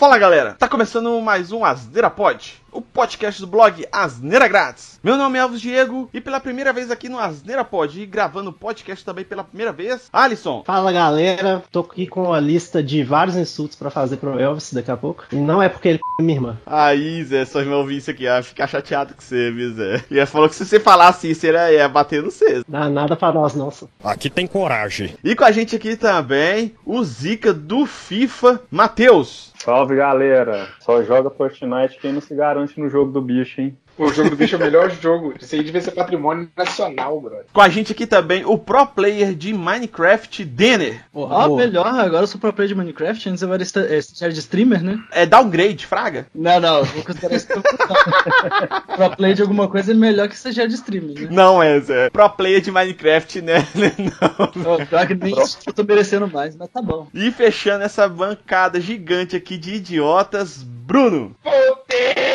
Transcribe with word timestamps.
Fala 0.00 0.16
galera, 0.16 0.56
tá 0.58 0.66
começando 0.66 1.20
mais 1.20 1.52
um 1.52 1.62
Asneira 1.62 2.08
Pod, 2.08 2.54
o 2.72 2.80
podcast 2.80 3.38
do 3.38 3.46
blog 3.46 3.86
Asneira 3.92 4.48
Grátis. 4.48 4.98
Meu 5.02 5.14
nome 5.14 5.36
é 5.36 5.42
Alves 5.42 5.60
Diego 5.60 6.08
e 6.14 6.22
pela 6.22 6.40
primeira 6.40 6.72
vez 6.72 6.90
aqui 6.90 7.06
no 7.06 7.18
Asneira 7.18 7.62
Pod 7.66 8.00
e 8.00 8.06
gravando 8.06 8.50
podcast 8.50 9.04
também 9.04 9.26
pela 9.26 9.44
primeira 9.44 9.72
vez, 9.72 10.08
Alisson. 10.10 10.62
Fala 10.64 10.90
galera, 10.90 11.62
tô 11.70 11.80
aqui 11.80 12.06
com 12.06 12.32
a 12.32 12.40
lista 12.40 12.82
de 12.82 13.04
vários 13.04 13.36
insultos 13.36 13.76
pra 13.76 13.90
fazer 13.90 14.16
pro 14.16 14.40
Elvis 14.40 14.72
daqui 14.72 14.90
a 14.90 14.96
pouco. 14.96 15.24
E 15.30 15.36
não 15.36 15.62
é 15.62 15.68
porque 15.68 15.88
ele 15.88 16.00
é 16.18 16.22
minha 16.22 16.38
irmã. 16.38 16.58
Aí, 16.64 17.22
Zé, 17.22 17.44
só 17.44 17.60
irmão 17.60 17.80
ouvir 17.80 17.98
isso 17.98 18.10
aqui, 18.10 18.22
ia 18.22 18.42
ficar 18.42 18.68
chateado 18.68 19.12
com 19.12 19.20
você, 19.20 19.50
viu, 19.50 19.74
Zé? 19.74 20.02
E 20.10 20.16
ele 20.16 20.24
falou 20.24 20.48
que 20.48 20.54
se 20.54 20.64
você 20.64 20.80
falasse 20.80 21.30
isso, 21.30 21.46
ele 21.46 21.76
ia 21.76 21.86
bater 21.90 22.22
no 22.22 22.30
você. 22.30 22.62
Dá 22.66 22.88
nada 22.88 23.16
pra 23.16 23.32
nós, 23.32 23.52
só. 23.52 23.86
Aqui 24.02 24.30
tem 24.30 24.46
coragem. 24.46 25.14
E 25.22 25.36
com 25.36 25.44
a 25.44 25.52
gente 25.52 25.76
aqui 25.76 25.94
também, 25.94 26.74
o 26.86 27.04
Zica 27.04 27.52
do 27.52 27.84
FIFA, 27.84 28.62
Matheus. 28.70 29.49
Salve 29.62 29.94
galera! 29.94 30.68
Só 30.80 31.02
joga 31.02 31.28
Fortnite 31.28 31.98
quem 32.00 32.14
não 32.14 32.20
se 32.22 32.34
garante 32.34 32.80
no 32.80 32.88
jogo 32.88 33.12
do 33.12 33.20
bicho, 33.20 33.60
hein? 33.60 33.76
O 34.02 34.12
jogo 34.12 34.30
do 34.30 34.36
bicho 34.36 34.54
é 34.56 34.58
o 34.58 34.60
melhor 34.60 34.90
jogo. 34.90 35.34
Isso 35.40 35.54
aí 35.54 35.62
devia 35.62 35.80
ser 35.80 35.90
patrimônio 35.92 36.48
nacional, 36.56 37.20
brother. 37.20 37.44
Com 37.52 37.60
a 37.60 37.68
gente 37.68 37.92
aqui 37.92 38.06
também, 38.06 38.44
o 38.44 38.56
pro 38.56 38.86
player 38.86 39.34
de 39.34 39.52
Minecraft, 39.52 40.44
Denner. 40.44 41.04
Ó, 41.12 41.56
melhor, 41.56 41.86
agora 41.86 42.22
eu 42.22 42.26
sou 42.26 42.40
pro 42.40 42.52
player 42.52 42.68
de 42.68 42.74
Minecraft, 42.74 43.28
antes 43.28 43.42
eu 43.42 43.52
era 43.52 43.62
esta- 43.62 43.80
é, 43.86 43.98
estagiário 43.98 44.34
de 44.34 44.40
streamer, 44.40 44.82
né? 44.82 44.98
É 45.12 45.26
downgrade, 45.26 45.86
Fraga? 45.86 46.26
Não, 46.34 46.58
não, 46.60 46.84
vou 46.84 47.02
considerar 47.04 47.34
isso 47.36 47.46
pro 47.46 47.62
pro 48.96 49.16
player 49.16 49.34
de 49.36 49.42
alguma 49.42 49.68
coisa 49.68 49.92
é 49.92 49.94
melhor 49.94 50.28
que 50.28 50.34
estagiário 50.34 50.70
de 50.70 50.76
streamer, 50.76 51.20
né? 51.22 51.28
Não 51.30 51.62
é, 51.62 51.78
Zé. 51.80 52.10
Pro 52.10 52.28
player 52.30 52.60
de 52.60 52.70
Minecraft, 52.70 53.42
né? 53.42 53.66
Não. 53.98 54.72
Ó, 54.72 54.84
Pior 54.86 55.06
que 55.06 55.14
nem 55.14 55.38
isso 55.42 55.58
eu 55.66 55.72
tô 55.72 55.84
merecendo 55.84 56.26
mais, 56.28 56.56
mas 56.56 56.68
tá 56.70 56.80
bom. 56.80 57.06
E 57.12 57.30
fechando 57.30 57.84
essa 57.84 58.08
bancada 58.08 58.80
gigante 58.80 59.36
aqui 59.36 59.56
de 59.58 59.74
idiotas, 59.74 60.62
Bruno. 60.62 61.36
Voltei! 61.44 62.29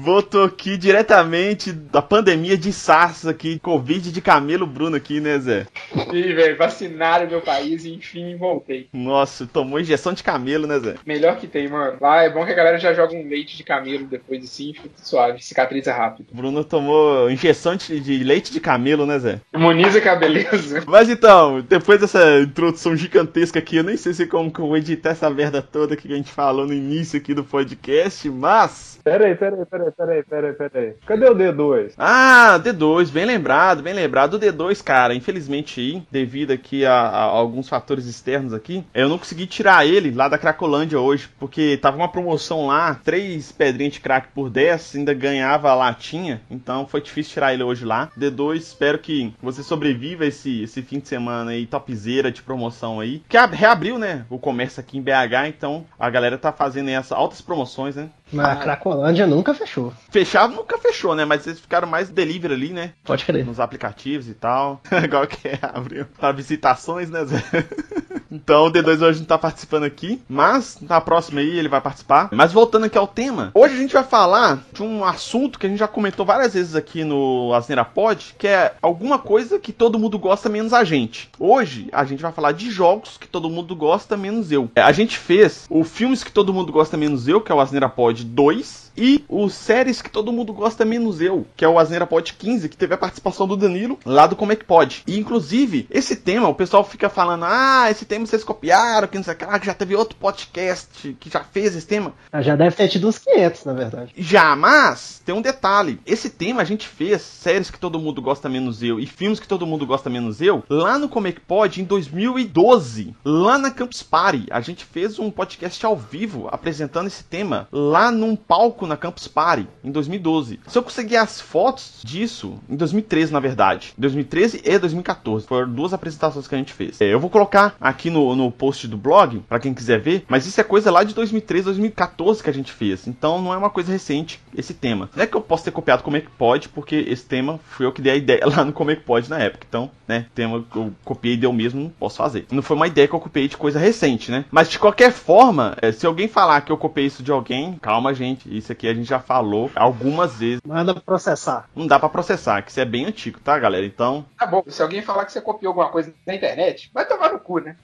Voltou 0.00 0.44
aqui 0.44 0.76
diretamente 0.76 1.72
da 1.72 2.00
pandemia 2.00 2.56
de 2.56 2.72
SARS 2.72 3.26
aqui, 3.26 3.58
Covid 3.58 4.12
de 4.12 4.20
camelo 4.20 4.66
Bruno 4.66 4.96
aqui, 4.96 5.20
né, 5.20 5.38
Zé? 5.38 5.66
Ih, 6.12 6.34
velho, 6.34 6.56
vacinaram 6.56 7.28
meu 7.28 7.40
país 7.40 7.84
e 7.84 7.94
enfim 7.94 8.36
voltei. 8.36 8.88
Nossa, 8.92 9.46
tomou 9.46 9.80
injeção 9.80 10.12
de 10.12 10.22
camelo, 10.22 10.66
né, 10.66 10.78
Zé? 10.78 10.94
Melhor 11.04 11.36
que 11.36 11.48
tem, 11.48 11.68
mano. 11.68 11.96
Lá 12.00 12.22
é 12.22 12.30
bom 12.30 12.44
que 12.46 12.52
a 12.52 12.54
galera 12.54 12.78
já 12.78 12.94
joga 12.94 13.14
um 13.14 13.28
leite 13.28 13.56
de 13.56 13.64
camelo 13.64 14.06
depois 14.06 14.44
assim, 14.44 14.72
fica 14.72 14.88
suave, 14.96 15.42
cicatriza 15.42 15.92
rápido. 15.92 16.28
Bruno 16.32 16.62
tomou 16.62 17.28
injeção 17.30 17.74
de, 17.74 17.98
de 17.98 18.22
leite 18.22 18.52
de 18.52 18.60
camelo, 18.60 19.04
né, 19.04 19.18
Zé? 19.18 19.40
Imuniza 19.52 20.00
que 20.00 20.08
é 20.08 20.12
a 20.12 20.16
beleza. 20.16 20.84
Mas 20.86 21.10
então, 21.10 21.60
depois 21.60 22.00
dessa 22.00 22.40
introdução 22.40 22.94
gigantesca 22.96 23.58
aqui, 23.58 23.76
eu 23.76 23.84
nem 23.84 23.96
sei 23.96 24.14
se 24.14 24.26
como 24.26 24.52
que 24.52 24.60
eu 24.60 24.68
vou 24.68 24.76
editar 24.76 25.10
essa 25.10 25.28
merda 25.28 25.60
toda 25.60 25.96
que 25.96 26.12
a 26.12 26.16
gente 26.16 26.30
falou 26.30 26.66
no 26.66 26.72
início 26.72 27.18
aqui 27.18 27.34
do 27.34 27.42
podcast, 27.42 28.28
mas. 28.30 29.00
Peraí, 29.02 29.34
peraí, 29.34 29.64
peraí, 29.64 29.87
peraí, 29.90 30.22
peraí, 30.22 30.52
peraí. 30.52 30.94
Cadê 31.06 31.26
o 31.28 31.34
D2? 31.34 31.92
Ah, 31.96 32.58
D2, 32.62 33.10
bem 33.10 33.24
lembrado, 33.24 33.82
bem 33.82 33.94
lembrado. 33.94 34.34
O 34.34 34.38
D2, 34.40 34.82
cara, 34.82 35.14
infelizmente 35.14 36.02
devido 36.10 36.50
aqui 36.52 36.84
a, 36.84 36.92
a 36.94 37.22
alguns 37.22 37.68
fatores 37.68 38.06
externos 38.06 38.52
aqui, 38.52 38.84
eu 38.94 39.08
não 39.08 39.18
consegui 39.18 39.46
tirar 39.46 39.86
ele 39.86 40.10
lá 40.10 40.28
da 40.28 40.38
Cracolândia 40.38 40.98
hoje, 41.00 41.28
porque 41.38 41.76
tava 41.80 41.96
uma 41.96 42.08
promoção 42.10 42.66
lá, 42.66 42.94
três 43.04 43.52
pedrinhas 43.52 43.94
de 43.94 44.00
crack 44.00 44.28
por 44.34 44.50
10, 44.50 44.96
ainda 44.96 45.14
ganhava 45.14 45.70
a 45.70 45.74
latinha, 45.74 46.40
então 46.50 46.86
foi 46.86 47.00
difícil 47.00 47.32
tirar 47.34 47.52
ele 47.54 47.62
hoje 47.62 47.84
lá. 47.84 48.10
D2, 48.18 48.56
espero 48.56 48.98
que 48.98 49.32
você 49.42 49.62
sobreviva 49.62 50.24
esse, 50.26 50.62
esse 50.62 50.82
fim 50.82 50.98
de 50.98 51.08
semana 51.08 51.50
aí, 51.52 51.66
topzera 51.66 52.30
de 52.30 52.42
promoção 52.42 53.00
aí, 53.00 53.22
que 53.28 53.36
ab- 53.36 53.54
reabriu, 53.54 53.98
né, 53.98 54.24
o 54.30 54.38
comércio 54.38 54.80
aqui 54.80 54.98
em 54.98 55.02
BH, 55.02 55.48
então 55.48 55.84
a 55.98 56.08
galera 56.10 56.38
tá 56.38 56.52
fazendo 56.52 56.88
essas 56.88 57.12
altas 57.12 57.40
promoções, 57.40 57.96
né. 57.96 58.08
Mas 58.32 58.46
a 58.46 58.56
Cracolândia 58.56 59.26
nunca 59.26 59.54
fechou. 59.54 59.92
Fechava 60.10 60.52
nunca 60.54 60.78
fechou, 60.78 61.14
né, 61.14 61.24
mas 61.24 61.46
eles 61.46 61.60
ficaram 61.60 61.88
mais 61.88 62.08
delivery 62.10 62.54
ali, 62.54 62.68
né, 62.70 62.92
Pode 63.04 63.24
crer. 63.24 63.44
nos 63.44 63.60
aplicativos 63.60 64.28
e 64.28 64.34
tal. 64.34 64.80
Igual 65.04 65.26
que 65.26 65.48
é, 65.48 65.58
abriu 65.62 66.06
para 66.18 66.32
visitações, 66.32 67.10
né, 67.10 67.24
Zé? 67.24 67.42
Então 68.30 68.66
o 68.66 68.70
D2 68.70 69.00
hoje 69.00 69.20
não 69.20 69.26
tá 69.26 69.38
participando 69.38 69.84
aqui, 69.84 70.20
mas 70.28 70.76
na 70.82 71.00
próxima 71.00 71.40
aí 71.40 71.58
ele 71.58 71.68
vai 71.68 71.80
participar. 71.80 72.28
Mas 72.30 72.52
voltando 72.52 72.84
aqui 72.84 72.98
ao 72.98 73.06
tema, 73.06 73.50
hoje 73.54 73.74
a 73.74 73.78
gente 73.78 73.94
vai 73.94 74.04
falar 74.04 74.62
de 74.70 74.82
um 74.82 75.02
assunto 75.02 75.58
que 75.58 75.66
a 75.66 75.68
gente 75.70 75.78
já 75.78 75.88
comentou 75.88 76.26
várias 76.26 76.52
vezes 76.52 76.76
aqui 76.76 77.04
no 77.04 77.54
Asneira 77.54 77.86
Pod, 77.86 78.34
que 78.38 78.46
é 78.46 78.74
alguma 78.82 79.18
coisa 79.18 79.58
que 79.58 79.72
todo 79.72 79.98
mundo 79.98 80.18
gosta 80.18 80.50
menos 80.50 80.74
a 80.74 80.84
gente. 80.84 81.30
Hoje 81.38 81.88
a 81.90 82.04
gente 82.04 82.20
vai 82.22 82.30
falar 82.30 82.52
de 82.52 82.70
jogos 82.70 83.16
que 83.16 83.26
todo 83.26 83.48
mundo 83.48 83.74
gosta 83.74 84.14
menos 84.14 84.52
eu. 84.52 84.70
É, 84.74 84.82
A 84.82 84.92
gente 84.92 85.16
fez 85.16 85.64
o 85.70 85.82
filmes 85.82 86.22
que 86.22 86.30
todo 86.30 86.52
mundo 86.52 86.70
gosta 86.70 86.98
menos 86.98 87.26
eu, 87.28 87.40
que 87.40 87.50
é 87.50 87.54
o 87.54 87.60
Asneira 87.60 87.88
Pod 87.88 88.17
2, 88.24 88.88
e 88.96 89.24
os 89.28 89.54
séries 89.54 90.02
que 90.02 90.10
todo 90.10 90.32
mundo 90.32 90.52
gosta 90.52 90.84
menos 90.84 91.20
eu, 91.20 91.46
que 91.56 91.64
é 91.64 91.68
o 91.68 91.78
Asneira 91.78 92.06
Pod 92.06 92.34
15, 92.34 92.68
que 92.68 92.76
teve 92.76 92.94
a 92.94 92.98
participação 92.98 93.46
do 93.46 93.56
Danilo 93.56 93.98
lá 94.04 94.26
do 94.26 94.34
Como 94.34 94.52
é 94.52 94.56
que 94.56 94.64
Pode. 94.64 95.02
E 95.06 95.18
inclusive, 95.18 95.86
esse 95.90 96.16
tema, 96.16 96.48
o 96.48 96.54
pessoal 96.54 96.82
fica 96.82 97.08
falando: 97.08 97.44
"Ah, 97.44 97.86
esse 97.90 98.04
tema 98.04 98.26
vocês 98.26 98.42
copiaram, 98.42 99.06
que 99.06 99.16
não 99.16 99.24
sei 99.24 99.34
o 99.34 99.36
que 99.36 99.44
lá, 99.44 99.58
que 99.58 99.66
já 99.66 99.74
teve 99.74 99.94
outro 99.94 100.18
podcast 100.18 101.16
que 101.20 101.30
já 101.30 101.44
fez 101.44 101.76
esse 101.76 101.86
tema". 101.86 102.12
Ah, 102.32 102.42
Já 102.42 102.56
deve 102.56 102.74
ter 102.74 102.88
tido 102.88 103.08
uns 103.08 103.18
500, 103.18 103.64
na 103.64 103.72
verdade. 103.72 104.12
Já, 104.16 104.56
mas 104.56 105.22
tem 105.24 105.34
um 105.34 105.40
detalhe. 105.40 106.00
Esse 106.04 106.28
tema 106.30 106.62
a 106.62 106.64
gente 106.64 106.88
fez, 106.88 107.22
séries 107.22 107.70
que 107.70 107.78
todo 107.78 108.00
mundo 108.00 108.20
gosta 108.20 108.48
menos 108.48 108.82
eu 108.82 108.98
e 108.98 109.06
filmes 109.06 109.38
que 109.38 109.48
todo 109.48 109.66
mundo 109.66 109.86
gosta 109.86 110.10
menos 110.10 110.40
eu, 110.40 110.64
lá 110.68 110.98
no 110.98 111.08
Comic 111.08 111.40
Pod 111.40 111.80
em 111.80 111.84
2012, 111.84 113.14
lá 113.24 113.58
na 113.58 113.70
Campus 113.70 114.02
Party. 114.02 114.46
A 114.50 114.60
gente 114.60 114.84
fez 114.84 115.18
um 115.18 115.30
podcast 115.30 115.84
ao 115.86 115.96
vivo 115.96 116.48
apresentando 116.50 117.06
esse 117.06 117.22
tema 117.24 117.68
lá 117.70 118.07
num 118.10 118.36
palco 118.36 118.86
na 118.86 118.96
Campus 118.96 119.28
Party 119.28 119.66
em 119.82 119.90
2012. 119.90 120.60
Se 120.66 120.78
eu 120.78 120.82
conseguir 120.82 121.16
as 121.16 121.40
fotos 121.40 122.00
disso, 122.02 122.58
em 122.68 122.76
2013 122.76 123.32
na 123.32 123.40
verdade, 123.40 123.92
2013 123.98 124.62
e 124.64 124.78
2014, 124.78 125.46
foram 125.46 125.70
duas 125.70 125.92
apresentações 125.92 126.46
que 126.46 126.54
a 126.54 126.58
gente 126.58 126.72
fez. 126.72 127.00
É, 127.00 127.12
eu 127.12 127.20
vou 127.20 127.30
colocar 127.30 127.74
aqui 127.80 128.10
no, 128.10 128.34
no 128.34 128.50
post 128.50 128.86
do 128.86 128.96
blog, 128.96 129.40
pra 129.48 129.58
quem 129.58 129.74
quiser 129.74 130.00
ver, 130.00 130.24
mas 130.28 130.46
isso 130.46 130.60
é 130.60 130.64
coisa 130.64 130.90
lá 130.90 131.04
de 131.04 131.14
2013, 131.14 131.64
2014 131.66 132.42
que 132.42 132.50
a 132.50 132.54
gente 132.54 132.72
fez. 132.72 133.06
Então 133.06 133.40
não 133.40 133.52
é 133.52 133.56
uma 133.56 133.70
coisa 133.70 133.92
recente 133.92 134.40
esse 134.56 134.74
tema. 134.74 135.10
Não 135.14 135.22
é 135.22 135.26
que 135.26 135.36
eu 135.36 135.40
posso 135.40 135.64
ter 135.64 135.70
copiado 135.70 136.02
como 136.02 136.16
é 136.16 136.20
que 136.20 136.30
pode, 136.30 136.68
porque 136.68 136.96
esse 136.96 137.24
tema 137.24 137.58
fui 137.64 137.86
eu 137.86 137.92
que 137.92 138.02
dei 138.02 138.12
a 138.12 138.16
ideia 138.16 138.42
lá 138.46 138.64
no 138.64 138.72
Como 138.72 138.90
é 138.90 138.96
que 138.96 139.02
pode 139.02 139.28
na 139.28 139.38
época. 139.38 139.66
Então, 139.68 139.90
né, 140.06 140.26
tema 140.34 140.64
que 140.70 140.76
eu 140.76 140.92
copiei 141.04 141.36
deu 141.36 141.52
mesmo, 141.52 141.80
não 141.82 141.90
posso 141.90 142.16
fazer. 142.16 142.46
Não 142.50 142.62
foi 142.62 142.76
uma 142.76 142.86
ideia 142.86 143.06
que 143.08 143.14
eu 143.14 143.20
copiei 143.20 143.48
de 143.48 143.56
coisa 143.56 143.78
recente, 143.78 144.30
né? 144.30 144.44
Mas 144.50 144.70
de 144.70 144.78
qualquer 144.78 145.12
forma, 145.12 145.76
é, 145.80 145.92
se 145.92 146.06
alguém 146.06 146.28
falar 146.28 146.60
que 146.62 146.72
eu 146.72 146.76
copiei 146.76 147.06
isso 147.06 147.22
de 147.22 147.30
alguém, 147.30 147.78
calma, 147.80 147.97
gente. 148.12 148.54
Isso 148.56 148.72
aqui 148.72 148.88
a 148.88 148.94
gente 148.94 149.08
já 149.08 149.18
falou 149.18 149.70
algumas 149.74 150.36
vezes. 150.36 150.60
Manda 150.66 150.94
processar. 150.94 151.68
Não 151.74 151.86
dá 151.86 151.98
pra 151.98 152.08
processar, 152.08 152.62
que 152.62 152.70
isso 152.70 152.80
é 152.80 152.84
bem 152.84 153.06
antigo, 153.06 153.40
tá, 153.40 153.58
galera? 153.58 153.86
Então, 153.86 154.24
Tá 154.38 154.46
bom, 154.46 154.62
se 154.68 154.82
alguém 154.82 155.02
falar 155.02 155.24
que 155.24 155.32
você 155.32 155.40
copiou 155.40 155.70
alguma 155.70 155.88
coisa 155.88 156.12
na 156.26 156.34
internet, 156.34 156.90
vai 156.92 157.06
tomar 157.06 157.32
no 157.32 157.40
cu, 157.40 157.58
né? 157.58 157.76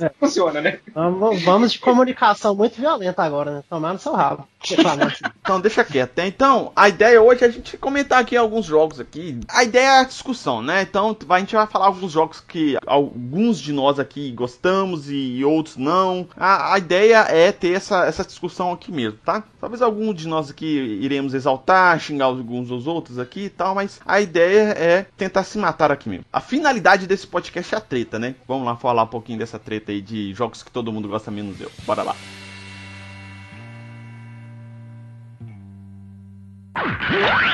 É. 0.00 0.10
Funciona, 0.20 0.60
né? 0.60 0.78
Vamos, 0.94 1.42
vamos 1.42 1.72
de 1.72 1.78
comunicação 1.78 2.54
muito 2.54 2.80
violenta 2.80 3.22
agora, 3.22 3.50
né? 3.50 3.64
Tomar 3.68 3.92
no 3.92 3.98
seu 3.98 4.12
rabo. 4.12 4.46
Então 5.40 5.60
deixa 5.60 5.84
quieto, 5.84 6.18
né? 6.18 6.26
Então, 6.26 6.72
a 6.74 6.88
ideia 6.88 7.22
hoje 7.22 7.44
é 7.44 7.46
a 7.46 7.50
gente 7.50 7.76
comentar 7.76 8.20
aqui 8.20 8.36
alguns 8.36 8.66
jogos 8.66 9.00
aqui. 9.00 9.40
A 9.48 9.62
ideia 9.64 9.86
é 9.86 10.00
a 10.00 10.04
discussão, 10.04 10.60
né? 10.60 10.82
Então, 10.82 11.16
a 11.28 11.38
gente 11.38 11.54
vai 11.54 11.66
falar 11.66 11.86
alguns 11.86 12.12
jogos 12.12 12.40
que 12.40 12.76
alguns 12.86 13.58
de 13.58 13.72
nós 13.72 13.98
aqui 13.98 14.30
gostamos 14.32 15.10
e 15.10 15.44
outros 15.44 15.76
não. 15.76 16.28
A, 16.36 16.74
a 16.74 16.78
ideia 16.78 17.26
é 17.28 17.52
ter 17.52 17.74
essa, 17.74 18.04
essa 18.04 18.24
discussão 18.24 18.72
aqui 18.72 18.90
mesmo, 18.90 19.18
tá? 19.24 19.37
Talvez 19.60 19.82
algum 19.82 20.12
de 20.12 20.26
nós 20.28 20.50
aqui 20.50 20.66
iremos 21.00 21.34
exaltar, 21.34 21.98
xingar 22.00 22.26
alguns 22.26 22.68
dos 22.68 22.86
outros 22.86 23.18
aqui 23.18 23.44
e 23.44 23.50
tal, 23.50 23.74
mas 23.74 24.00
a 24.04 24.20
ideia 24.20 24.74
é 24.78 25.06
tentar 25.16 25.44
se 25.44 25.58
matar 25.58 25.90
aqui 25.90 26.08
mesmo. 26.08 26.24
A 26.32 26.40
finalidade 26.40 27.06
desse 27.06 27.26
podcast 27.26 27.74
é 27.74 27.78
a 27.78 27.80
treta, 27.80 28.18
né? 28.18 28.34
Vamos 28.46 28.66
lá 28.66 28.76
falar 28.76 29.04
um 29.04 29.08
pouquinho 29.08 29.38
dessa 29.38 29.58
treta 29.58 29.92
aí 29.92 30.00
de 30.00 30.32
jogos 30.34 30.62
que 30.62 30.70
todo 30.70 30.92
mundo 30.92 31.08
gosta 31.08 31.30
menos 31.30 31.60
eu. 31.60 31.70
Bora 31.86 32.02
lá. 32.02 32.16
Bom, 36.74 37.47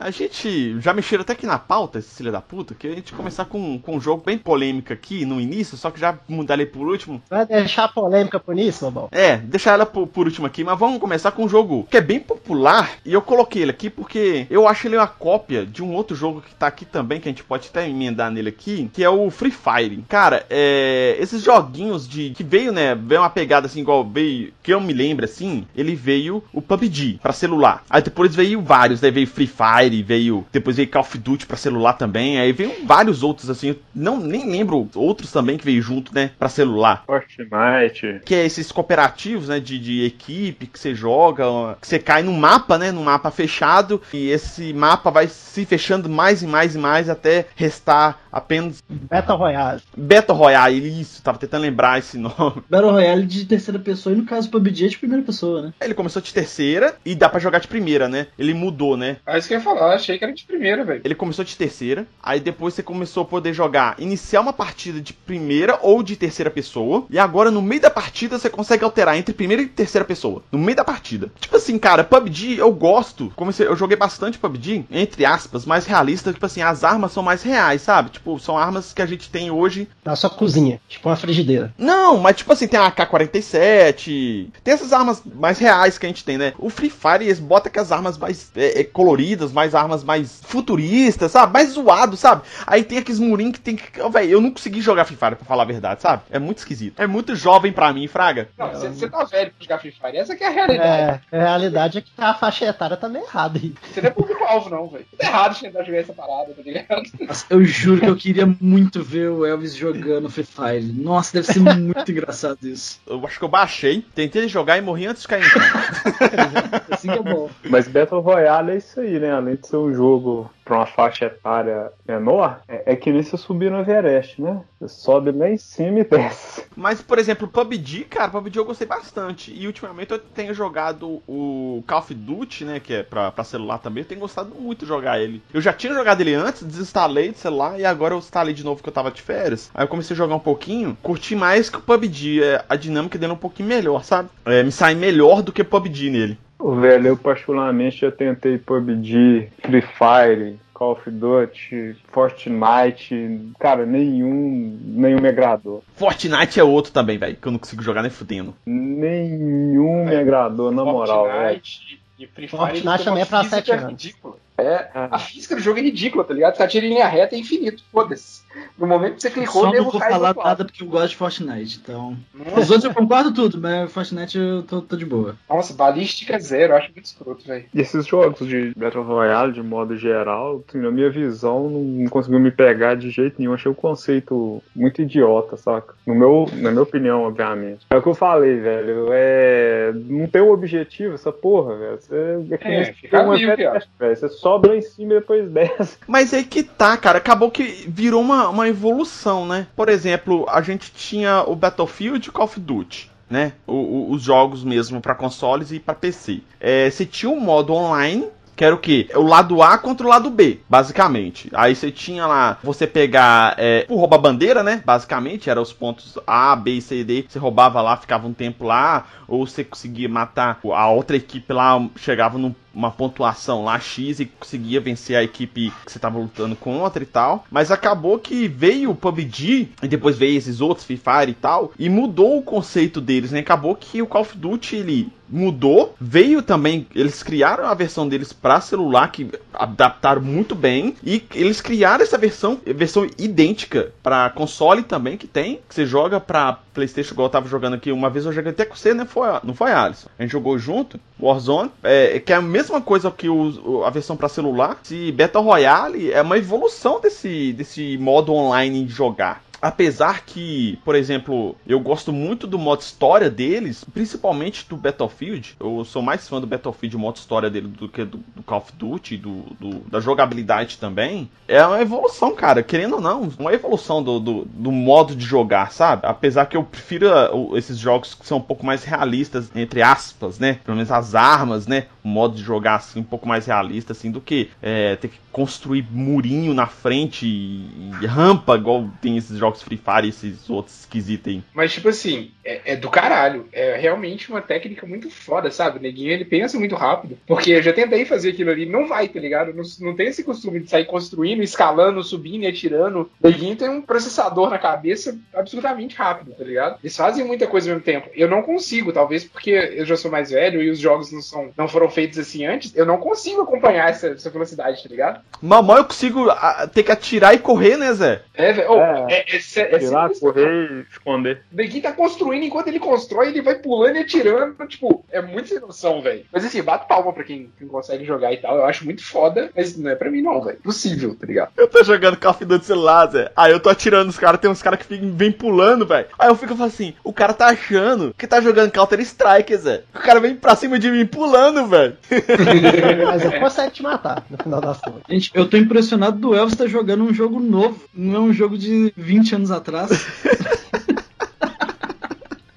a 0.00 0.10
gente 0.10 0.80
já 0.80 0.94
mexeram 0.94 1.20
até 1.20 1.34
aqui 1.34 1.46
na 1.46 1.58
pauta, 1.58 1.98
esse 1.98 2.16
filho 2.16 2.32
da 2.32 2.40
puta, 2.40 2.74
que 2.74 2.88
a 2.88 2.94
gente 2.94 3.12
começar 3.12 3.44
com, 3.44 3.78
com 3.78 3.96
um 3.96 4.00
jogo 4.00 4.22
bem 4.24 4.38
polêmico 4.38 4.92
aqui 4.92 5.26
no 5.26 5.38
início, 5.38 5.76
só 5.76 5.90
que 5.90 6.00
já 6.00 6.18
mudar 6.26 6.54
ele 6.54 6.64
por 6.64 6.88
último. 6.88 7.22
Vai 7.28 7.44
deixar 7.44 7.88
polêmica 7.88 8.40
por 8.40 8.58
isso, 8.58 8.86
Bobão? 8.86 9.08
É, 9.12 9.36
deixar 9.36 9.72
ela 9.72 9.84
por, 9.84 10.06
por 10.06 10.26
último 10.26 10.46
aqui, 10.46 10.64
mas 10.64 10.78
vamos 10.78 10.98
começar 10.98 11.32
com 11.32 11.44
um 11.44 11.48
jogo 11.48 11.86
que 11.90 11.98
é 11.98 12.00
bem 12.00 12.18
popular 12.18 12.92
e 13.04 13.12
eu 13.12 13.20
coloquei 13.20 13.62
ele 13.62 13.70
aqui 13.70 13.90
porque 13.90 14.46
eu 14.48 14.66
acho 14.66 14.86
ele 14.88 14.96
uma 14.96 15.06
cópia 15.06 15.66
de 15.66 15.82
um 15.82 15.92
outro 15.94 16.16
jogo 16.16 16.40
que 16.40 16.54
tá 16.54 16.66
aqui 16.66 16.86
também, 16.86 17.20
que 17.20 17.28
a 17.28 17.32
gente 17.32 17.44
pode 17.44 17.68
até 17.68 17.86
emendar 17.86 18.30
nele 18.30 18.48
aqui, 18.48 18.90
que 18.94 19.04
é 19.04 19.10
o 19.10 19.30
Free 19.30 19.50
Fire. 19.50 20.02
Cara, 20.08 20.46
é, 20.48 21.16
esses 21.20 21.42
joguinhos 21.42 22.08
de 22.08 22.30
que 22.30 22.42
veio, 22.42 22.72
né, 22.72 22.94
veio 22.94 23.20
uma 23.20 23.28
pegada 23.28 23.66
assim 23.66 23.80
igual 23.80 24.02
veio, 24.02 24.52
que 24.62 24.72
eu 24.72 24.80
me 24.80 24.94
lembro 24.94 25.26
assim, 25.26 25.66
ele 25.76 25.94
veio 25.94 26.42
o 26.54 26.62
PUBG 26.62 27.18
pra 27.20 27.32
celular. 27.32 27.84
Aí 27.90 28.00
depois 28.00 28.34
veio 28.34 28.62
vários, 28.62 29.02
né, 29.02 29.10
veio 29.10 29.26
Free 29.26 29.46
Fire 29.46 29.89
Fire, 29.90 30.02
veio. 30.02 30.46
Depois 30.52 30.76
veio 30.76 30.88
Call 30.88 31.02
of 31.02 31.18
Duty 31.18 31.46
pra 31.46 31.56
celular 31.56 31.94
também. 31.94 32.38
Aí 32.38 32.52
veio 32.52 32.72
vários 32.84 33.22
outros, 33.22 33.50
assim. 33.50 33.76
Não, 33.94 34.18
nem 34.20 34.48
lembro 34.48 34.88
outros 34.94 35.32
também 35.32 35.58
que 35.58 35.64
veio 35.64 35.82
junto, 35.82 36.14
né? 36.14 36.30
Pra 36.38 36.48
celular. 36.48 37.04
Fortnite. 37.06 38.20
Que 38.24 38.34
é 38.34 38.46
esses 38.46 38.70
cooperativos, 38.70 39.48
né? 39.48 39.58
De, 39.60 39.78
de 39.78 40.04
equipe 40.04 40.66
que 40.66 40.78
você 40.78 40.94
joga, 40.94 41.44
que 41.80 41.86
você 41.86 41.98
cai 41.98 42.22
num 42.22 42.36
mapa, 42.36 42.78
né? 42.78 42.92
Num 42.92 43.04
mapa 43.04 43.30
fechado. 43.30 44.00
E 44.12 44.30
esse 44.30 44.72
mapa 44.72 45.10
vai 45.10 45.28
se 45.28 45.64
fechando 45.64 46.08
mais 46.08 46.42
e 46.42 46.46
mais 46.46 46.74
e 46.74 46.78
mais 46.78 47.08
até 47.08 47.46
restar 47.56 48.20
apenas 48.32 48.82
Battle 48.88 49.36
Royale. 49.36 49.82
Battle 49.96 50.36
Royale. 50.36 51.00
Isso, 51.00 51.22
tava 51.22 51.38
tentando 51.38 51.62
lembrar 51.62 51.98
esse 51.98 52.18
nome. 52.18 52.62
Battle 52.68 52.92
Royale 52.92 53.26
de 53.26 53.44
terceira 53.44 53.78
pessoa, 53.78 54.14
e 54.14 54.18
no 54.18 54.24
caso 54.24 54.50
PUBG 54.50 54.86
é 54.86 54.88
de 54.88 54.98
primeira 54.98 55.24
pessoa, 55.24 55.62
né? 55.62 55.72
Ele 55.80 55.94
começou 55.94 56.20
de 56.20 56.32
terceira 56.32 56.94
e 57.04 57.14
dá 57.14 57.28
pra 57.28 57.40
jogar 57.40 57.58
de 57.58 57.68
primeira, 57.68 58.08
né? 58.08 58.28
Ele 58.38 58.54
mudou, 58.54 58.96
né? 58.96 59.16
É 59.26 59.38
isso 59.38 59.48
que 59.48 59.54
eu 59.54 59.58
ia 59.58 59.64
falar, 59.64 59.94
achei 59.94 60.18
que 60.18 60.24
era 60.24 60.32
de 60.32 60.44
primeira, 60.44 60.84
velho. 60.84 61.00
Ele 61.04 61.14
começou 61.14 61.44
de 61.44 61.56
terceira, 61.56 62.06
aí 62.22 62.40
depois 62.40 62.74
você 62.74 62.82
começou 62.82 63.22
a 63.22 63.26
poder 63.26 63.52
jogar, 63.54 63.96
iniciar 63.98 64.40
uma 64.40 64.52
partida 64.52 65.00
de 65.00 65.12
primeira 65.12 65.78
ou 65.82 66.02
de 66.02 66.16
terceira 66.16 66.50
pessoa, 66.50 67.06
e 67.10 67.18
agora 67.18 67.50
no 67.50 67.62
meio 67.62 67.80
da 67.80 67.90
partida 67.90 68.38
você 68.38 68.50
consegue 68.50 68.84
alterar 68.84 69.16
entre 69.16 69.34
primeira 69.34 69.62
e 69.62 69.66
terceira 69.66 70.04
pessoa, 70.04 70.42
no 70.50 70.58
meio 70.58 70.76
da 70.76 70.84
partida. 70.84 71.30
Tipo 71.40 71.56
assim, 71.56 71.78
cara, 71.78 72.04
PUBG 72.04 72.58
eu 72.58 72.72
gosto, 72.72 73.32
comecei, 73.36 73.66
eu 73.66 73.76
joguei 73.76 73.96
bastante 73.96 74.38
PUBG, 74.38 74.84
entre 74.90 75.24
aspas, 75.24 75.64
mais 75.64 75.86
realista, 75.86 76.32
tipo 76.32 76.44
assim, 76.46 76.62
as 76.62 76.84
armas 76.84 77.12
são 77.12 77.22
mais 77.22 77.42
reais, 77.42 77.82
sabe? 77.82 78.10
Tipo, 78.10 78.19
são 78.38 78.56
armas 78.56 78.92
que 78.92 79.02
a 79.02 79.06
gente 79.06 79.30
tem 79.30 79.50
hoje. 79.50 79.88
Na 80.04 80.16
sua 80.16 80.30
cozinha, 80.30 80.80
tipo 80.88 81.08
uma 81.08 81.16
frigideira. 81.16 81.72
Não, 81.76 82.18
mas 82.18 82.36
tipo 82.36 82.52
assim, 82.52 82.66
tem 82.66 82.78
a 82.78 82.86
AK-47, 82.86 84.48
tem 84.62 84.74
essas 84.74 84.92
armas 84.92 85.22
mais 85.24 85.58
reais 85.58 85.98
que 85.98 86.06
a 86.06 86.08
gente 86.08 86.24
tem, 86.24 86.38
né? 86.38 86.52
O 86.58 86.70
Free 86.70 86.90
Fire, 86.90 87.24
eles 87.24 87.40
botam 87.40 87.72
com 87.72 87.80
as 87.80 87.92
armas 87.92 88.18
mais 88.18 88.50
é, 88.56 88.80
é, 88.80 88.84
coloridas, 88.84 89.52
mais 89.52 89.74
armas 89.74 90.04
mais 90.04 90.40
futuristas, 90.44 91.32
sabe? 91.32 91.52
Mais 91.52 91.70
zoado, 91.70 92.16
sabe? 92.16 92.42
Aí 92.66 92.82
tem 92.82 92.98
aqueles 92.98 93.20
murinhos 93.20 93.54
que 93.54 93.60
tem 93.60 93.76
que. 93.76 94.00
Oh, 94.00 94.10
velho, 94.10 94.30
eu 94.30 94.40
não 94.40 94.50
consegui 94.50 94.80
jogar 94.80 95.04
Free 95.04 95.16
Fire, 95.16 95.36
pra 95.36 95.44
falar 95.44 95.62
a 95.62 95.66
verdade, 95.66 96.02
sabe? 96.02 96.22
É 96.30 96.38
muito 96.38 96.58
esquisito. 96.58 97.00
É 97.00 97.06
muito 97.06 97.34
jovem 97.34 97.72
pra 97.72 97.92
mim, 97.92 98.06
Fraga. 98.06 98.48
Não, 98.58 98.70
você 98.70 98.88
você 98.88 99.08
tá 99.08 99.24
velho 99.24 99.52
pra 99.52 99.64
jogar 99.64 99.78
Free 99.78 99.92
Fire. 99.92 100.16
Essa 100.16 100.36
que 100.36 100.44
é 100.44 100.46
a 100.46 100.50
realidade. 100.50 101.22
É, 101.30 101.38
a 101.38 101.42
realidade 101.42 101.98
é 101.98 102.00
que 102.00 102.10
a 102.18 102.34
faixa 102.34 102.66
etária 102.66 102.96
tá 102.96 103.08
meio 103.08 103.24
errada 103.24 103.58
aí. 103.58 103.74
Você 103.92 104.00
não 104.00 104.08
é 104.08 104.12
público-alvo, 104.12 104.70
não, 104.70 104.88
velho. 104.88 105.06
Tá 105.18 105.26
errado 105.26 105.54
de 105.54 105.60
tentar 105.60 105.82
jogar 105.82 105.98
essa 105.98 106.12
parada, 106.12 106.52
tá 106.52 106.62
ligado? 106.62 107.02
Nossa, 107.20 107.46
eu 107.50 107.64
juro 107.64 108.00
que 108.00 108.09
eu 108.10 108.16
queria 108.16 108.56
muito 108.60 109.02
ver 109.02 109.30
o 109.30 109.44
Elvis 109.44 109.74
jogando 109.74 110.28
Free 110.30 110.44
Fire. 110.44 110.92
Nossa, 110.92 111.34
deve 111.34 111.52
ser 111.52 111.60
muito 111.60 112.10
engraçado 112.10 112.66
isso. 112.66 113.00
Eu 113.06 113.24
acho 113.26 113.38
que 113.38 113.44
eu 113.44 113.48
baixei, 113.48 114.04
tentei 114.14 114.48
jogar 114.48 114.78
e 114.78 114.80
morri 114.80 115.06
antes 115.06 115.22
de 115.22 115.28
cair 115.28 115.44
em 115.44 115.50
campo. 115.50 116.84
Assim 116.90 117.08
que 117.08 117.18
é 117.18 117.22
bom. 117.22 117.50
Mas 117.68 117.88
Battle 117.88 118.20
Royale 118.20 118.72
é 118.72 118.76
isso 118.76 119.00
aí, 119.00 119.18
né? 119.18 119.32
Além 119.32 119.56
de 119.56 119.66
ser 119.66 119.76
um 119.76 119.94
jogo 119.94 120.50
pra 120.70 120.78
uma 120.78 120.86
faixa 120.86 121.24
etária 121.24 121.90
menor, 122.06 122.60
é, 122.68 122.92
é 122.92 122.96
que 122.96 123.10
nem 123.10 123.24
você 123.24 123.36
subir 123.36 123.72
no 123.72 123.80
Everest, 123.80 124.40
né? 124.40 124.62
Você 124.78 124.86
sobe 124.86 125.32
lá 125.32 125.50
em 125.50 125.56
cima 125.56 125.98
e 125.98 126.04
desce. 126.04 126.64
Mas, 126.76 127.02
por 127.02 127.18
exemplo, 127.18 127.48
PUBG, 127.48 128.04
cara, 128.04 128.30
PUBG 128.30 128.56
eu 128.56 128.64
gostei 128.64 128.86
bastante. 128.86 129.52
E 129.52 129.66
ultimamente 129.66 130.12
eu 130.12 130.18
tenho 130.20 130.54
jogado 130.54 131.20
o 131.26 131.82
Call 131.88 131.98
of 131.98 132.14
Duty, 132.14 132.64
né? 132.64 132.78
Que 132.78 132.94
é 132.94 133.02
pra, 133.02 133.32
pra 133.32 133.42
celular 133.42 133.78
também. 133.78 134.02
Eu 134.02 134.08
tenho 134.08 134.20
gostado 134.20 134.54
muito 134.54 134.82
de 134.82 134.86
jogar 134.86 135.20
ele. 135.20 135.42
Eu 135.52 135.60
já 135.60 135.72
tinha 135.72 135.92
jogado 135.92 136.20
ele 136.20 136.34
antes, 136.34 136.62
desinstalei 136.62 137.32
do 137.32 137.38
celular 137.38 137.80
e 137.80 137.84
agora 137.84 138.14
eu 138.14 138.18
instalei 138.18 138.54
de 138.54 138.62
novo 138.62 138.80
que 138.80 138.88
eu 138.88 138.92
tava 138.92 139.10
de 139.10 139.20
férias. 139.20 139.72
Aí 139.74 139.82
eu 139.82 139.88
comecei 139.88 140.14
a 140.14 140.16
jogar 140.16 140.36
um 140.36 140.40
pouquinho, 140.40 140.96
curti 141.02 141.34
mais 141.34 141.68
que 141.68 141.78
o 141.78 141.82
PUBG. 141.82 142.44
É, 142.44 142.64
a 142.68 142.76
dinâmica 142.76 143.18
dele 143.18 143.32
é 143.32 143.34
um 143.34 143.38
pouquinho 143.38 143.68
melhor, 143.68 144.04
sabe? 144.04 144.28
É, 144.44 144.62
me 144.62 144.70
sai 144.70 144.94
melhor 144.94 145.42
do 145.42 145.50
que 145.50 145.64
PUBG 145.64 146.10
nele. 146.10 146.38
O 146.60 146.74
velho, 146.74 147.08
eu 147.08 147.16
particularmente 147.16 148.02
já 148.02 148.12
tentei 148.12 148.58
PUBG, 148.58 149.48
Free 149.62 149.80
Fire, 149.82 150.58
Call 150.74 150.92
of 150.92 151.10
Duty, 151.10 151.96
Fortnite. 152.12 153.50
Cara, 153.58 153.86
nenhum, 153.86 154.78
nenhum 154.82 155.20
me 155.20 155.28
agradou. 155.28 155.82
Fortnite 155.96 156.60
é 156.60 156.64
outro 156.64 156.92
também, 156.92 157.18
velho, 157.18 157.36
que 157.36 157.48
eu 157.48 157.52
não 157.52 157.58
consigo 157.58 157.82
jogar 157.82 158.02
nem 158.02 158.10
fudendo. 158.10 158.54
Nenhum 158.66 160.04
me 160.04 160.16
agradou, 160.16 160.70
na 160.70 160.84
moral, 160.84 161.24
velho. 161.26 161.54
Fortnite 161.54 162.00
e 162.18 162.26
Free 162.26 162.48
Fire. 162.48 162.60
Fortnite 162.60 163.04
também 163.04 163.22
é 163.22 163.26
pra 163.26 163.38
física 163.42 163.56
sete 163.56 163.72
anos. 163.72 163.90
ridícula. 163.90 164.36
É, 164.58 164.90
a 164.92 165.18
física 165.18 165.56
do 165.56 165.62
jogo 165.62 165.78
é 165.78 165.82
ridícula, 165.82 166.22
tá 166.22 166.34
ligado? 166.34 166.54
Você 166.54 166.62
atira 166.62 166.84
em 166.84 166.90
linha 166.90 167.08
reta 167.08 167.34
é 167.34 167.38
infinito, 167.38 167.82
foda-se. 167.90 168.42
No 168.78 168.86
momento 168.86 169.16
que 169.16 169.22
você 169.22 169.30
clicou, 169.30 169.62
Só 169.62 169.70
nego 169.70 169.84
não 169.84 169.90
vou 169.90 170.00
falar 170.00 170.34
nada 170.34 170.64
porque 170.64 170.82
eu 170.82 170.88
gosto 170.88 171.10
de 171.10 171.16
Fortnite, 171.16 171.80
então. 171.82 172.16
Nossa, 172.34 172.60
Os 172.60 172.70
outros 172.70 172.84
eu 172.84 172.94
concordo 172.94 173.32
tudo, 173.32 173.60
mas 173.60 173.92
Fortnite 173.92 174.38
eu 174.38 174.62
tô, 174.62 174.80
tô 174.80 174.96
de 174.96 175.04
boa. 175.04 175.36
Nossa, 175.48 175.74
balística 175.74 176.38
zero, 176.38 176.72
eu 176.72 176.76
acho 176.76 176.92
muito 176.92 177.04
escroto, 177.04 177.46
velho. 177.46 177.66
E 177.72 177.80
esses 177.80 178.06
jogos 178.06 178.46
de 178.46 178.72
Battle 178.76 179.04
Royale, 179.04 179.52
de 179.52 179.62
modo 179.62 179.96
geral, 179.96 180.64
na 180.74 180.90
minha 180.90 181.10
visão, 181.10 181.68
não 181.70 182.08
conseguiu 182.08 182.40
me 182.40 182.50
pegar 182.50 182.94
de 182.96 183.10
jeito 183.10 183.36
nenhum. 183.38 183.54
Achei 183.54 183.70
o 183.70 183.74
conceito 183.74 184.62
muito 184.74 185.02
idiota, 185.02 185.56
saca? 185.56 185.94
No 186.06 186.14
meu, 186.14 186.46
na 186.54 186.70
minha 186.70 186.82
opinião, 186.82 187.22
obviamente. 187.22 187.86
É 187.90 187.96
o 187.96 188.02
que 188.02 188.08
eu 188.08 188.14
falei, 188.14 188.56
velho. 188.56 189.08
É... 189.12 189.92
Não 189.94 190.26
tem 190.26 190.42
um 190.42 190.50
objetivo 190.52 191.14
essa 191.14 191.30
porra, 191.30 191.76
velho. 191.76 191.98
Você, 192.00 192.46
é 192.50 192.58
que 192.58 192.68
É, 192.68 192.92
fica 192.92 193.22
uma 193.22 193.36
velho. 193.36 194.16
Você 194.16 194.28
sobe 194.28 194.68
lá 194.68 194.76
em 194.76 194.82
cima 194.82 195.12
e 195.12 195.20
depois 195.20 195.48
desce. 195.50 195.98
Mas 196.08 196.32
aí 196.32 196.44
que 196.44 196.62
tá, 196.62 196.96
cara. 196.96 197.18
Acabou 197.18 197.50
que 197.50 197.84
virou 197.88 198.20
uma, 198.20 198.39
uma 198.48 198.68
evolução, 198.68 199.46
né? 199.46 199.66
Por 199.76 199.88
exemplo, 199.88 200.46
a 200.48 200.62
gente 200.62 200.90
tinha 200.92 201.44
o 201.46 201.54
Battlefield 201.54 202.28
e 202.28 202.32
Call 202.32 202.44
of 202.44 202.58
Duty. 202.58 203.10
Né? 203.28 203.52
O- 203.64 203.74
o- 203.74 204.10
os 204.10 204.22
jogos 204.22 204.64
mesmo 204.64 205.00
pra 205.00 205.14
consoles 205.14 205.70
e 205.70 205.78
pra 205.78 205.94
PC. 205.94 206.40
É, 206.58 206.90
você 206.90 207.06
tinha 207.06 207.30
um 207.30 207.38
modo 207.38 207.72
online, 207.72 208.26
que 208.56 208.64
era 208.64 208.74
o? 208.74 208.80
O 209.14 209.22
lado 209.22 209.62
A 209.62 209.78
contra 209.78 210.04
o 210.04 210.10
lado 210.10 210.28
B, 210.30 210.58
basicamente. 210.68 211.48
Aí 211.54 211.76
você 211.76 211.92
tinha 211.92 212.26
lá, 212.26 212.58
você 212.62 212.88
pegar, 212.88 213.54
é, 213.56 213.86
o 213.88 213.94
rouba 213.94 214.18
bandeira, 214.18 214.64
né? 214.64 214.82
Basicamente, 214.84 215.48
eram 215.48 215.62
os 215.62 215.72
pontos 215.72 216.18
A, 216.26 216.56
B, 216.56 216.80
C 216.80 216.96
e 216.96 217.04
D. 217.04 217.24
Você 217.28 217.38
roubava 217.38 217.80
lá, 217.80 217.96
ficava 217.96 218.26
um 218.26 218.32
tempo 218.34 218.64
lá, 218.64 219.06
ou 219.28 219.46
você 219.46 219.62
conseguia 219.62 220.08
matar 220.08 220.58
a 220.74 220.90
outra 220.90 221.16
equipe 221.16 221.52
lá, 221.52 221.80
chegava 221.96 222.36
num 222.36 222.52
uma 222.74 222.90
pontuação 222.90 223.64
lá 223.64 223.78
X 223.78 224.20
e 224.20 224.26
conseguia 224.26 224.80
vencer 224.80 225.16
a 225.16 225.22
equipe 225.22 225.72
que 225.84 225.92
você 225.92 225.98
tava 225.98 226.18
lutando 226.18 226.56
contra 226.56 227.02
e 227.02 227.06
tal. 227.06 227.44
Mas 227.50 227.70
acabou 227.70 228.18
que 228.18 228.48
veio 228.48 228.90
o 228.90 228.94
PUBG 228.94 229.70
e 229.82 229.88
depois 229.88 230.16
veio 230.16 230.38
esses 230.38 230.60
outros 230.60 230.86
Free 230.86 230.96
Fire 230.96 231.30
e 231.30 231.34
tal 231.34 231.72
e 231.78 231.88
mudou 231.88 232.38
o 232.38 232.42
conceito 232.42 233.00
deles, 233.00 233.30
né? 233.30 233.40
Acabou 233.40 233.74
que 233.74 234.02
o 234.02 234.06
Call 234.06 234.22
of 234.22 234.36
Duty 234.36 234.76
ele 234.76 235.12
mudou, 235.30 235.94
veio 236.00 236.42
também, 236.42 236.86
eles 236.94 237.22
criaram 237.22 237.64
a 237.64 237.74
versão 237.74 238.08
deles 238.08 238.32
para 238.32 238.60
celular 238.60 239.10
que 239.12 239.30
adaptaram 239.54 240.20
muito 240.20 240.54
bem 240.54 240.96
e 241.04 241.22
eles 241.34 241.60
criaram 241.60 242.02
essa 242.02 242.18
versão, 242.18 242.60
versão 242.66 243.08
idêntica 243.16 243.92
para 244.02 244.30
console 244.30 244.82
também 244.82 245.16
que 245.16 245.28
tem, 245.28 245.60
que 245.68 245.74
você 245.74 245.86
joga 245.86 246.18
para 246.18 246.58
PlayStation 246.74 247.14
igual 247.14 247.26
eu 247.26 247.32
tava 247.32 247.48
jogando 247.48 247.74
aqui 247.74 247.92
uma 247.92 248.10
vez 248.10 248.26
eu 248.26 248.32
joguei 248.32 248.50
até 248.50 248.64
com 248.64 248.74
você, 248.74 248.92
né? 248.92 249.04
Foi, 249.04 249.28
não 249.44 249.54
foi 249.54 249.70
Alisson? 249.70 250.08
A 250.18 250.22
gente 250.22 250.32
jogou 250.32 250.58
junto, 250.58 250.98
Warzone, 251.20 251.70
é, 251.82 252.18
que 252.18 252.32
é 252.32 252.36
a 252.36 252.42
mesma 252.42 252.59
coisa 252.80 253.10
que 253.10 253.28
o- 253.28 253.84
a 253.84 253.90
versão 253.90 254.16
para 254.16 254.28
celular. 254.28 254.78
Se 254.82 255.12
Battle 255.12 255.42
Royale 255.42 256.12
é 256.12 256.20
uma 256.22 256.36
evolução 256.38 257.00
desse, 257.00 257.52
desse 257.52 257.96
modo 257.98 258.32
online 258.32 258.84
de 258.84 258.92
jogar. 258.92 259.42
Apesar 259.62 260.24
que, 260.24 260.78
por 260.84 260.94
exemplo, 260.94 261.54
eu 261.66 261.78
gosto 261.80 262.12
muito 262.12 262.46
do 262.46 262.58
modo 262.58 262.80
história 262.80 263.28
deles, 263.28 263.84
principalmente 263.92 264.66
do 264.68 264.76
Battlefield. 264.76 265.56
Eu 265.60 265.84
sou 265.84 266.00
mais 266.02 266.26
fã 266.28 266.40
do 266.40 266.46
Battlefield, 266.46 266.96
modo 266.96 267.16
história 267.16 267.50
dele, 267.50 267.68
do 267.68 267.88
que 267.88 268.04
do, 268.04 268.18
do 268.34 268.42
Call 268.42 268.58
of 268.58 268.72
Duty, 268.72 269.16
do, 269.18 269.42
do- 269.60 269.80
da 269.90 270.00
jogabilidade 270.00 270.78
também. 270.78 271.30
É 271.46 271.64
uma 271.66 271.80
evolução, 271.80 272.34
cara, 272.34 272.62
querendo 272.62 272.94
ou 272.94 273.00
não, 273.00 273.28
uma 273.38 273.52
evolução 273.52 274.02
do, 274.02 274.18
do, 274.18 274.44
do 274.46 274.72
modo 274.72 275.14
de 275.14 275.24
jogar, 275.24 275.72
sabe? 275.72 276.02
Apesar 276.06 276.46
que 276.46 276.56
eu 276.56 276.64
prefiro 276.64 277.12
ah, 277.12 277.30
esses 277.58 277.76
jogos 277.78 278.14
que 278.14 278.26
são 278.26 278.38
um 278.38 278.42
pouco 278.42 278.64
mais 278.64 278.82
realistas, 278.84 279.50
entre 279.54 279.82
aspas, 279.82 280.38
né? 280.38 280.58
Pelo 280.64 280.76
menos 280.76 280.90
as 280.90 281.14
armas, 281.14 281.66
né? 281.66 281.86
O 282.02 282.08
modo 282.08 282.34
de 282.34 282.42
jogar 282.42 282.76
assim, 282.76 283.00
um 283.00 283.04
pouco 283.04 283.28
mais 283.28 283.44
realista, 283.46 283.92
assim, 283.92 284.10
do 284.10 284.20
que 284.20 284.50
é, 284.62 284.96
ter 284.96 285.08
que 285.08 285.18
construir 285.32 285.86
murinho 285.90 286.52
na 286.52 286.66
frente 286.66 287.26
e, 287.26 288.06
rampa, 288.06 288.56
igual 288.56 288.88
tem 289.00 289.16
esses 289.16 289.38
jogos 289.38 289.62
Free 289.62 289.76
Fire 289.76 290.06
e 290.06 290.10
esses 290.10 290.48
outros 290.50 290.80
esquisitos 290.80 291.32
aí. 291.32 291.42
Mas, 291.54 291.72
tipo 291.72 291.88
assim, 291.88 292.30
é, 292.44 292.72
é 292.72 292.76
do 292.76 292.90
caralho. 292.90 293.48
É 293.52 293.76
realmente 293.76 294.30
uma 294.30 294.42
técnica 294.42 294.86
muito 294.86 295.10
foda, 295.10 295.50
sabe? 295.50 295.78
O 295.78 295.82
neguinho, 295.82 296.10
ele 296.10 296.24
pensa 296.24 296.58
muito 296.58 296.74
rápido. 296.74 297.18
Porque 297.26 297.52
eu 297.52 297.62
já 297.62 297.72
tentei 297.72 298.04
fazer 298.04 298.30
aquilo 298.30 298.50
ali, 298.50 298.66
não 298.66 298.88
vai, 298.88 299.08
tá 299.08 299.20
ligado? 299.20 299.54
Não, 299.54 299.62
não 299.80 299.94
tem 299.94 300.08
esse 300.08 300.24
costume 300.24 300.60
de 300.60 300.70
sair 300.70 300.84
construindo, 300.84 301.42
escalando, 301.42 302.02
subindo 302.02 302.44
e 302.44 302.46
atirando. 302.48 303.10
O 303.20 303.28
neguinho 303.28 303.56
tem 303.56 303.68
um 303.68 303.82
processador 303.82 304.50
na 304.50 304.58
cabeça 304.58 305.16
absurdamente 305.34 305.96
rápido, 305.96 306.34
tá 306.34 306.44
ligado? 306.44 306.78
Eles 306.82 306.96
fazem 306.96 307.24
muita 307.24 307.46
coisa 307.46 307.68
ao 307.68 307.76
mesmo 307.76 307.84
tempo. 307.84 308.08
Eu 308.14 308.28
não 308.28 308.42
consigo, 308.42 308.92
talvez 308.92 309.24
porque 309.24 309.50
eu 309.50 309.84
já 309.84 309.96
sou 309.96 310.10
mais 310.10 310.30
velho 310.30 310.62
e 310.62 310.70
os 310.70 310.78
jogos 310.78 311.12
não, 311.12 311.22
são, 311.22 311.50
não 311.56 311.68
foram 311.68 311.88
feitos 311.88 312.18
assim 312.18 312.44
antes. 312.44 312.74
Eu 312.74 312.86
não 312.86 312.98
consigo 312.98 313.42
acompanhar 313.42 313.90
essa, 313.90 314.08
essa 314.08 314.30
velocidade, 314.30 314.82
tá 314.82 314.88
ligado? 314.88 315.19
Mamãe, 315.42 315.78
eu 315.78 315.84
consigo 315.86 316.28
ah, 316.28 316.68
ter 316.70 316.82
que 316.82 316.92
atirar 316.92 317.34
e 317.34 317.38
correr, 317.38 317.78
né, 317.78 317.94
Zé? 317.94 318.20
É, 318.34 318.52
velho. 318.52 318.72
Oh, 318.72 318.78
É. 318.78 319.06
é- 319.08 319.36
é- 319.36 319.40
sé- 319.40 319.70
é 319.72 319.78
Tirar, 319.78 320.08
sinistro. 320.08 320.32
correr 320.34 320.70
e 320.70 320.80
esconder. 320.92 321.42
O 321.50 321.56
neguinho 321.56 321.82
tá 321.82 321.92
construindo, 321.92 322.44
enquanto 322.44 322.68
ele 322.68 322.78
constrói, 322.78 323.28
ele 323.28 323.40
vai 323.40 323.54
pulando 323.54 323.96
e 323.96 324.00
atirando. 324.00 324.54
Tipo, 324.66 325.02
é 325.10 325.22
muito 325.22 325.48
sem 325.48 325.58
noção, 325.58 326.02
velho. 326.02 326.26
Mas 326.30 326.44
assim, 326.44 326.62
bato 326.62 326.86
palma 326.86 327.10
pra 327.14 327.24
quem, 327.24 327.50
quem 327.58 327.66
consegue 327.68 328.04
jogar 328.04 328.30
e 328.34 328.36
tal. 328.36 328.54
Eu 328.58 328.66
acho 328.66 328.84
muito 328.84 329.02
foda, 329.02 329.50
mas 329.56 329.78
não 329.78 329.90
é 329.90 329.94
pra 329.94 330.10
mim, 330.10 330.20
não, 330.20 330.42
velho. 330.42 330.58
Possível, 330.58 331.16
tá 331.18 331.26
ligado? 331.26 331.52
Eu 331.56 331.68
tô 331.68 331.82
jogando 331.82 332.18
Call 332.18 332.32
of 332.32 332.44
Duty 332.44 332.66
celular, 332.66 333.06
Zé. 333.10 333.32
Aí 333.34 333.50
eu 333.50 333.60
tô 333.60 333.70
atirando 333.70 334.10
os 334.10 334.18
caras, 334.18 334.38
tem 334.40 334.50
uns 334.50 334.60
caras 334.62 334.78
que 334.78 334.84
ficam, 334.84 335.10
vem 335.16 335.32
pulando, 335.32 335.86
velho. 335.86 336.06
Aí 336.18 336.28
eu 336.28 336.36
fico 336.36 336.52
assim, 336.62 336.92
o 337.02 337.14
cara 337.14 337.32
tá 337.32 337.46
achando 337.46 338.14
que 338.18 338.26
tá 338.26 338.42
jogando 338.42 338.70
Counter 338.72 339.00
Strike, 339.00 339.56
Zé. 339.56 339.84
O 339.94 340.00
cara 340.00 340.20
vem 340.20 340.34
pra 340.36 340.54
cima 340.54 340.78
de 340.78 340.90
mim 340.90 341.06
pulando, 341.06 341.66
velho. 341.66 341.96
Mas 343.06 343.24
ele 343.24 343.40
consegue 343.40 343.70
te 343.72 343.82
matar, 343.82 344.22
no 344.28 344.36
final 344.36 344.60
das 344.60 344.78
contas. 344.80 345.02
Gente, 345.10 345.30
eu 345.34 345.48
tô 345.48 345.56
impressionado 345.56 346.18
do 346.18 346.34
Elvis 346.34 346.52
estar 346.52 346.68
jogando 346.68 347.02
um 347.02 347.12
jogo 347.12 347.40
novo. 347.40 347.82
Não 347.92 348.14
é 348.14 348.20
um 348.20 348.32
jogo 348.32 348.56
de 348.56 348.92
20 348.96 349.34
anos 349.34 349.50
atrás. 349.50 349.90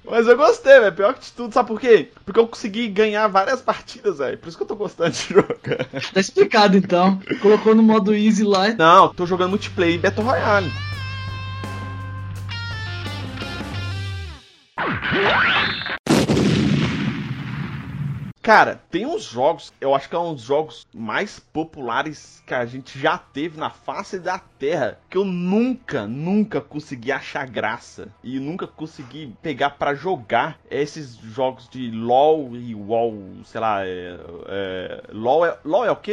Mas 0.08 0.28
eu 0.28 0.36
gostei, 0.36 0.78
velho. 0.78 0.94
Pior 0.94 1.14
que 1.14 1.22
de 1.22 1.32
tudo, 1.32 1.52
sabe 1.52 1.66
por 1.66 1.80
quê? 1.80 2.12
Porque 2.24 2.38
eu 2.38 2.46
consegui 2.46 2.86
ganhar 2.86 3.26
várias 3.26 3.60
partidas, 3.60 4.18
velho. 4.18 4.38
Por 4.38 4.48
isso 4.48 4.56
que 4.56 4.62
eu 4.62 4.68
tô 4.68 4.76
gostando 4.76 5.10
de 5.10 5.34
jogar. 5.34 5.88
Tá 6.12 6.20
explicado 6.20 6.76
então. 6.76 7.20
Colocou 7.42 7.74
no 7.74 7.82
modo 7.82 8.14
easy 8.14 8.44
lá. 8.44 8.72
Não, 8.74 9.12
tô 9.12 9.26
jogando 9.26 9.50
multiplayer 9.50 9.96
e 9.96 9.98
Battle 9.98 10.24
Royale. 10.24 10.70
Cara, 18.44 18.78
tem 18.90 19.06
uns 19.06 19.22
jogos, 19.22 19.72
eu 19.80 19.94
acho 19.94 20.06
que 20.06 20.14
é 20.14 20.18
um 20.18 20.34
dos 20.34 20.42
jogos 20.42 20.86
mais 20.94 21.40
populares 21.40 22.42
que 22.46 22.52
a 22.52 22.66
gente 22.66 22.98
já 22.98 23.16
teve 23.16 23.58
na 23.58 23.70
face 23.70 24.18
da 24.18 24.38
Terra, 24.38 25.00
que 25.08 25.16
eu 25.16 25.24
nunca, 25.24 26.06
nunca 26.06 26.60
consegui 26.60 27.10
achar 27.10 27.48
graça 27.48 28.08
e 28.22 28.38
nunca 28.38 28.66
consegui 28.66 29.34
pegar 29.40 29.70
pra 29.70 29.94
jogar 29.94 30.58
esses 30.70 31.16
jogos 31.16 31.70
de 31.70 31.90
LoL 31.90 32.54
e 32.54 32.74
WoW, 32.74 33.18
sei 33.46 33.60
lá, 33.62 33.86
é, 33.86 34.14
é, 34.46 35.04
LoL, 35.10 35.46
é, 35.46 35.58
LoL 35.64 35.86
é 35.86 35.90
o 35.90 35.96
que? 35.96 36.12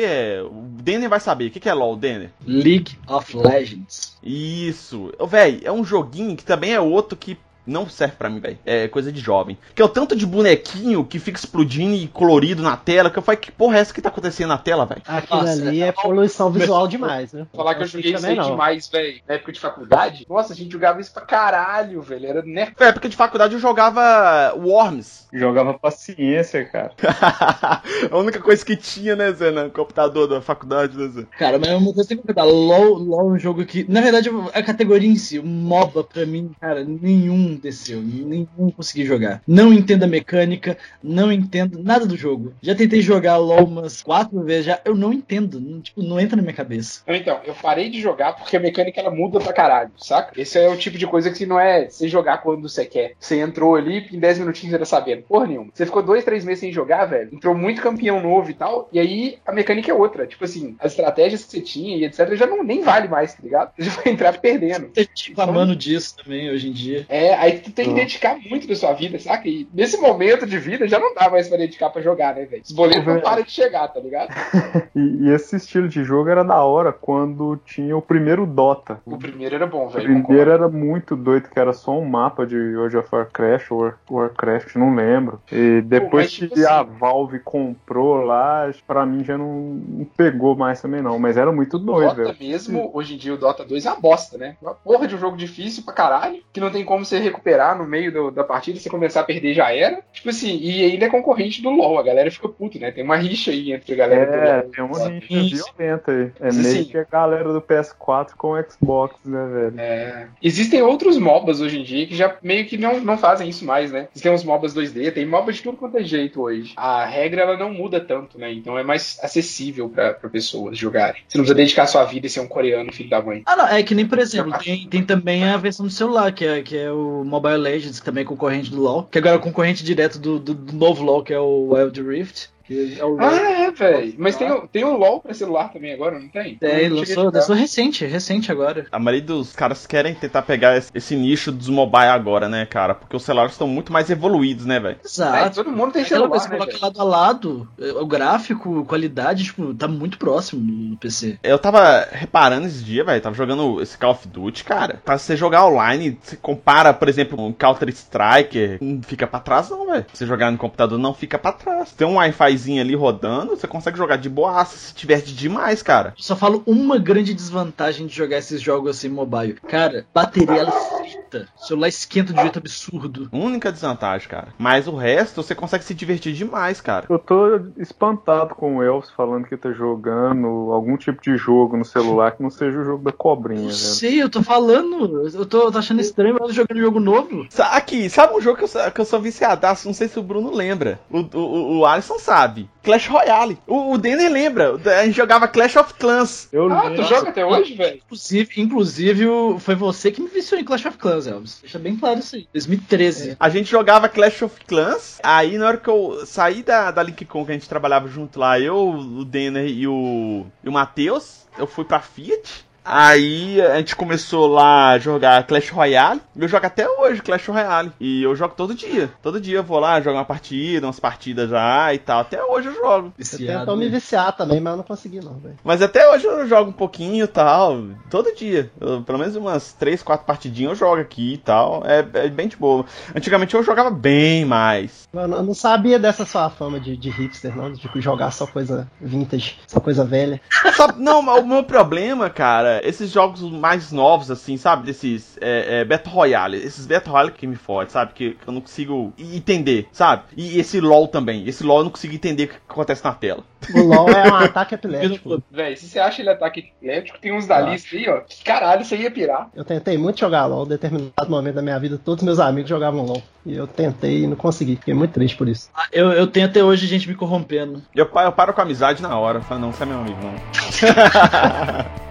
O 0.50 0.70
Denner 0.82 1.10
vai 1.10 1.20
saber, 1.20 1.48
o 1.48 1.52
que 1.52 1.60
que 1.60 1.68
é 1.68 1.74
LoL, 1.74 1.98
Denner? 1.98 2.32
League 2.48 2.98
of 3.10 3.36
Legends. 3.36 4.18
Isso. 4.24 5.12
Véi, 5.28 5.60
é 5.66 5.72
um 5.72 5.84
joguinho 5.84 6.38
que 6.38 6.46
também 6.46 6.74
é 6.74 6.80
outro 6.80 7.18
que 7.18 7.38
não 7.72 7.90
serve 7.90 8.16
pra 8.16 8.30
mim, 8.30 8.40
velho. 8.40 8.60
É 8.66 8.88
coisa 8.88 9.12
de 9.12 9.20
jovem. 9.20 9.58
Que 9.74 9.82
é 9.82 9.86
o 9.86 9.90
tanto 9.90 10.16
de 10.16 10.26
bonequinho 10.26 11.04
que 11.04 11.20
fica 11.20 11.40
explodindo 11.40 11.96
e 11.96 12.08
colorido 12.08 12.62
na 12.62 12.78
tela, 12.78 13.10
que 13.10 13.18
eu 13.18 13.24
falei, 13.24 13.40
que 13.40 13.52
porra 13.52 13.78
é 13.78 13.80
essa 13.80 13.94
que 13.94 14.02
tá 14.02 14.10
acontecendo 14.10 14.50
na 14.50 14.58
tela, 14.58 14.86
velho? 14.86 15.02
Aquilo 15.08 15.42
Nossa, 15.42 15.68
ali 15.68 15.82
é 15.82 15.92
poluição 15.92 16.52
visual 16.52 16.88
demais, 16.88 17.34
né? 17.34 17.48
Falar 17.56 17.76
que 17.76 17.84
eu 17.84 17.88
joguei 17.88 18.04
fica 18.04 18.18
isso 18.18 18.28
aí 18.28 18.36
não. 18.36 18.52
demais, 18.52 18.88
velho. 18.88 19.22
Na 19.28 19.36
época 19.36 19.52
de 19.52 19.60
faculdade. 19.60 20.26
Nossa, 20.30 20.54
a 20.54 20.56
gente 20.56 20.72
jogava 20.72 21.02
isso 21.02 21.14
pra 21.14 21.24
caralho, 21.24 22.02
velho. 22.02 22.28
Era 22.28 22.42
né? 22.42 22.74
Na 22.80 22.88
época 22.88 23.10
de 23.10 23.16
faculdade 23.16 23.54
eu 23.54 23.60
jogava 23.60 24.54
Worms. 24.56 25.28
Jogava 25.32 25.74
paciência, 25.74 26.66
cara. 26.66 26.92
a 28.12 28.18
única 28.18 28.40
coisa 28.40 28.66
que 28.66 28.76
tinha, 28.76 29.16
né, 29.16 29.32
Zé, 29.32 29.50
no 29.52 29.70
computador 29.70 30.28
da 30.28 30.42
faculdade, 30.42 30.98
né, 30.98 31.08
Zé? 31.08 31.26
Cara, 31.38 31.58
mas 31.58 31.70
uma 31.70 31.94
coisa 31.94 32.10
que 32.10 32.18
concordar. 32.18 32.44
LOL, 32.44 32.98
LOL 32.98 33.30
é 33.30 33.34
um 33.34 33.40
jogo 33.40 33.66
que. 33.66 33.86
Na 33.90 34.02
verdade, 34.02 34.30
a 34.54 34.62
categoria 34.62 35.10
em 35.10 35.16
si, 35.16 35.40
o 35.40 35.46
MOBA, 35.46 36.04
pra 36.04 36.26
mim, 36.26 36.52
cara, 36.60 36.84
nenhum 36.84 37.56
desceu. 37.62 38.02
Nenhum 38.02 38.72
consegui 38.76 39.06
jogar. 39.06 39.42
Não 39.48 39.74
entendo 39.74 40.04
a 40.04 40.08
mecânica, 40.08 40.78
não 41.02 41.32
entendo 41.32 41.82
nada 41.82 42.06
do 42.06 42.18
jogo. 42.18 42.54
Já 42.62 42.76
tentei 42.76 43.02
jogar 43.02 43.38
LOL 43.38 43.66
umas 43.66 44.02
quatro 44.02 44.42
vezes 44.44 44.66
já. 44.66 44.82
Eu 44.84 44.96
não 44.96 45.14
entendo. 45.14 45.60
Não, 45.60 45.82
tipo, 45.82 46.02
não 46.02 46.20
entra 46.20 46.36
na 46.36 46.42
minha 46.42 46.54
cabeça. 46.54 47.04
Então, 47.08 47.40
eu 47.46 47.54
parei 47.54 47.90
de 47.90 48.02
jogar 48.02 48.34
porque 48.34 48.58
a 48.58 48.60
mecânica 48.60 49.00
ela 49.00 49.12
muda 49.12 49.40
pra 49.40 49.54
caralho, 49.54 49.92
saca? 49.98 50.40
Esse 50.40 50.60
é 50.60 50.70
o 50.70 50.78
tipo 50.78 50.98
de 50.98 51.08
coisa 51.08 51.32
que 51.32 51.46
não 51.46 51.60
é 51.60 51.90
você 51.90 52.08
jogar 52.08 52.40
quando 52.40 52.68
você 52.68 52.86
quer. 52.86 53.14
Você 53.20 53.40
entrou 53.40 53.76
ali, 53.76 54.08
em 54.12 54.20
10 54.20 54.40
minutinhos 54.40 54.72
você 54.72 54.80
tá 54.80 54.86
sabendo. 54.86 55.24
Porra 55.24 55.48
nenhuma. 55.48 55.70
Você 55.74 55.86
ficou 55.86 56.02
dois, 56.02 56.24
três 56.24 56.44
meses 56.44 56.60
sem 56.60 56.72
jogar, 56.72 57.06
velho. 57.06 57.34
Entrou 57.34 57.56
muito 57.56 57.82
campeão 57.82 58.22
novo 58.22 58.50
e 58.50 58.54
tal. 58.54 58.90
E 58.92 59.00
aí 59.00 59.38
a 59.46 59.52
mecânica 59.52 59.92
é 59.92 59.94
outra. 59.94 60.26
Tipo 60.26 60.46
assim, 60.46 60.76
as 60.80 60.92
estratégias 60.92 61.44
que 61.44 61.52
você 61.52 61.62
tinha 61.62 61.98
e 61.98 62.06
etc. 62.06 62.34
já 62.36 62.48
não 62.48 62.64
nem 62.64 62.82
vale 62.82 63.08
mais, 63.08 63.34
tá 63.34 63.40
ligado? 63.44 63.72
Você 63.78 63.90
vai 63.90 64.14
entrar 64.14 64.38
perdendo. 64.40 64.90
Gente 64.96 65.30
reclamando 65.30 65.76
disso 65.76 66.16
também 66.18 66.50
hoje 66.50 66.70
em 66.70 66.72
dia. 66.72 67.06
É, 67.10 67.34
aí 67.44 67.60
tu 67.60 67.72
tem 67.72 67.86
que 67.86 67.92
Uhum. 67.92 67.96
dedicar 67.98 68.38
muito 68.50 68.68
da 68.68 68.76
sua 68.76 68.94
vida, 68.94 69.18
saca? 69.20 69.48
E 69.48 69.68
nesse 69.74 69.98
momento 69.98 70.46
de 70.46 70.58
vida 70.60 70.88
já 70.88 71.00
não 71.00 71.14
dá 71.14 71.30
mais 71.30 71.48
pra 71.48 71.58
dedicar 71.58 71.90
pra 71.90 72.02
jogar, 72.02 72.36
né, 72.36 72.46
velho? 72.46 72.62
Os 72.64 72.72
boletos 72.72 73.06
não 73.06 73.14
Velho. 73.14 73.24
param 73.26 73.44
de 73.44 73.52
chegar, 73.52 73.88
tá 73.88 74.00
ligado? 74.00 74.30
E, 74.94 75.00
e 75.26 75.30
esse 75.34 75.56
estilo 75.56 75.88
de 75.88 76.04
jogo 76.04 76.30
era 76.30 76.44
da 76.44 76.62
hora 76.64 76.92
quando 76.92 77.58
tinha 77.66 77.96
o 77.96 78.02
primeiro 78.02 78.46
Dota. 78.46 79.00
O 79.06 79.18
primeiro 79.18 79.56
era 79.56 79.66
bom, 79.66 79.86
O 79.86 79.90
velho. 79.90 80.04
primeiro 80.04 80.28
concordo. 80.28 80.52
era 80.52 80.68
muito 80.70 81.16
doido, 81.16 81.48
que 81.50 81.58
era 81.58 81.72
só 81.72 81.98
um 81.98 82.04
mapa 82.06 82.46
de 82.46 82.58
World 82.76 82.98
of 82.98 83.08
Warcraft, 83.12 83.72
War, 83.72 83.98
Warcraft, 84.10 84.76
não 84.76 84.94
lembro. 84.94 85.42
E 85.52 85.82
depois 85.82 86.26
mas, 86.26 86.32
tipo 86.34 86.56
que 86.56 86.66
a 86.66 86.82
assim- 86.82 86.90
Valve 87.00 87.40
comprou 87.40 88.16
lá, 88.26 88.70
pra 88.86 89.06
mim 89.06 89.24
já 89.24 89.38
não, 89.38 90.08
pegou 90.18 90.56
mais 90.58 90.82
também 90.82 91.02
não, 91.02 91.18
mas 91.18 91.38
era 91.38 91.52
muito 91.54 91.80
doido, 91.80 92.16
Dota 92.16 92.34
velho. 92.34 92.38
mesmo, 92.52 92.92
hoje 92.94 93.16
em 93.16 93.18
dia 93.18 93.34
o 93.34 93.38
Dota 93.38 93.64
2 93.64 93.86
é 93.86 93.92
uma 93.92 94.00
bosta, 94.02 94.38
né? 94.38 94.58
Uma 94.62 94.74
porra 94.74 95.08
de 95.08 95.16
um 95.16 95.20
jogo 95.20 95.38
difícil 95.38 95.84
pra 95.84 95.94
caralho, 95.94 96.42
que 96.52 96.60
não 96.60 96.70
tem 96.70 96.84
como 96.84 97.06
você 97.06 97.18
recuperar 97.32 97.78
no 97.78 97.86
meio 97.86 98.12
do- 98.12 98.32
da 98.32 98.44
partida, 98.44 98.80
você 98.80 98.90
começar 98.90 99.22
a 99.22 99.24
perder 99.24 99.54
já 99.54 99.74
era. 99.74 100.02
Tipo 100.14 100.30
assim, 100.30 100.58
e 100.62 100.84
ainda 100.84 101.06
é 101.06 101.10
concorrente 101.10 101.62
do 101.62 101.70
LoL, 101.70 101.98
a 102.00 102.04
galera 102.04 102.30
fica 102.30 102.48
puta, 102.50 102.78
né? 102.80 102.92
Tem 102.92 103.04
uma 103.04 103.16
rixa 103.18 103.52
aí 103.52 103.72
entre 103.74 103.94
a 103.94 103.98
galera 103.98 104.26
do 104.32 104.38
É, 104.38 104.62
tem 104.74 104.84
uma 104.84 105.08
rixa 105.08 105.72
violenta 105.78 106.12
aí. 106.12 106.32
É 106.40 106.46
Mas, 106.46 106.58
meio 106.58 106.68
assim- 106.68 106.84
que 106.86 106.98
a 106.98 107.04
galera 107.04 107.52
do 107.52 107.62
PS4 107.62 108.36
com 108.38 108.52
o 108.54 108.64
Xbox, 108.70 109.16
né, 109.26 109.48
velho? 109.54 109.74
É. 109.80 110.28
Existem 110.42 110.82
outros 110.82 111.18
MOBAs 111.18 111.62
hoje 111.62 111.80
em 111.80 111.84
dia 111.84 112.06
que 112.08 112.16
já 112.16 112.36
meio 112.44 112.66
que 112.66 112.78
não, 112.78 113.00
não 113.02 113.18
fazem 113.18 113.50
isso 113.50 113.66
mais, 113.66 113.92
né? 113.92 114.08
Existem 114.14 114.32
uns 114.32 114.44
MOBAs 114.44 114.74
2D, 114.74 115.12
tem 115.12 115.26
MOBA 115.26 115.52
de 115.54 115.62
tudo 115.62 115.78
quanto 115.78 115.98
é 115.98 116.04
jeito 116.04 116.42
hoje. 116.42 116.74
A 116.76 117.06
regra 117.06 117.42
ela 117.42 117.58
não 117.58 117.74
muda 117.74 118.00
tanto, 118.00 118.38
né? 118.38 118.52
Então 118.52 118.78
é 118.78 118.84
mais 118.84 119.20
acessível 119.22 119.90
pra, 119.90 120.14
pra 120.14 120.30
pessoas 120.30 120.78
jogarem. 120.78 121.22
Você 121.28 121.38
não 121.38 121.44
precisa 121.44 121.56
dedicar 121.56 121.88
sua 121.88 122.04
vida 122.06 122.28
e 122.28 122.30
ser 122.30 122.40
um 122.42 122.48
coreano, 122.48 122.92
filho 122.92 123.10
da 123.10 123.22
mãe. 123.22 123.42
Ah, 123.46 123.56
não, 123.56 123.68
é 123.68 123.84
que 123.84 123.96
nem, 123.96 124.06
por 124.08 124.20
exemplo, 124.20 124.54
tem, 124.64 124.88
tem 124.88 125.04
também 125.04 125.44
a 125.44 125.58
versão 125.58 125.86
do 125.86 125.92
celular, 125.92 126.32
que 126.32 126.46
é, 126.46 126.62
que 126.62 126.78
é 126.78 126.92
o 126.92 127.21
Mobile 127.24 127.58
Legends, 127.58 128.00
também 128.00 128.24
é 128.24 128.26
concorrente 128.26 128.72
do 128.72 128.82
LoL, 128.82 129.04
que 129.04 129.18
agora 129.18 129.36
é 129.36 129.40
concorrente 129.40 129.84
direto 129.84 130.20
do, 130.20 130.40
do, 130.40 130.54
do 130.54 130.74
novo 130.74 131.04
LoL, 131.04 131.24
que 131.24 131.34
é 131.34 131.40
o 131.40 131.74
Wild 131.74 132.02
Rift. 132.02 132.50
Que 132.64 132.98
é 133.00 133.06
o 133.06 133.20
Ah, 133.20 133.61
é, 133.72 133.92
velho. 133.92 134.14
Mas 134.18 134.36
tem, 134.36 134.52
o- 134.52 134.68
tem 134.68 134.84
o 134.84 134.96
LoL 134.98 135.20
pra 135.20 135.34
celular 135.34 135.72
também 135.72 135.94
agora, 135.94 136.20
não 136.20 136.28
tem? 136.28 136.58
É, 136.62 136.88
não 136.90 136.98
lançou, 136.98 137.32
lançou 137.32 137.56
recente, 137.56 138.06
recente 138.06 138.52
agora. 138.52 138.86
A 138.92 139.00
maioria 139.00 139.26
dos 139.28 139.54
caras 139.54 139.86
querem 139.88 140.14
tentar 140.14 140.42
pegar 140.44 140.78
esse, 140.78 140.92
esse 140.94 141.16
nicho 141.16 141.52
dos 141.52 141.70
mobile 141.70 142.06
agora, 142.08 142.48
né, 142.50 142.66
cara? 142.66 142.94
Porque 142.96 143.16
os 143.16 143.24
celulares 143.24 143.54
estão 143.54 143.68
muito 143.68 143.92
mais 143.92 144.10
evoluídos, 144.10 144.66
né, 144.66 144.80
velho? 144.80 144.98
É, 145.04 145.06
Exato. 145.06 145.56
todo 145.56 145.72
mundo 145.72 145.92
tem 145.92 146.04
Aquela 146.04 146.28
coisa 146.28 146.46
celular, 146.46 146.66
que 146.68 146.74
né, 146.74 146.80
coloca 146.80 146.98
lado 146.98 147.02
a 147.02 147.04
lado, 147.04 147.68
é, 147.80 147.92
o 147.94 148.06
gráfico, 148.06 148.86
qualidade, 148.86 149.44
tipo, 149.46 149.74
tá 149.74 149.88
muito 149.88 150.18
próximo 150.18 150.62
no 150.62 150.98
PC. 150.98 151.40
Eu 151.44 151.58
tava 151.60 152.08
reparando 152.12 152.68
esse 152.68 152.84
dia, 152.84 153.04
velho, 153.04 153.22
tava 153.22 153.36
jogando 153.36 153.82
esse 153.82 153.98
Call 153.98 154.12
of 154.12 154.28
Duty, 154.28 154.64
cara. 154.64 155.02
Pra 155.04 155.18
você 155.18 155.36
jogar 155.36 155.66
online, 155.66 156.18
você 156.22 156.36
compara, 156.36 156.94
por 156.94 157.08
exemplo, 157.10 157.40
um 157.44 157.52
Counter 157.54 157.90
Strike, 157.90 158.78
não 158.82 159.02
fica 159.02 159.28
pra 159.28 159.40
trás 159.40 159.70
não, 159.70 159.86
velho. 159.88 160.06
Você 160.14 160.26
jogar 160.26 160.52
no 160.52 160.58
computador 160.58 160.98
não 161.00 161.14
fica 161.14 161.38
pra 161.38 161.52
trás. 161.52 161.92
Tem 161.92 162.08
um 162.08 162.16
Wi-Fizinho 162.16 162.82
ali 162.82 162.96
rodando, 162.96 163.56
você 163.62 163.68
consegue 163.68 163.98
jogar 163.98 164.18
de 164.18 164.30
boaça 164.30 164.76
se 164.78 164.94
tiver 164.94 165.22
de 165.22 165.34
demais, 165.36 165.82
cara. 165.82 166.14
Eu 166.18 166.24
só 166.24 166.36
falo 166.36 166.64
uma 166.66 166.98
grande 166.98 167.34
desvantagem 167.34 168.08
de 168.08 168.14
jogar 168.16 168.38
esses 168.40 168.62
jogos 168.62 168.98
assim 168.98 169.10
mobile. 169.10 169.54
Cara, 169.68 170.06
bateria 170.14 170.62
ela 170.62 170.72
frita. 170.72 171.48
O 171.62 171.66
celular 171.66 171.88
esquenta 171.88 172.34
de 172.34 172.40
um 172.40 172.42
jeito 172.42 172.60
absurdo. 172.60 173.30
Única 173.32 173.72
desvantagem, 173.72 174.28
cara. 174.28 174.50
Mas 174.58 174.88
o 174.88 174.96
resto, 174.96 175.42
você 175.42 175.56
consegue 175.56 175.84
se 175.84 175.94
divertir 175.94 176.34
demais, 176.34 176.82
cara. 176.82 177.06
Eu 177.10 177.20
tô 177.20 177.60
espantado 177.78 178.56
com 178.56 178.78
o 178.78 178.84
Elvis 178.84 179.10
falando 179.12 179.46
que 179.48 179.56
tá 179.56 179.72
jogando 179.72 180.72
algum 180.72 180.98
tipo 180.98 181.22
de 181.22 181.38
jogo 181.38 181.78
no 181.78 181.86
celular 181.86 182.32
que 182.32 182.44
não 182.44 182.50
seja 182.50 182.80
o 182.80 182.84
jogo 182.84 183.04
da 183.04 183.12
cobrinha, 183.12 183.62
Não 183.62 183.68
velho. 183.68 183.78
sei, 183.78 184.22
eu 184.22 184.30
tô 184.30 184.42
falando. 184.44 185.28
Eu 185.34 185.46
tô, 185.46 185.72
tô 185.72 185.78
achando 185.78 186.02
estranho 186.02 186.38
eu 186.40 186.52
jogando 186.52 186.80
jogo 186.80 187.00
novo. 187.00 187.48
Aqui, 187.72 188.10
sabe 188.10 188.34
um 188.36 188.42
jogo 188.42 188.58
que 188.58 188.64
eu, 188.64 188.68
sou- 188.68 188.92
que 188.92 189.02
eu 189.02 189.06
sou 189.06 189.20
viciadaço? 189.22 189.88
Não 189.88 189.94
sei 189.94 190.08
se 190.08 190.20
o 190.20 190.24
Bruno 190.24 190.52
lembra. 190.54 191.00
O, 191.10 191.20
o, 191.38 191.78
o 191.80 191.86
Alisson 191.86 192.20
sabe. 192.20 192.70
Clash 192.84 193.08
Royale. 193.08 193.51
O, 193.68 193.94
o 193.94 193.98
Denner 193.98 194.32
lembra. 194.32 194.76
A 195.00 195.06
gente 195.06 195.16
jogava 195.16 195.48
Clash 195.48 195.76
of 195.76 195.94
Clans. 195.96 196.48
Eu 196.52 196.72
Ah, 196.72 196.82
tu 196.82 196.88
lembro. 196.90 197.04
joga 197.06 197.30
até 197.30 197.46
hoje, 197.46 197.74
velho? 197.76 197.98
Inclusive, 198.06 198.62
inclusive, 198.62 199.26
foi 199.60 199.76
você 199.76 200.12
que 200.12 200.22
me 200.22 200.28
viciou 200.30 200.60
em 200.60 200.64
Clash 200.64 200.86
of 200.86 200.98
Clans, 200.98 201.28
Elvis. 201.28 201.60
Deixa 201.62 201.80
bem 201.80 201.96
claro 201.96 202.20
isso 202.20 202.36
aí. 202.36 202.48
2013. 202.54 203.36
A 203.40 203.50
gente 203.50 203.70
jogava 203.70 204.10
Clash 204.10 204.42
of 204.42 204.56
Clans. 204.66 205.20
Aí 205.24 205.58
na 205.58 205.68
hora 205.68 205.78
que 205.78 205.90
eu 205.90 206.26
saí 206.26 206.64
da, 206.64 206.92
da 206.92 207.04
Linkkon, 207.04 207.46
que 207.46 207.52
a 207.52 207.54
gente 207.54 207.70
trabalhava 207.70 208.08
junto 208.08 208.40
lá, 208.40 208.60
eu, 208.60 208.78
o 208.90 209.26
Denner 209.26 209.66
e 209.68 209.88
o, 209.88 210.46
e 210.64 210.70
o 210.70 210.72
Matheus, 210.72 211.46
eu 211.58 211.68
fui 211.68 211.84
pra 211.86 212.00
Fiat. 212.00 212.66
Aí 212.84 213.62
a 213.62 213.78
gente 213.78 213.96
começou 213.96 214.48
lá 214.48 214.90
a 214.92 214.98
jogar 215.00 215.46
Clash 215.46 215.70
Royale. 215.70 216.20
Eu 216.36 216.48
jogo 216.48 216.66
até 216.66 216.90
hoje 216.90 217.22
Clash 217.22 217.48
Royale. 217.48 217.92
E 218.00 218.24
eu 218.24 218.36
jogo 218.36 218.56
todo 218.56 218.74
dia. 218.74 219.12
Todo 219.22 219.40
dia 219.40 219.58
eu 219.58 219.64
vou 219.64 219.80
lá 219.80 220.02
jogar 220.02 220.20
uma 220.20 220.26
partida, 220.26 220.88
umas 220.88 221.00
partidas 221.00 221.50
já 221.50 221.94
e 221.94 222.00
tal. 222.00 222.22
Até 222.22 222.44
hoje 222.44 222.70
eu 222.70 222.74
jogo. 222.76 223.08
Eu 223.08 223.14
Viciado, 223.18 223.60
tentou 223.60 223.78
me 223.78 223.86
né? 223.86 223.92
viciar 223.92 224.36
também, 224.36 224.60
mas 224.60 224.72
eu 224.72 224.78
não 224.78 224.84
consegui 224.84 225.20
não, 225.20 225.36
velho. 225.36 225.58
Mas 225.64 225.82
até 225.82 226.10
hoje 226.12 226.26
eu 226.26 226.48
jogo 226.48 226.72
um 226.72 226.74
pouquinho 226.74 227.26
e 227.26 227.28
tal. 227.28 227.84
Todo 228.10 228.34
dia. 228.36 228.72
Eu- 228.80 229.02
pelo 229.04 229.20
menos 229.20 229.36
umas 229.36 229.74
3, 229.74 230.02
4 230.02 230.26
partidinhas 230.26 230.72
eu 230.72 230.76
jogo 230.88 231.02
aqui 231.02 231.34
e 231.34 231.38
tal. 231.38 231.84
É, 231.86 232.00
é 232.26 232.30
bem 232.30 232.48
de 232.48 232.58
boa. 232.58 232.86
Antigamente 233.16 233.54
eu 233.54 233.64
jogava 233.64 233.92
bem 233.92 234.44
mais. 234.44 235.08
Eu 235.14 235.28
não 235.28 235.38
eu 235.38 235.44
não 235.44 235.54
sabia 235.54 236.00
dessa 236.00 236.26
sua 236.26 236.50
fama 236.50 236.80
de, 236.80 236.96
de 236.98 237.10
hipster, 237.10 237.56
não, 237.56 237.72
de 237.72 237.90
jogar 238.02 238.32
só 238.32 238.48
coisa 238.48 238.90
vintage, 239.00 239.58
só 239.68 239.80
coisa 239.80 240.04
velha. 240.06 240.40
Só- 240.76 240.92
não, 240.98 241.22
mas 241.22 241.44
o 241.44 241.48
meu 241.48 241.64
problema, 241.64 242.30
cara, 242.30 242.71
esses 242.84 243.12
jogos 243.12 243.42
mais 243.42 243.92
novos, 243.92 244.32
assim, 244.32 244.58
sabe? 244.58 244.86
Desses 244.86 245.38
é, 245.42 245.80
é, 245.82 245.86
Battle 245.86 246.14
Royale. 246.14 246.58
Esses 246.58 246.86
Battle 246.86 247.12
Royale 247.12 247.32
que 247.32 247.46
me 247.48 247.56
fode, 247.56 247.92
sabe? 247.92 248.14
Que, 248.14 248.32
que 248.32 248.48
eu 248.48 248.54
não 248.54 248.62
consigo 248.62 249.14
entender, 249.18 249.88
sabe? 249.92 250.24
E 250.38 250.60
esse 250.60 250.80
LoL 250.80 251.08
também. 251.08 251.48
Esse 251.48 251.64
LoL 251.64 251.80
eu 251.80 251.84
não 251.86 251.92
consigo 251.92 252.14
entender 252.14 252.44
o 252.46 252.48
que 252.50 252.56
acontece 252.70 253.04
na 253.04 253.14
tela. 253.14 253.44
O 253.76 253.82
LoL 253.82 254.10
é 254.10 254.32
um 254.32 254.36
ataque 254.44 254.76
epilético. 254.76 255.42
Véi, 255.52 255.76
se 255.76 255.88
você 255.88 256.00
acha 256.00 256.22
ele 256.22 256.30
ataque 256.30 256.72
elétrico, 256.82 257.20
tem 257.20 257.32
uns 257.34 257.46
da 257.48 257.58
Ah. 257.58 257.62
lista 257.62 257.96
aí, 257.96 258.10
ó. 258.10 258.22
Que 258.22 258.44
caralho, 258.44 258.84
você 258.86 258.96
ia 258.96 259.12
pirar. 259.12 259.50
Eu 259.56 259.64
tentei 259.66 259.98
muito 259.98 260.20
jogar 260.20 260.46
LoL, 260.46 260.66
em 260.66 260.70
determinado 260.70 261.30
momento 261.30 261.56
da 261.56 261.62
minha 261.62 261.80
vida, 261.80 262.00
todos 262.04 262.24
meus 262.24 262.40
amigos 262.40 262.70
jogavam 262.70 263.06
LoL. 263.06 263.22
E 263.46 263.56
eu 263.56 263.66
tentei 263.68 264.24
e 264.24 264.28
não 264.28 264.36
consegui. 264.36 264.76
Fiquei 264.76 264.94
muito 264.94 265.12
triste 265.14 265.36
por 265.36 265.48
isso. 265.48 265.70
Ah, 265.74 265.88
Eu, 265.92 266.12
eu 266.12 266.28
tenho 266.28 266.46
até 266.46 266.64
hoje 266.64 266.86
gente 266.88 267.08
me 267.08 267.16
corrompendo. 267.16 267.82
Eu, 267.96 268.06
eu 268.14 268.32
paro 268.32 268.54
com 268.54 268.62
a 268.62 268.64
amizade 268.64 269.02
na 269.02 269.18
hora. 269.18 269.42
Falo, 269.42 269.62
não, 269.62 269.72
você 269.72 269.84
é 269.84 269.86
meu 269.86 270.00
amigo, 270.00 270.18
não. 270.22 270.32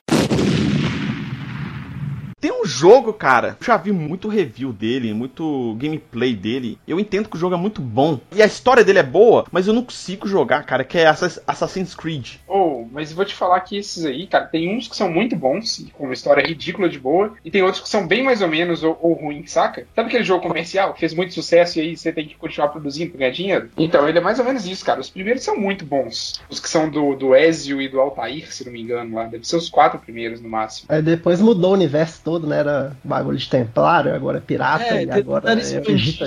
Tem 2.41 2.51
um 2.51 2.65
jogo, 2.65 3.13
cara, 3.13 3.55
eu 3.59 3.63
já 3.65 3.77
vi 3.77 3.91
muito 3.91 4.27
review 4.27 4.73
dele, 4.73 5.13
muito 5.13 5.75
gameplay 5.79 6.33
dele. 6.33 6.79
Eu 6.87 6.99
entendo 6.99 7.29
que 7.29 7.35
o 7.35 7.39
jogo 7.39 7.53
é 7.53 7.57
muito 7.57 7.79
bom. 7.83 8.19
E 8.35 8.41
a 8.41 8.47
história 8.47 8.83
dele 8.83 8.97
é 8.97 9.03
boa, 9.03 9.45
mas 9.51 9.67
eu 9.67 9.73
não 9.75 9.83
consigo 9.83 10.27
jogar, 10.27 10.63
cara, 10.65 10.83
que 10.83 10.97
é 10.97 11.05
Assas- 11.05 11.39
Assassin's 11.45 11.93
Creed. 11.93 12.37
Oh, 12.47 12.83
mas 12.91 13.13
vou 13.13 13.23
te 13.25 13.35
falar 13.35 13.59
que 13.59 13.77
esses 13.77 14.03
aí, 14.05 14.25
cara, 14.25 14.45
tem 14.47 14.75
uns 14.75 14.87
que 14.87 14.95
são 14.95 15.07
muito 15.07 15.35
bons, 15.35 15.77
e 15.77 15.85
com 15.91 16.05
uma 16.05 16.13
história 16.15 16.41
ridícula 16.43 16.89
de 16.89 16.97
boa, 16.97 17.33
e 17.45 17.51
tem 17.51 17.61
outros 17.61 17.83
que 17.83 17.89
são 17.89 18.07
bem 18.07 18.23
mais 18.23 18.41
ou 18.41 18.47
menos 18.47 18.83
ou, 18.83 18.97
ou 18.99 19.13
ruins, 19.13 19.51
saca? 19.51 19.85
Sabe 19.95 20.07
aquele 20.09 20.23
jogo 20.23 20.41
comercial 20.47 20.95
que 20.95 20.99
fez 20.99 21.13
muito 21.13 21.35
sucesso 21.35 21.77
e 21.77 21.81
aí 21.83 21.95
você 21.95 22.11
tem 22.11 22.27
que 22.27 22.35
continuar 22.35 22.69
produzindo 22.69 23.11
pra 23.11 23.19
ganhar 23.19 23.31
dinheiro? 23.33 23.69
Então, 23.77 24.09
ele 24.09 24.17
é 24.17 24.21
mais 24.21 24.39
ou 24.39 24.45
menos 24.45 24.65
isso, 24.65 24.83
cara. 24.83 24.99
Os 24.99 25.11
primeiros 25.11 25.43
são 25.43 25.55
muito 25.55 25.85
bons. 25.85 26.41
Os 26.49 26.59
que 26.59 26.67
são 26.67 26.89
do, 26.89 27.13
do 27.15 27.35
Ezio 27.35 27.79
e 27.79 27.87
do 27.87 27.99
Altair, 28.01 28.51
se 28.51 28.65
não 28.65 28.71
me 28.71 28.81
engano, 28.81 29.15
lá. 29.15 29.25
Deve 29.25 29.47
ser 29.47 29.57
os 29.57 29.69
quatro 29.69 29.99
primeiros 29.99 30.41
no 30.41 30.49
máximo. 30.49 30.87
Aí 30.89 31.03
depois 31.03 31.39
mudou 31.39 31.69
o 31.69 31.73
universo 31.75 32.19
todo, 32.23 32.30
né? 32.39 32.59
Era 32.59 32.95
bagulho 33.03 33.37
de 33.37 33.49
templário, 33.49 34.13
agora 34.13 34.37
é 34.37 34.41
pirata, 34.41 35.01
e 35.01 35.09
agora 35.09 35.53
é 35.53 35.57
expandir 35.59 36.17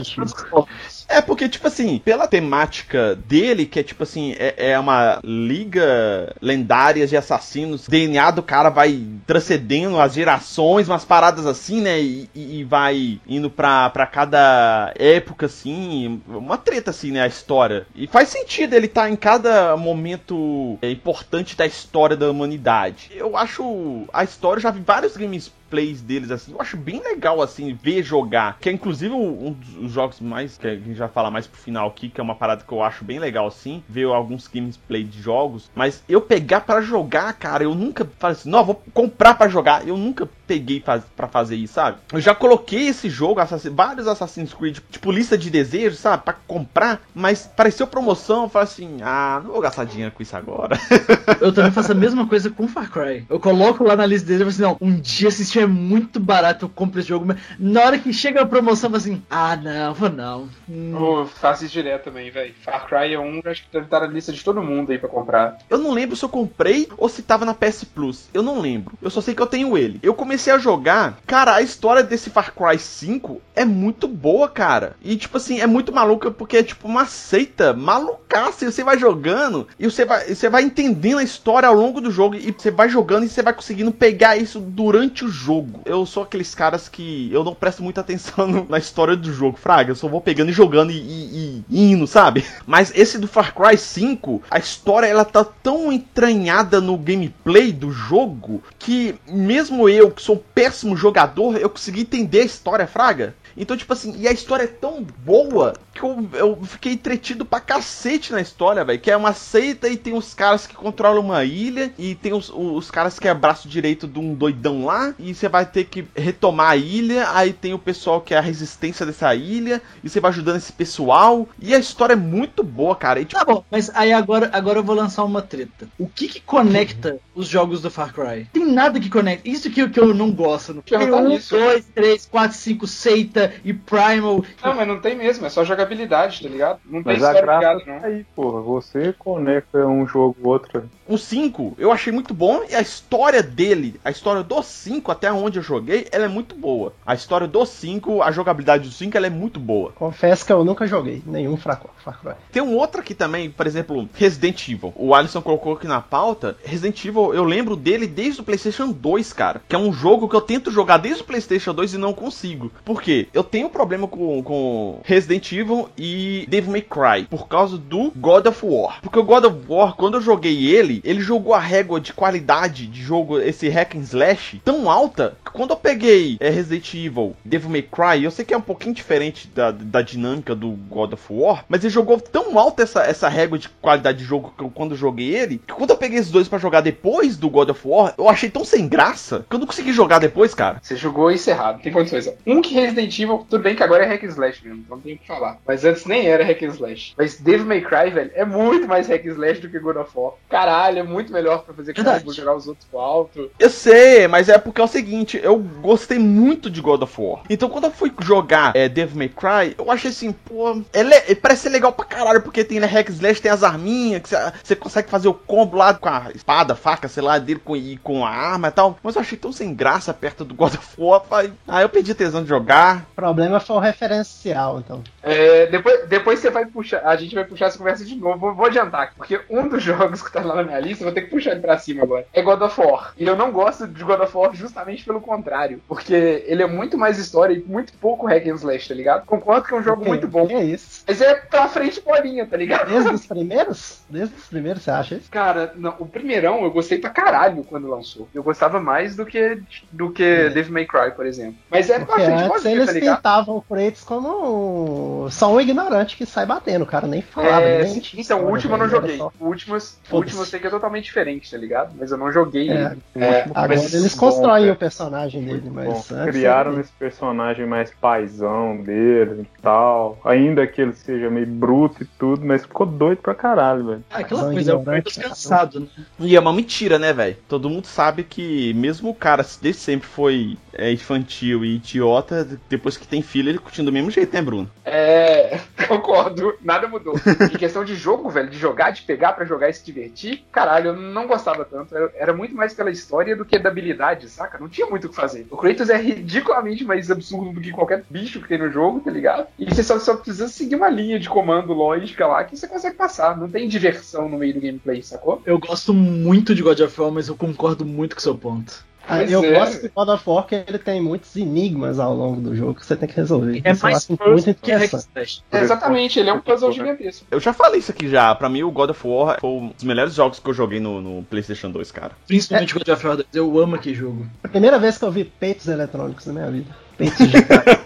É 1.08 1.20
porque, 1.20 1.48
tipo 1.48 1.66
assim, 1.66 1.98
pela 1.98 2.26
temática 2.26 3.14
dele, 3.14 3.66
que 3.66 3.78
é 3.78 3.82
tipo 3.82 4.02
assim, 4.02 4.34
é, 4.38 4.70
é 4.72 4.78
uma 4.78 5.20
liga 5.22 6.34
lendária 6.40 7.06
de 7.06 7.16
assassinos, 7.16 7.86
DNA 7.88 8.30
do 8.30 8.42
cara 8.42 8.70
vai 8.70 9.04
transcendendo 9.26 10.00
as 10.00 10.14
gerações, 10.14 10.88
umas 10.88 11.04
paradas 11.04 11.46
assim, 11.46 11.80
né? 11.80 12.00
E, 12.00 12.28
e- 12.34 12.64
vai 12.64 13.20
indo 13.26 13.50
pra, 13.50 13.90
pra 13.90 14.06
cada 14.06 14.92
época, 14.98 15.46
assim, 15.46 16.20
uma 16.26 16.56
treta, 16.56 16.90
assim, 16.90 17.10
né? 17.12 17.22
A 17.22 17.26
história. 17.26 17.86
E 17.94 18.06
faz 18.06 18.28
sentido 18.30 18.74
ele 18.74 18.86
estar 18.86 19.10
em 19.10 19.16
cada 19.16 19.76
momento 19.76 20.78
é, 20.80 20.90
importante 20.90 21.56
da 21.56 21.66
história 21.66 22.16
da 22.16 22.30
humanidade. 22.30 23.10
Eu 23.14 23.36
acho. 23.36 24.04
A 24.12 24.24
história, 24.24 24.60
já 24.60 24.70
vi 24.70 24.80
vários 24.80 25.16
games 25.16 25.52
plays 25.70 26.00
deles 26.00 26.30
assim, 26.30 26.52
eu 26.52 26.60
acho 26.60 26.76
bem 26.76 27.02
legal 27.02 27.42
assim 27.42 27.74
ver 27.74 28.02
jogar, 28.02 28.58
que 28.60 28.68
é 28.68 28.72
inclusive 28.72 29.12
um 29.12 29.50
dos 29.52 29.90
jogos 29.90 30.20
mais 30.20 30.56
que 30.56 30.68
a 30.68 30.76
gente 30.76 30.93
vai 30.98 31.08
falar 31.08 31.30
mais 31.30 31.46
pro 31.46 31.60
final 31.60 31.88
aqui, 31.88 32.08
que 32.08 32.20
é 32.20 32.24
uma 32.24 32.34
parada 32.34 32.64
que 32.66 32.72
eu 32.72 32.82
acho 32.82 33.04
bem 33.04 33.18
legal 33.18 33.46
assim, 33.46 33.82
ver 33.88 34.06
alguns 34.06 34.48
gameplay 34.48 35.04
de 35.04 35.20
jogos, 35.20 35.70
mas 35.74 36.02
eu 36.08 36.20
pegar 36.20 36.60
pra 36.60 36.80
jogar, 36.80 37.32
cara, 37.34 37.64
eu 37.64 37.74
nunca 37.74 38.08
falei 38.18 38.36
assim, 38.36 38.50
não, 38.50 38.64
vou 38.64 38.82
comprar 38.92 39.34
pra 39.34 39.48
jogar, 39.48 39.86
eu 39.86 39.96
nunca 39.96 40.28
peguei 40.46 40.80
para 40.80 41.28
fazer 41.28 41.56
isso, 41.56 41.74
sabe? 41.74 41.98
Eu 42.12 42.20
já 42.20 42.34
coloquei 42.34 42.88
esse 42.88 43.08
jogo, 43.08 43.40
Assassin, 43.40 43.70
vários 43.70 44.06
Assassin's 44.06 44.52
Creed, 44.52 44.78
tipo 44.90 45.10
lista 45.10 45.36
de 45.36 45.50
desejos, 45.50 45.98
sabe, 45.98 46.24
Pra 46.24 46.34
comprar, 46.46 47.00
mas 47.14 47.46
pareceu 47.46 47.86
promoção, 47.86 48.44
eu 48.44 48.48
falei 48.48 48.68
assim, 48.68 48.98
ah, 49.02 49.40
não 49.44 49.52
vou 49.52 49.60
gastar 49.60 49.84
dinheiro 49.84 50.12
com 50.12 50.22
isso 50.22 50.36
agora. 50.36 50.78
Eu 51.40 51.52
também 51.52 51.70
faço 51.70 51.92
a 51.92 51.94
mesma 51.94 52.26
coisa 52.26 52.50
com 52.50 52.68
Far 52.68 52.90
Cry. 52.90 53.26
Eu 53.28 53.40
coloco 53.40 53.84
lá 53.84 53.96
na 53.96 54.06
lista 54.06 54.26
dele 54.26 54.42
e 54.42 54.44
falo 54.44 54.50
assim, 54.50 54.62
não, 54.62 54.76
um 54.80 54.98
dia 54.98 55.30
se 55.30 55.42
estiver 55.42 55.66
muito 55.66 56.20
barato 56.20 56.64
eu 56.64 56.68
compro 56.68 57.00
esse 57.00 57.08
jogo, 57.08 57.26
mas 57.26 57.38
na 57.58 57.80
hora 57.82 57.98
que 57.98 58.12
chega 58.12 58.42
a 58.42 58.46
promoção 58.46 58.88
eu 58.88 58.92
falo 58.92 58.96
assim, 58.96 59.22
ah 59.30 59.56
não, 59.56 59.94
vou 59.94 60.10
não. 60.10 60.48
Hum, 60.92 61.18
Eu 61.20 61.26
faço 61.26 61.64
isso 61.64 61.72
direto 61.72 62.04
também, 62.04 62.30
velho. 62.30 62.54
Far 62.62 62.86
Cry 62.86 63.14
é 63.14 63.18
um 63.18 63.40
acho 63.44 63.62
que 63.62 63.68
deve 63.72 63.86
estar 63.86 64.00
na 64.00 64.06
lista 64.06 64.32
de 64.32 64.42
todo 64.44 64.62
mundo 64.62 64.92
aí 64.92 64.98
pra 64.98 65.08
comprar. 65.08 65.58
Eu 65.68 65.78
não 65.78 65.92
lembro 65.92 66.16
se 66.16 66.24
eu 66.24 66.28
comprei 66.28 66.88
ou 66.98 67.08
se 67.08 67.22
tava 67.22 67.44
na 67.44 67.54
PS 67.54 67.84
Plus. 67.84 68.28
Eu 68.32 68.42
não 68.42 68.60
lembro. 68.60 68.94
Eu 69.00 69.10
só 69.10 69.20
sei 69.20 69.34
que 69.34 69.42
eu 69.42 69.46
tenho 69.46 69.76
ele. 69.76 69.98
Eu 70.02 70.14
comecei 70.14 70.52
a 70.52 70.58
jogar. 70.58 71.18
Cara, 71.26 71.54
a 71.54 71.62
história 71.62 72.02
desse 72.02 72.30
Far 72.30 72.52
Cry 72.54 72.78
5 72.78 73.40
é 73.54 73.64
muito 73.64 74.06
boa, 74.08 74.48
cara. 74.48 74.96
E, 75.02 75.16
tipo 75.16 75.36
assim, 75.36 75.60
é 75.60 75.66
muito 75.66 75.92
maluca 75.92 76.30
porque 76.30 76.58
é 76.58 76.62
tipo 76.62 76.86
uma 76.88 77.06
seita 77.06 77.72
malucaça. 77.72 78.64
E 78.64 78.72
você 78.72 78.82
vai 78.84 78.98
jogando 78.98 79.66
e 79.78 79.84
você 79.90 80.04
vai, 80.04 80.34
você 80.34 80.48
vai 80.48 80.62
entendendo 80.62 81.18
a 81.18 81.22
história 81.22 81.68
ao 81.68 81.74
longo 81.74 82.00
do 82.00 82.10
jogo. 82.10 82.34
E 82.34 82.52
você 82.52 82.70
vai 82.70 82.88
jogando 82.88 83.24
e 83.24 83.28
você 83.28 83.42
vai 83.42 83.52
conseguindo 83.52 83.92
pegar 83.92 84.36
isso 84.36 84.60
durante 84.60 85.24
o 85.24 85.28
jogo. 85.28 85.80
Eu 85.84 86.04
sou 86.06 86.22
aqueles 86.22 86.54
caras 86.54 86.88
que 86.88 87.30
eu 87.32 87.44
não 87.44 87.54
presto 87.54 87.82
muita 87.82 88.00
atenção 88.00 88.66
na 88.68 88.78
história 88.78 89.16
do 89.16 89.32
jogo, 89.32 89.56
Fraga. 89.56 89.90
Eu 89.92 89.96
só 89.96 90.08
vou 90.08 90.20
pegando 90.20 90.50
e 90.50 90.52
jogando 90.52 90.73
e, 90.90 90.96
e- 90.96 91.64
e 91.70 91.92
indo, 91.92 92.06
sabe? 92.06 92.44
Mas 92.66 92.92
esse 92.94 93.18
do 93.18 93.28
Far 93.28 93.54
Cry 93.54 93.76
5, 93.78 94.42
a 94.50 94.58
história 94.58 95.06
ela 95.06 95.24
tá 95.24 95.44
tão 95.44 95.92
entranhada 95.92 96.80
no 96.80 96.96
gameplay 96.96 97.72
do 97.72 97.90
jogo 97.90 98.62
que 98.78 99.14
mesmo 99.28 99.88
eu, 99.88 100.10
que 100.10 100.22
sou 100.22 100.36
um 100.36 100.42
péssimo 100.54 100.96
jogador, 100.96 101.56
eu 101.56 101.68
consegui 101.70 102.00
entender 102.02 102.40
a 102.40 102.44
história, 102.44 102.86
Fraga. 102.86 103.34
Então, 103.56 103.76
tipo 103.76 103.92
assim, 103.92 104.14
e 104.18 104.26
a 104.28 104.32
história 104.32 104.64
é 104.64 104.66
tão 104.68 105.02
boa 105.24 105.74
que 105.94 106.02
eu, 106.02 106.28
eu 106.34 106.58
fiquei 106.64 106.92
entretido 106.92 107.44
pra 107.44 107.60
cacete 107.60 108.32
na 108.32 108.40
história, 108.40 108.84
velho. 108.84 108.98
Que 109.00 109.10
é 109.10 109.16
uma 109.16 109.32
seita 109.32 109.88
e 109.88 109.96
tem 109.96 110.14
os 110.14 110.34
caras 110.34 110.66
que 110.66 110.74
controlam 110.74 111.22
uma 111.24 111.44
ilha 111.44 111.92
e 111.98 112.14
tem 112.14 112.32
os, 112.32 112.50
os 112.54 112.90
caras 112.90 113.18
que 113.18 113.28
é 113.28 113.34
braço 113.34 113.68
direito 113.68 114.06
de 114.08 114.18
um 114.18 114.34
doidão 114.34 114.84
lá 114.84 115.14
e 115.18 115.34
você 115.34 115.48
vai 115.48 115.64
ter 115.66 115.84
que 115.84 116.04
retomar 116.16 116.70
a 116.70 116.76
ilha. 116.76 117.28
Aí 117.30 117.52
tem 117.52 117.72
o 117.74 117.78
pessoal 117.78 118.20
que 118.20 118.34
é 118.34 118.38
a 118.38 118.40
resistência 118.40 119.06
dessa 119.06 119.34
ilha 119.34 119.80
e 120.02 120.08
você 120.08 120.20
vai 120.20 120.30
ajudando 120.30 120.56
esse 120.56 120.72
pessoal. 120.72 121.48
E 121.60 121.74
a 121.74 121.78
história 121.78 122.14
é 122.14 122.16
muito 122.16 122.62
boa, 122.62 122.96
cara. 122.96 123.20
E, 123.20 123.24
tipo, 123.24 123.38
Tá 123.38 123.44
bom, 123.44 123.64
mas 123.70 123.90
aí 123.94 124.12
agora, 124.12 124.50
agora 124.52 124.78
eu 124.78 124.84
vou 124.84 124.94
lançar 124.96 125.24
uma 125.24 125.42
treta. 125.42 125.86
O 125.98 126.08
que 126.08 126.28
que 126.28 126.40
conecta 126.40 127.18
os 127.34 127.46
jogos 127.48 127.80
do 127.82 127.90
Far 127.90 128.12
Cry? 128.12 128.48
Tem 128.52 128.64
nada 128.66 128.98
que 128.98 129.10
conecta. 129.10 129.48
Isso 129.48 129.70
que, 129.70 129.80
eu- 129.82 129.90
que 129.90 130.00
eu 130.00 130.14
não 130.14 130.30
gosto. 130.32 130.74
Não. 130.74 130.82
Tem 130.82 130.98
um, 131.12 131.38
dois, 131.50 131.84
três, 131.94 132.26
quatro, 132.26 132.56
cinco, 132.56 132.86
Seita 132.86 133.43
e 133.64 133.72
Primal. 133.72 134.44
Não, 134.62 134.74
mas 134.74 134.88
não 134.88 135.00
tem 135.00 135.14
mesmo, 135.14 135.46
é 135.46 135.50
só 135.50 135.64
jogabilidade, 135.64 136.42
tá 136.42 136.48
ligado? 136.48 136.80
Não 136.84 137.02
tem 137.02 137.14
Mas 137.14 137.22
a 137.22 137.32
graça 137.32 137.58
ligada, 137.58 137.84
não. 137.86 138.00
tá 138.00 138.06
aí, 138.06 138.24
porra. 138.34 138.60
Você 138.60 139.14
conecta 139.18 139.86
um 139.86 140.06
jogo 140.06 140.36
outro. 140.42 140.88
O 141.06 141.18
5 141.18 141.74
eu 141.78 141.92
achei 141.92 142.12
muito 142.12 142.32
bom 142.32 142.62
e 142.68 142.74
a 142.74 142.80
história 142.80 143.42
dele, 143.42 144.00
a 144.04 144.10
história 144.10 144.42
do 144.42 144.62
5, 144.62 145.12
até 145.12 145.30
onde 145.30 145.58
eu 145.58 145.62
joguei, 145.62 146.06
ela 146.10 146.24
é 146.24 146.28
muito 146.28 146.54
boa. 146.54 146.94
A 147.04 147.14
história 147.14 147.46
do 147.46 147.64
5, 147.64 148.22
a 148.22 148.30
jogabilidade 148.30 148.88
do 148.88 148.94
5, 148.94 149.16
ela 149.16 149.26
é 149.26 149.30
muito 149.30 149.60
boa. 149.60 149.92
Confesso 149.92 150.46
que 150.46 150.52
eu 150.52 150.64
nunca 150.64 150.86
joguei 150.86 151.22
nenhum 151.26 151.56
Far 151.56 151.80
Far 152.04 152.20
Cry. 152.20 152.34
Tem 152.52 152.62
um 152.62 152.76
outro 152.76 153.00
aqui 153.00 153.14
também, 153.14 153.50
por 153.50 153.66
exemplo, 153.66 154.08
Resident 154.14 154.68
Evil. 154.68 154.92
O 154.96 155.14
Alisson 155.14 155.42
colocou 155.42 155.74
aqui 155.74 155.86
na 155.86 156.00
pauta. 156.00 156.56
Resident 156.64 157.04
Evil, 157.04 157.34
eu 157.34 157.44
lembro 157.44 157.76
dele 157.76 158.06
desde 158.06 158.40
o 158.40 158.44
PlayStation 158.44 158.90
2, 158.90 159.32
cara. 159.32 159.62
Que 159.68 159.74
é 159.74 159.78
um 159.78 159.92
jogo 159.92 160.28
que 160.28 160.36
eu 160.36 160.40
tento 160.40 160.70
jogar 160.70 160.98
desde 160.98 161.22
o 161.22 161.26
PlayStation 161.26 161.74
2 161.74 161.94
e 161.94 161.98
não 161.98 162.12
consigo. 162.12 162.70
Por 162.84 163.02
quê? 163.02 163.28
Eu 163.32 163.42
tenho 163.42 163.68
problema 163.68 164.06
com, 164.06 164.42
com 164.42 165.00
Resident 165.04 165.50
Evil 165.52 165.88
e 165.96 166.46
Devil 166.48 166.72
May 166.72 166.82
Cry 166.82 167.26
por 167.28 167.48
causa 167.48 167.78
do 167.78 168.12
God 168.16 168.46
of 168.46 168.64
War. 168.64 169.00
Porque 169.00 169.18
o 169.18 169.24
God 169.24 169.44
of 169.44 169.56
War, 169.68 169.94
quando 169.94 170.14
eu 170.14 170.20
joguei 170.20 170.66
ele, 170.66 170.93
ele 171.04 171.20
jogou 171.20 171.54
a 171.54 171.58
régua 171.58 172.00
de 172.00 172.12
qualidade 172.12 172.86
de 172.86 173.02
jogo, 173.02 173.40
esse 173.40 173.68
hack 173.68 173.94
and 173.96 174.00
slash, 174.00 174.60
tão 174.64 174.90
alta 174.90 175.36
que 175.44 175.50
quando 175.52 175.70
eu 175.70 175.76
peguei 175.76 176.36
é, 176.40 176.50
Resident 176.50 176.92
Evil, 176.94 177.34
Devil 177.44 177.70
May 177.70 177.82
Cry, 177.82 178.24
eu 178.24 178.30
sei 178.30 178.44
que 178.44 178.54
é 178.54 178.56
um 178.56 178.62
pouquinho 178.62 178.94
diferente 178.94 179.48
da, 179.48 179.70
da 179.70 180.02
dinâmica 180.02 180.54
do 180.54 180.70
God 180.70 181.12
of 181.12 181.22
War, 181.30 181.64
mas 181.68 181.82
ele 181.82 181.92
jogou 181.92 182.20
tão 182.20 182.58
alta 182.58 182.82
essa, 182.82 183.02
essa 183.02 183.28
régua 183.28 183.58
de 183.58 183.68
qualidade 183.68 184.18
de 184.18 184.24
jogo 184.24 184.52
que 184.56 184.64
eu, 184.64 184.70
quando 184.70 184.92
eu 184.92 184.96
joguei 184.96 185.34
ele, 185.34 185.58
que 185.58 185.72
quando 185.72 185.90
eu 185.90 185.96
peguei 185.96 186.18
esses 186.18 186.30
dois 186.30 186.48
pra 186.48 186.58
jogar 186.58 186.80
depois 186.80 187.36
do 187.36 187.50
God 187.50 187.70
of 187.70 187.80
War, 187.84 188.14
eu 188.16 188.28
achei 188.28 188.50
tão 188.50 188.64
sem 188.64 188.88
graça 188.88 189.44
que 189.48 189.56
eu 189.56 189.60
não 189.60 189.66
consegui 189.66 189.92
jogar 189.92 190.18
depois, 190.18 190.54
cara. 190.54 190.78
Você 190.82 190.96
jogou 190.96 191.30
isso 191.30 191.50
errado, 191.50 191.82
tem 191.82 191.92
condições. 191.92 192.28
Um 192.46 192.60
que 192.60 192.74
Resident 192.74 193.18
Evil, 193.18 193.46
tudo 193.48 193.62
bem 193.62 193.74
que 193.74 193.82
agora 193.82 194.04
é 194.04 194.08
hack 194.08 194.24
and 194.24 194.28
slash 194.28 194.66
mesmo, 194.66 194.84
não 194.88 195.00
tem 195.00 195.14
o 195.14 195.18
que 195.18 195.26
falar. 195.26 195.58
Mas 195.66 195.84
antes 195.84 196.04
nem 196.04 196.26
era 196.26 196.44
hack 196.44 196.62
and 196.62 196.68
slash. 196.68 197.14
Mas 197.16 197.40
Devil 197.40 197.66
May 197.66 197.80
Cry, 197.80 198.10
velho, 198.10 198.30
é 198.34 198.44
muito 198.44 198.86
mais 198.86 199.08
hack 199.08 199.24
and 199.26 199.30
slash 199.32 199.60
do 199.60 199.68
que 199.68 199.78
God 199.78 199.96
of 199.96 200.10
War. 200.14 200.34
Caralho, 200.48 200.83
é 200.98 201.02
muito 201.02 201.32
melhor 201.32 201.62
pra 201.64 201.74
fazer 201.74 201.92
Verdade. 201.94 202.20
combo, 202.24 202.34
jogar 202.34 202.54
os 202.56 202.66
outros 202.66 202.86
pro 202.88 202.98
alto. 203.00 203.50
Eu 203.58 203.70
sei, 203.70 204.26
mas 204.28 204.48
é 204.48 204.58
porque 204.58 204.80
é 204.80 204.84
o 204.84 204.88
seguinte, 204.88 205.40
eu 205.42 205.58
gostei 205.58 206.18
muito 206.18 206.70
de 206.70 206.80
God 206.80 207.02
of 207.02 207.14
War. 207.20 207.42
Então 207.48 207.68
quando 207.68 207.84
eu 207.84 207.90
fui 207.90 208.12
jogar 208.22 208.74
é, 208.74 208.88
Devil 208.88 209.16
May 209.16 209.28
Cry, 209.28 209.74
eu 209.78 209.90
achei 209.90 210.10
assim, 210.10 210.32
pô, 210.32 210.82
ele, 210.92 211.14
ele 211.26 211.34
parece 211.36 211.62
ser 211.62 211.68
legal 211.70 211.92
pra 211.92 212.04
caralho, 212.04 212.42
porque 212.42 212.64
tem 212.64 212.80
né, 212.80 212.86
hack 212.86 213.08
and 213.10 213.12
slash, 213.12 213.40
tem 213.40 213.50
as 213.50 213.62
arminhas, 213.62 214.22
que 214.22 214.28
você- 214.62 214.76
consegue 214.76 215.08
fazer 215.08 215.28
o 215.28 215.34
combo 215.34 215.76
lá 215.76 215.94
com 215.94 216.08
a 216.08 216.30
espada, 216.34 216.74
faca, 216.74 217.08
sei 217.08 217.22
lá, 217.22 217.38
dele 217.38 217.60
com, 217.64 217.76
e 217.76 217.96
com 217.98 218.24
a 218.24 218.28
arma 218.30 218.68
e 218.68 218.70
tal. 218.70 218.98
Mas 219.02 219.14
eu 219.14 219.20
achei 219.20 219.38
tão 219.38 219.52
sem 219.52 219.72
graça 219.74 220.12
perto 220.12 220.44
do 220.44 220.54
God 220.54 220.74
of 220.74 220.88
War, 220.98 221.20
pai. 221.20 221.52
Aí 221.66 221.82
eu 221.84 221.88
perdi 221.88 222.12
a 222.12 222.14
tesão 222.14 222.42
de 222.42 222.48
jogar. 222.48 223.06
O 223.12 223.14
problema 223.14 223.60
foi 223.60 223.76
o 223.76 223.78
referencial, 223.78 224.78
então. 224.80 225.02
É, 225.22 225.66
depois, 225.66 226.06
depois 226.08 226.38
você 226.40 226.50
vai 226.50 226.66
puxar, 226.66 227.00
a 227.04 227.16
gente 227.16 227.34
vai 227.34 227.44
puxar 227.44 227.66
essa 227.66 227.78
conversa 227.78 228.04
de 228.04 228.14
novo. 228.16 228.38
Vou, 228.38 228.54
vou 228.54 228.66
adiantar, 228.66 229.02
aqui, 229.02 229.14
porque 229.16 229.40
um 229.48 229.68
dos 229.68 229.82
jogos 229.82 230.22
que 230.22 230.32
tá 230.32 230.40
lá 230.42 230.56
na 230.56 230.62
minha 230.64 230.73
lista, 230.80 231.02
eu 231.02 231.06
vou 231.06 231.14
ter 231.14 231.22
que 231.22 231.30
puxar 231.30 231.52
ele 231.52 231.60
pra 231.60 231.78
cima 231.78 232.02
agora. 232.02 232.26
É 232.32 232.42
God 232.42 232.60
of 232.62 232.80
War. 232.80 233.12
E 233.18 233.24
eu 233.26 233.36
não 233.36 233.50
gosto 233.52 233.86
de 233.86 234.02
God 234.04 234.20
of 234.20 234.36
War 234.36 234.54
justamente 234.54 235.04
pelo 235.04 235.20
contrário. 235.20 235.80
Porque 235.88 236.44
ele 236.46 236.62
é 236.62 236.66
muito 236.66 236.96
mais 236.98 237.18
história 237.18 237.54
e 237.54 237.60
muito 237.62 237.92
pouco 237.94 238.26
hack 238.26 238.46
and 238.46 238.54
slash, 238.54 238.88
tá 238.88 238.94
ligado? 238.94 239.24
Concordo 239.26 239.66
que 239.66 239.74
é 239.74 239.76
um 239.76 239.82
jogo 239.82 240.02
Que- 240.02 240.08
muito 240.08 240.28
bom. 240.28 240.46
É 240.50 240.62
isso? 240.64 241.02
Mas 241.06 241.20
é 241.20 241.34
pra 241.34 241.68
frente 241.68 242.00
bolinha, 242.00 242.46
tá 242.46 242.56
ligado? 242.56 242.88
Desde 242.90 243.10
os 243.10 243.26
primeiros? 243.26 244.00
Desde 244.08 244.34
os 244.36 244.46
primeiros, 244.46 244.82
você 244.82 244.90
acha 244.90 245.14
isso? 245.16 245.30
Cara, 245.30 245.72
não, 245.76 245.94
o 245.98 246.06
primeirão 246.06 246.62
eu 246.64 246.70
gostei 246.70 246.98
pra 246.98 247.10
caralho 247.10 247.64
quando 247.64 247.88
lançou. 247.88 248.28
Eu 248.34 248.42
gostava 248.42 248.80
mais 248.80 249.16
do 249.16 249.24
que 249.26 249.60
do 249.90 250.10
que 250.10 250.50
Devil 250.50 250.72
May 250.72 250.86
Cry, 250.86 251.10
por 251.14 251.26
exemplo. 251.26 251.56
Mas 251.70 251.88
é 251.90 251.98
pra 251.98 252.14
frente 252.16 252.48
bolinha, 252.48 252.70
eles 252.72 252.86
tá 252.86 252.92
ligado? 252.92 253.16
pintavam 253.16 253.56
o 253.56 253.62
Kratos 253.62 254.04
como 254.04 255.28
só 255.30 255.52
um 255.52 255.60
ignorante 255.60 256.16
que 256.16 256.26
sai 256.26 256.46
batendo. 256.46 256.86
Cara 256.86 257.06
nem 257.06 257.22
falava, 257.22 257.64
É, 257.64 257.82
nem 257.84 258.02
então, 258.16 258.44
o 258.44 258.50
último 258.50 258.74
eu 258.74 258.78
não 258.78 258.84
era 258.86 258.94
joguei. 258.94 259.16
só- 259.18 259.32
O 259.40 259.46
último, 259.46 259.76
o 259.76 259.80
Foda-se. 259.80 260.14
último 260.14 260.42
eu 260.42 260.46
sei 260.46 260.60
que 260.64 260.68
é 260.68 260.70
totalmente 260.70 261.04
diferente, 261.04 261.50
tá 261.50 261.58
ligado? 261.58 261.94
Mas 261.98 262.10
eu 262.10 262.16
não 262.16 262.32
joguei. 262.32 262.70
É. 262.70 262.72
ele. 262.74 263.24
É, 263.24 263.42
Agora 263.42 263.68
mas- 263.68 263.92
eles 263.92 264.14
bom, 264.14 264.20
constroem 264.20 264.62
cara. 264.62 264.72
o 264.72 264.76
personagem 264.76 265.44
dele, 265.44 265.60
Bom, 265.66 265.70
mas 265.74 266.10
antes 266.10 266.30
criaram 266.34 266.80
esse 266.80 266.92
personagem 266.92 267.66
mais 267.66 267.90
paizão 267.90 268.78
dele 268.78 269.42
e 269.42 269.60
tal. 269.62 270.18
Ainda 270.24 270.66
que 270.66 270.80
ele 270.80 270.94
seja 270.94 271.28
meio 271.28 271.46
bruto 271.46 272.02
e 272.02 272.06
tudo, 272.18 272.46
mas 272.46 272.62
ficou 272.62 272.86
doido 272.86 273.18
pra 273.18 273.34
caralho, 273.34 273.86
velho. 273.86 274.04
Ah, 274.10 274.20
aquela 274.20 274.50
coisa, 274.50 274.72
é 274.72 274.74
o 274.74 274.82
Kratos 274.82 275.16
cansado, 275.18 275.80
né? 275.80 275.86
E 276.20 276.34
é 276.34 276.40
uma 276.40 276.52
mentira, 276.52 276.98
né, 276.98 277.12
velho? 277.12 277.36
Todo 277.46 277.68
mundo 277.68 277.86
sabe 277.86 278.24
que 278.24 278.72
mesmo 278.72 279.10
o 279.10 279.14
cara 279.14 279.44
desde 279.60 279.82
sempre 279.82 280.08
foi 280.08 280.56
é, 280.72 280.90
infantil 280.90 281.62
e 281.62 281.76
idiota, 281.76 282.48
depois 282.70 282.96
que 282.96 283.06
tem 283.06 283.20
filho, 283.20 283.50
ele 283.50 283.58
continua 283.58 283.90
do 283.90 283.92
mesmo 283.92 284.10
jeito, 284.10 284.32
né, 284.32 284.40
Bruno? 284.40 284.70
É, 284.84 285.60
concordo, 285.96 286.54
nada 286.62 286.88
mudou. 286.88 287.14
em 287.52 287.58
questão 287.58 287.84
de 287.84 287.94
jogo, 287.94 288.28
velho, 288.30 288.50
de 288.50 288.58
jogar, 288.58 288.90
de 288.90 289.02
pegar 289.02 289.32
pra 289.32 289.44
jogar 289.44 289.68
e 289.68 289.74
se 289.74 289.84
divertir, 289.84 290.44
caralho, 290.52 290.88
eu 290.88 290.96
não 290.96 291.26
gostava 291.26 291.64
tanto. 291.64 291.94
Era, 292.14 292.34
muito 292.34 292.54
mais 292.54 292.74
pela 292.74 292.90
história 292.90 293.36
do 293.36 293.44
que 293.44 293.58
da 293.58 293.68
habilidade, 293.68 294.28
saca? 294.28 294.58
Não 294.58 294.68
tinha 294.68 294.86
muito 294.86 295.06
o 295.06 295.10
que 295.10 295.16
fazer. 295.16 295.46
O 295.50 295.56
Kratos 295.56 295.88
é 295.88 295.96
ridiculamente 295.96 296.84
mais 296.84 297.10
absurdo 297.10 297.52
do 297.52 297.60
que 297.60 297.70
qualquer 297.70 298.04
bicho 298.10 298.40
que 298.40 298.48
tem 298.48 298.58
no 298.58 298.70
jogo, 298.70 299.00
tá 299.00 299.10
ligado? 299.10 299.46
E 299.58 299.66
você 299.66 299.82
só, 299.82 299.98
só 299.98 300.16
precisa 300.16 300.48
seguir 300.48 300.76
uma 300.76 300.88
linha 300.88 301.18
de 301.18 301.28
comando 301.28 301.72
lógica 301.72 302.26
lá 302.26 302.44
que 302.44 302.56
você 302.56 302.66
consegue 302.66 302.96
passar. 302.96 303.36
Não 303.36 303.48
tem 303.48 303.68
diversão 303.68 304.28
no 304.28 304.38
meio 304.38 304.54
do 304.54 304.60
gameplay, 304.60 305.02
sacou? 305.02 305.42
Eu 305.46 305.58
gosto 305.58 305.94
muito 305.94 306.54
de 306.54 306.62
God 306.62 306.80
of 306.80 307.00
War, 307.00 307.10
mas 307.10 307.28
eu 307.28 307.36
concordo 307.36 307.84
muito 307.84 308.14
com 308.16 308.20
seu 308.20 308.36
ponto. 308.36 308.84
Ah, 309.06 309.16
Pois 309.18 309.30
eu 309.30 309.44
é. 309.44 309.52
gosto 309.52 309.82
de 309.82 309.88
God 309.88 310.08
of 310.08 310.22
War 310.26 310.46
que 310.46 310.54
ele 310.66 310.78
tem 310.78 311.00
muitos 311.00 311.36
enigmas 311.36 311.98
ao 311.98 312.14
longo 312.14 312.40
do 312.40 312.54
jogo 312.54 312.74
que 312.74 312.86
você 312.86 312.96
tem 312.96 313.08
que 313.08 313.14
resolver. 313.14 313.60
É 313.64 313.72
Isso 313.72 313.86
eu 313.86 313.90
mais 313.90 314.08
muito 314.08 314.44
que 314.44 314.72
interessante. 314.72 315.44
É, 315.52 315.60
exatamente, 315.60 316.18
ele 316.18 316.30
é 316.30 316.32
um 316.32 316.40
puzzle 316.40 316.72
gigantesco. 316.72 317.26
Eu 317.30 317.38
já 317.40 317.52
falei 317.52 317.80
isso 317.80 317.90
aqui 317.90 318.08
já. 318.08 318.34
Pra 318.34 318.48
mim, 318.48 318.62
o 318.62 318.70
God 318.70 318.90
of 318.90 319.06
War 319.06 319.40
foi 319.40 319.50
um 319.50 319.68
dos 319.68 319.84
melhores 319.84 320.14
jogos 320.14 320.38
que 320.38 320.48
eu 320.48 320.54
joguei 320.54 320.80
no, 320.80 321.00
no 321.00 321.22
PlayStation 321.24 321.70
2, 321.70 321.92
cara. 321.92 322.12
Principalmente 322.26 322.74
God 322.74 322.88
of 322.88 323.06
War 323.06 323.16
2. 323.16 323.28
Eu 323.34 323.58
amo 323.58 323.74
aquele 323.76 323.94
jogo. 323.94 324.26
A 324.42 324.48
primeira 324.48 324.78
vez 324.78 324.96
que 324.96 325.04
eu 325.04 325.10
vi 325.10 325.24
peitos 325.24 325.68
eletrônicos 325.68 326.26
na 326.26 326.32
minha 326.32 326.50
vida. 326.50 326.74
Peitos 326.96 327.18
gigantes. 327.18 327.84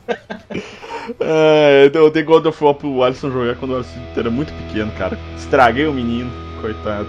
É, 1.18 1.90
eu 1.92 2.10
dei 2.10 2.22
God 2.22 2.46
of 2.46 2.62
War 2.62 2.74
pro 2.74 3.02
Alisson 3.02 3.30
jogar 3.30 3.56
quando 3.56 3.72
o 3.72 3.76
Alisson 3.76 3.98
era 4.16 4.30
muito 4.30 4.52
pequeno, 4.52 4.92
cara. 4.92 5.18
Estraguei 5.36 5.86
o 5.86 5.92
menino, 5.92 6.30
coitado. 6.60 7.08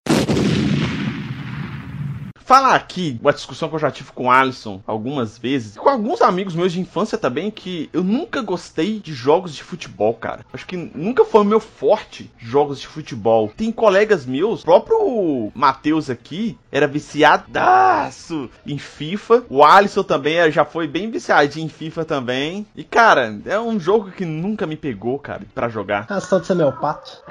Falar 2.51 2.75
aqui 2.75 3.17
uma 3.21 3.31
discussão 3.31 3.69
que 3.69 3.75
eu 3.75 3.79
já 3.79 3.89
tive 3.89 4.11
com 4.11 4.25
o 4.25 4.29
Alisson 4.29 4.81
algumas 4.85 5.37
vezes, 5.37 5.77
com 5.77 5.87
alguns 5.87 6.21
amigos 6.21 6.53
meus 6.53 6.73
de 6.73 6.81
infância 6.81 7.17
também, 7.17 7.49
que 7.49 7.89
eu 7.93 8.03
nunca 8.03 8.41
gostei 8.41 8.99
de 8.99 9.13
jogos 9.13 9.55
de 9.55 9.63
futebol, 9.63 10.13
cara. 10.13 10.45
Acho 10.51 10.65
que 10.65 10.75
nunca 10.75 11.23
foi 11.23 11.39
o 11.43 11.45
meu 11.45 11.61
forte 11.61 12.29
jogos 12.37 12.81
de 12.81 12.87
futebol. 12.87 13.49
Tem 13.55 13.71
colegas 13.71 14.25
meus, 14.25 14.63
o 14.63 14.65
próprio 14.65 15.49
Matheus 15.55 16.09
aqui, 16.09 16.57
era 16.69 16.87
viciadaço 16.87 18.49
em 18.67 18.77
FIFA. 18.77 19.43
O 19.49 19.63
Alisson 19.63 20.03
também 20.03 20.37
eh, 20.37 20.51
já 20.51 20.65
foi 20.65 20.89
bem 20.89 21.09
viciadinho 21.09 21.67
em 21.67 21.69
FIFA 21.69 22.03
também. 22.03 22.67
E, 22.75 22.83
cara, 22.83 23.33
é 23.45 23.57
um 23.61 23.79
jogo 23.79 24.11
que 24.11 24.25
nunca 24.25 24.67
me 24.67 24.75
pegou, 24.75 25.17
cara, 25.17 25.43
pra 25.55 25.69
jogar. 25.69 26.05
Razão 26.09 26.41
de 26.41 26.47
ser 26.47 26.55
meu 26.55 26.73
pato. 26.73 27.23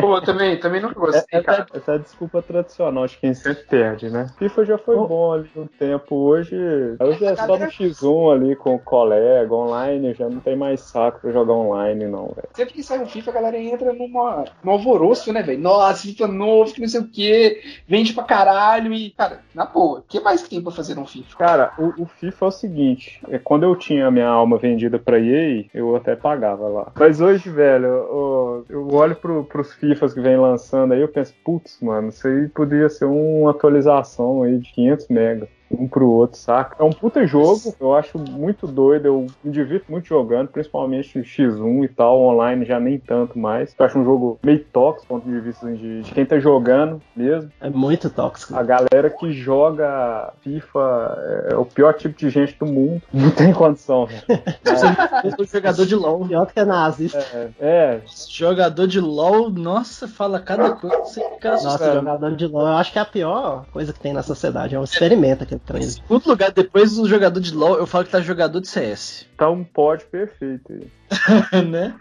Pô, 0.00 0.16
eu 0.16 0.22
também, 0.22 0.58
também 0.58 0.80
nunca 0.80 0.94
gostei, 0.94 1.40
Essa, 1.40 1.42
cara. 1.42 1.66
essa 1.74 1.92
é 1.92 1.94
a 1.96 1.98
desculpa 1.98 2.40
tradicional 2.40 3.06
de 3.06 3.18
quem 3.18 3.34
sempre 3.34 3.64
perde, 3.64 4.08
né? 4.08 4.30
FIFA 4.48 4.64
já 4.64 4.78
foi 4.78 4.96
Oh. 4.96 5.06
bom 5.06 5.32
ali 5.32 5.48
um 5.56 5.66
tempo. 5.66 6.14
Hoje, 6.16 6.56
hoje 7.00 7.24
é 7.24 7.36
só 7.36 7.46
no 7.58 7.66
X1 7.66 8.32
ali 8.32 8.56
com 8.56 8.74
o 8.74 8.78
colega, 8.78 9.52
online, 9.54 10.14
já 10.14 10.28
não 10.28 10.40
tem 10.40 10.56
mais 10.56 10.80
saco 10.80 11.20
pra 11.20 11.32
jogar 11.32 11.52
online, 11.54 12.06
não, 12.06 12.28
velho. 12.28 12.48
Sempre 12.54 12.74
que 12.74 12.82
sai 12.82 12.98
um 13.00 13.06
FIFA, 13.06 13.30
a 13.30 13.34
galera 13.34 13.58
entra 13.58 13.92
numa, 13.92 14.44
num 14.62 14.72
alvoroço, 14.72 15.32
né, 15.32 15.42
velho? 15.42 15.60
Nossa, 15.60 16.02
FIFA 16.06 16.28
novo, 16.28 16.72
que 16.72 16.80
não 16.80 16.88
sei 16.88 17.00
o 17.00 17.08
que, 17.08 17.60
vende 17.86 18.12
pra 18.12 18.24
caralho 18.24 18.92
e, 18.92 19.10
cara, 19.10 19.40
na 19.54 19.66
boa, 19.66 19.98
o 19.98 20.02
que 20.02 20.20
mais 20.20 20.42
que 20.42 20.50
tem 20.50 20.62
pra 20.62 20.72
fazer 20.72 20.94
num 20.94 21.06
FIFA? 21.06 21.36
Cara, 21.36 21.72
o, 21.78 22.02
o 22.02 22.06
FIFA 22.06 22.44
é 22.46 22.48
o 22.48 22.52
seguinte: 22.52 23.20
é, 23.28 23.38
quando 23.38 23.64
eu 23.64 23.74
tinha 23.76 24.06
a 24.06 24.10
minha 24.10 24.28
alma 24.28 24.56
vendida 24.58 24.98
pra 24.98 25.18
EA, 25.18 25.64
eu 25.74 25.94
até 25.96 26.14
pagava 26.16 26.68
lá. 26.68 26.92
Mas 26.98 27.20
hoje, 27.20 27.50
velho, 27.50 27.86
eu, 27.86 28.64
eu 28.68 28.88
olho 28.94 29.16
pro, 29.16 29.44
pros 29.44 29.72
FIFAs 29.74 30.14
que 30.14 30.20
vem 30.20 30.36
lançando 30.36 30.92
aí, 30.92 31.00
eu 31.00 31.08
penso, 31.08 31.34
putz, 31.44 31.78
mano, 31.80 32.08
isso 32.08 32.26
aí 32.26 32.48
podia 32.48 32.88
ser 32.88 33.04
uma 33.04 33.50
atualização 33.50 34.25
aí 34.42 34.58
de 34.58 34.72
500 34.72 35.08
mega. 35.08 35.48
Um 35.70 35.88
pro 35.88 36.08
outro, 36.08 36.38
saca? 36.38 36.76
É 36.78 36.84
um 36.84 36.90
puta 36.90 37.26
jogo, 37.26 37.74
eu 37.80 37.94
acho 37.94 38.18
muito 38.18 38.66
doido, 38.66 39.06
eu 39.06 39.26
me 39.42 39.50
divirto 39.50 39.90
muito 39.90 40.06
jogando, 40.06 40.48
principalmente 40.48 41.18
no 41.18 41.24
X1 41.24 41.84
e 41.84 41.88
tal, 41.88 42.20
online 42.22 42.64
já 42.64 42.78
nem 42.78 42.98
tanto 42.98 43.38
mais. 43.38 43.74
Eu 43.78 43.84
acho 43.84 43.98
um 43.98 44.04
jogo 44.04 44.38
meio 44.42 44.64
tóxico, 44.72 45.06
do 45.06 45.20
ponto 45.20 45.30
de 45.30 45.40
vista 45.40 45.70
de, 45.72 46.02
de 46.02 46.12
quem 46.12 46.24
tá 46.24 46.38
jogando 46.38 47.00
mesmo. 47.14 47.50
É 47.60 47.68
muito 47.68 48.08
tóxico. 48.10 48.56
A 48.56 48.62
galera 48.62 49.10
que 49.10 49.32
joga 49.32 50.32
FIFA 50.42 51.18
é 51.50 51.56
o 51.56 51.64
pior 51.64 51.94
tipo 51.94 52.16
de 52.16 52.30
gente 52.30 52.56
do 52.58 52.66
mundo. 52.66 53.02
Não 53.12 53.30
tem 53.30 53.52
condição, 53.52 54.06
velho. 54.06 54.22
Eu 55.24 55.30
sou 55.36 55.44
jogador 55.44 55.86
de 55.86 55.94
LOL. 55.94 56.26
Pior 56.26 56.46
que 56.46 56.64
nazista. 56.64 57.24
É, 57.58 58.00
Jogador 58.28 58.86
de 58.86 59.00
LOL, 59.00 59.50
nossa, 59.50 60.06
fala 60.06 60.38
cada 60.40 60.72
coisa 60.72 60.96
que 60.96 61.08
você 61.08 61.20
fica 61.30 61.52
Nossa, 61.52 61.68
assustado. 61.68 61.94
jogador 61.94 62.36
de 62.36 62.46
LoL, 62.46 62.66
eu 62.66 62.74
acho 62.74 62.92
que 62.92 62.98
é 62.98 63.02
a 63.02 63.06
pior 63.06 63.64
coisa 63.72 63.92
que 63.92 64.00
tem 64.00 64.12
na 64.12 64.22
sociedade. 64.22 64.74
É 64.74 64.80
um 64.80 64.84
experimento 64.84 65.42
aquele 65.44 65.55
trem. 65.58 65.82
Em 65.82 65.88
segundo 65.88 66.26
lugar, 66.26 66.50
depois 66.52 66.94
do 66.96 67.08
jogador 67.08 67.40
de 67.40 67.54
LOL, 67.54 67.76
eu 67.78 67.86
falo 67.86 68.04
que 68.04 68.10
tá 68.10 68.20
jogador 68.20 68.60
de 68.60 68.68
CS. 68.68 69.26
tá 69.36 69.48
um 69.50 69.64
pódio 69.64 70.06
perfeito 70.08 70.72
aí. 70.72 70.86
né? 71.70 71.94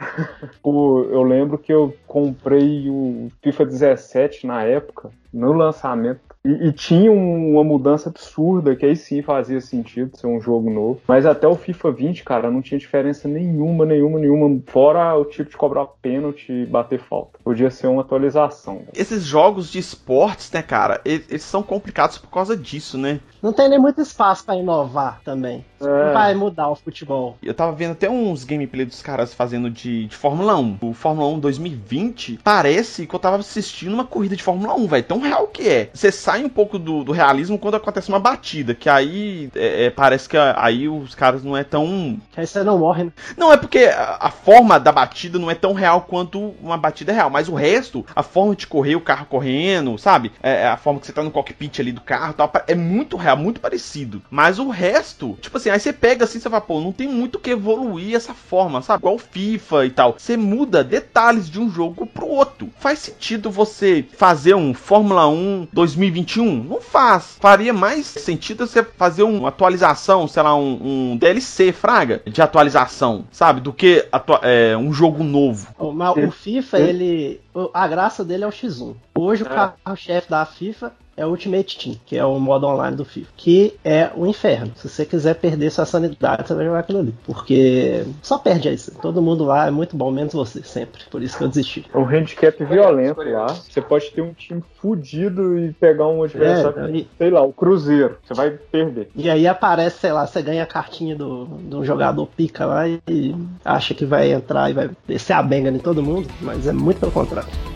O- 0.63 1.07
eu 1.11 1.23
lembro 1.23 1.57
que 1.57 1.71
eu 1.73 1.95
comprei 2.07 2.89
o 2.89 3.31
FIFA 3.43 3.65
17 3.65 4.47
na 4.47 4.63
época, 4.63 5.09
no 5.33 5.53
lançamento. 5.53 6.34
E, 6.45 6.67
e 6.67 6.71
tinha 6.71 7.11
um- 7.11 7.53
uma 7.53 7.63
mudança 7.63 8.09
absurda, 8.09 8.75
que 8.75 8.85
aí 8.85 8.95
sim 8.95 9.21
fazia 9.23 9.59
sentido 9.59 10.15
ser 10.15 10.27
um 10.27 10.39
jogo 10.39 10.69
novo. 10.69 11.01
Mas 11.07 11.25
até 11.25 11.47
o 11.47 11.55
FIFA 11.55 11.91
20, 11.91 12.23
cara, 12.23 12.51
não 12.51 12.61
tinha 12.61 12.79
diferença 12.79 13.27
nenhuma, 13.27 13.83
nenhuma, 13.85 14.19
nenhuma. 14.19 14.61
Fora 14.67 15.15
o 15.15 15.25
tipo 15.25 15.49
de 15.49 15.57
cobrar 15.57 15.87
pênalti 16.01 16.51
e 16.51 16.65
bater 16.65 16.99
falta. 16.99 17.39
Podia 17.43 17.71
ser 17.71 17.87
uma 17.87 18.01
atualização. 18.01 18.75
velho. 18.77 18.89
Esses 18.95 19.23
jogos 19.23 19.71
de 19.71 19.79
esportes, 19.79 20.51
né, 20.51 20.61
cara, 20.61 21.01
e- 21.05 21.23
eles 21.29 21.41
são 21.43 21.63
complicados 21.63 22.17
por 22.19 22.29
causa 22.29 22.55
disso, 22.55 22.97
né? 22.97 23.19
Não 23.41 23.51
tem 23.53 23.67
nem 23.69 23.79
muito 23.79 23.99
espaço 24.01 24.45
pra 24.45 24.55
inovar 24.55 25.21
também. 25.23 25.65
Não 25.85 26.13
vai 26.13 26.33
mudar 26.33 26.69
o 26.69 26.75
futebol. 26.75 27.37
Eu 27.41 27.53
tava 27.53 27.71
vendo 27.71 27.91
até 27.91 28.09
uns 28.09 28.43
gameplay 28.43 28.85
dos 28.85 29.01
caras 29.01 29.33
fazendo 29.33 29.69
de, 29.69 30.05
de 30.05 30.15
Fórmula 30.15 30.57
1. 30.57 30.77
O 30.81 30.93
Fórmula 30.93 31.27
1 31.29 31.39
2020 31.39 32.39
parece 32.43 33.07
que 33.07 33.15
eu 33.15 33.19
tava 33.19 33.37
assistindo 33.37 33.93
uma 33.93 34.05
corrida 34.05 34.35
de 34.35 34.43
Fórmula 34.43 34.75
1, 34.75 34.87
velho. 34.87 35.03
Tão 35.03 35.19
real 35.19 35.47
que 35.47 35.67
é. 35.67 35.89
Você 35.93 36.11
sai 36.11 36.43
um 36.43 36.49
pouco 36.49 36.77
do, 36.77 37.03
do 37.03 37.11
realismo 37.11 37.57
quando 37.57 37.75
acontece 37.75 38.09
uma 38.09 38.19
batida, 38.19 38.73
que 38.73 38.89
aí 38.89 39.49
é, 39.55 39.85
é, 39.85 39.89
parece 39.89 40.27
que 40.27 40.37
aí 40.37 40.87
os 40.87 41.15
caras 41.15 41.43
não 41.43 41.55
é 41.55 41.63
tão. 41.63 42.19
Que 42.31 42.41
aí 42.41 42.47
você 42.47 42.63
não 42.63 42.79
morre, 42.79 43.05
né? 43.05 43.11
Não, 43.37 43.51
é 43.51 43.57
porque 43.57 43.85
a, 43.85 44.17
a 44.21 44.31
forma 44.31 44.79
da 44.79 44.91
batida 44.91 45.39
não 45.39 45.49
é 45.49 45.55
tão 45.55 45.73
real 45.73 46.01
quanto 46.01 46.55
uma 46.61 46.77
batida 46.77 47.11
real. 47.11 47.29
Mas 47.29 47.49
o 47.49 47.55
resto, 47.55 48.05
a 48.15 48.23
forma 48.23 48.55
de 48.55 48.67
correr, 48.67 48.95
o 48.95 49.01
carro 49.01 49.25
correndo, 49.25 49.97
sabe? 49.97 50.31
É, 50.41 50.61
é 50.61 50.67
a 50.67 50.77
forma 50.77 50.99
que 50.99 51.07
você 51.07 51.13
tá 51.13 51.23
no 51.23 51.31
cockpit 51.31 51.79
ali 51.79 51.91
do 51.91 52.01
carro 52.01 52.33
tal, 52.33 52.51
é 52.67 52.75
muito 52.75 53.17
real, 53.17 53.37
muito 53.37 53.59
parecido. 53.59 54.21
Mas 54.29 54.59
o 54.59 54.69
resto, 54.69 55.37
tipo 55.41 55.57
assim, 55.57 55.69
aí 55.75 55.79
você 55.79 55.93
pega 55.93 56.23
assim, 56.23 56.39
você 56.39 56.49
fala, 56.49 56.61
pô, 56.61 56.79
não 56.79 56.91
tem 56.91 57.07
muito 57.07 57.37
que 57.37 57.51
evoluir 57.51 58.15
essa 58.15 58.33
forma, 58.33 58.81
sabe? 58.81 59.01
Igual 59.01 59.15
o 59.15 59.19
FIFA 59.19 59.85
e 59.85 59.89
tal. 59.89 60.15
Você 60.17 60.37
muda 60.37 60.83
detalhes 60.83 61.49
de 61.49 61.59
um 61.59 61.69
jogo 61.69 62.05
pro 62.05 62.27
outro. 62.27 62.69
Faz 62.79 62.99
sentido 62.99 63.51
você 63.51 64.05
fazer 64.17 64.55
um 64.55 64.73
Fórmula 64.73 65.27
1 65.27 65.67
2021? 65.71 66.63
Não 66.63 66.81
faz. 66.81 67.37
Faria 67.39 67.73
mais 67.73 68.05
sentido 68.05 68.65
você 68.65 68.83
fazer 68.83 69.23
uma 69.23 69.49
atualização, 69.49 70.27
sei 70.27 70.43
lá, 70.43 70.55
um, 70.55 71.11
um 71.11 71.17
DLC, 71.17 71.71
fraga, 71.71 72.21
de 72.25 72.41
atualização, 72.41 73.25
sabe? 73.31 73.59
Do 73.59 73.73
que 73.73 74.07
é, 74.41 74.77
um 74.77 74.93
jogo 74.93 75.23
novo. 75.23 75.67
O, 75.77 75.93
o 76.27 76.31
FIFA, 76.31 76.79
ele. 76.79 77.41
A 77.73 77.87
graça 77.87 78.23
dele 78.23 78.43
é 78.43 78.47
o 78.47 78.51
X1. 78.51 78.95
Hoje 79.17 79.43
o 79.43 79.47
é. 79.47 79.49
carro-chefe 79.49 80.29
da 80.29 80.45
FIFA 80.45 80.91
é 81.17 81.25
o 81.25 81.29
Ultimate 81.29 81.77
Team, 81.77 81.95
que 82.05 82.17
é 82.17 82.25
o 82.25 82.39
modo 82.39 82.67
online 82.67 82.95
do 82.95 83.05
FIFA, 83.05 83.31
que 83.37 83.73
é 83.83 84.09
o 84.15 84.25
inferno. 84.25 84.71
Se 84.75 84.89
você 84.89 85.05
quiser 85.05 85.35
perder 85.35 85.71
sua 85.71 85.85
sanidade, 85.85 86.47
você 86.47 86.53
vai 86.53 86.65
jogar 86.65 86.79
aquilo 86.79 86.99
ali. 86.99 87.15
Porque 87.25 88.05
só 88.21 88.37
perde 88.37 88.69
aí. 88.69 88.77
Todo 89.01 89.21
mundo 89.21 89.45
lá 89.45 89.67
é 89.67 89.71
muito 89.71 89.95
bom, 89.95 90.11
menos 90.11 90.33
você, 90.33 90.61
sempre. 90.63 91.03
Por 91.09 91.21
isso 91.21 91.37
que 91.37 91.43
eu 91.43 91.47
desisti. 91.47 91.85
É 91.93 91.97
um 91.97 92.05
handicap 92.05 92.63
violento 92.63 93.21
lá. 93.23 93.47
Você 93.47 93.81
pode 93.81 94.11
ter 94.11 94.21
um 94.21 94.33
time 94.33 94.63
fudido 94.81 95.57
e 95.57 95.73
pegar 95.73 96.07
um 96.07 96.23
adversário, 96.23 96.85
é, 96.85 96.91
e... 96.91 97.07
sei 97.17 97.29
lá, 97.29 97.41
o 97.41 97.53
Cruzeiro. 97.53 98.17
Você 98.23 98.33
vai 98.33 98.51
perder. 98.51 99.09
E 99.15 99.29
aí 99.29 99.47
aparece, 99.47 99.99
sei 99.99 100.11
lá, 100.11 100.27
você 100.27 100.41
ganha 100.41 100.63
a 100.63 100.67
cartinha 100.67 101.15
do, 101.15 101.45
do 101.45 101.85
jogador 101.85 102.27
pica 102.27 102.65
lá 102.65 102.87
e 102.87 103.35
acha 103.63 103.93
que 103.93 104.05
vai 104.05 104.31
entrar 104.31 104.69
e 104.69 104.73
vai 104.73 104.89
descer 105.07 105.33
a 105.33 105.41
benga 105.41 105.69
em 105.69 105.79
todo 105.79 106.03
mundo, 106.03 106.27
mas 106.41 106.67
é 106.67 106.73
muito 106.73 106.99
pelo 106.99 107.11
contrário. 107.11 107.74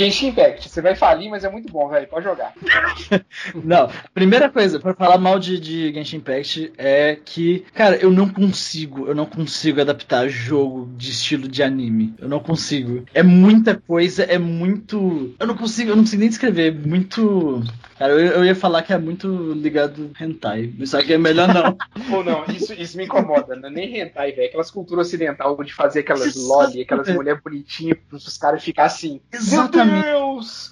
Genshin 0.00 0.28
Impact, 0.28 0.68
você 0.68 0.80
vai 0.80 0.94
falir, 0.94 1.28
mas 1.28 1.44
é 1.44 1.50
muito 1.50 1.70
bom, 1.70 1.88
velho. 1.88 2.06
Pode 2.06 2.24
jogar. 2.24 2.54
não, 3.62 3.90
primeira 4.14 4.48
coisa, 4.48 4.80
para 4.80 4.94
falar 4.94 5.18
mal 5.18 5.38
de, 5.38 5.60
de 5.60 5.92
Genshin 5.92 6.16
Impact 6.16 6.72
é 6.78 7.18
que, 7.22 7.66
cara, 7.74 7.96
eu 7.96 8.10
não 8.10 8.28
consigo, 8.28 9.06
eu 9.06 9.14
não 9.14 9.26
consigo 9.26 9.80
adaptar 9.80 10.28
jogo 10.28 10.88
de 10.96 11.10
estilo 11.10 11.46
de 11.46 11.62
anime. 11.62 12.14
Eu 12.18 12.28
não 12.28 12.40
consigo. 12.40 13.04
É 13.12 13.22
muita 13.22 13.76
coisa, 13.76 14.22
é 14.22 14.38
muito. 14.38 15.34
Eu 15.38 15.46
não 15.46 15.56
consigo, 15.56 15.90
eu 15.90 15.96
não 15.96 16.04
consigo 16.04 16.20
nem 16.20 16.28
descrever. 16.30 16.74
Muito. 16.74 17.62
Cara, 18.00 18.14
eu, 18.14 18.18
eu 18.18 18.44
ia 18.46 18.54
falar 18.54 18.80
que 18.80 18.94
é 18.94 18.98
muito 18.98 19.52
ligado 19.52 20.10
hentai. 20.18 20.72
Só 20.86 21.02
que 21.02 21.12
é 21.12 21.18
melhor 21.18 21.52
não. 21.52 21.76
Ou 22.16 22.24
não, 22.24 22.46
isso, 22.46 22.72
isso 22.72 22.96
me 22.96 23.04
incomoda. 23.04 23.54
Não 23.54 23.68
é 23.68 23.72
nem 23.72 24.00
hentai, 24.00 24.32
velho. 24.32 24.48
Aquelas 24.48 24.70
culturas 24.70 25.06
ocidental 25.06 25.62
de 25.62 25.74
fazer 25.74 26.00
aquelas 26.00 26.34
loli, 26.34 26.80
aquelas 26.80 27.14
mulheres 27.14 27.42
bonitinhas, 27.42 27.98
pros 28.08 28.38
caras 28.38 28.64
ficar 28.64 28.84
assim. 28.84 29.20
Exatamente. 29.30 30.06
Deus! 30.06 30.29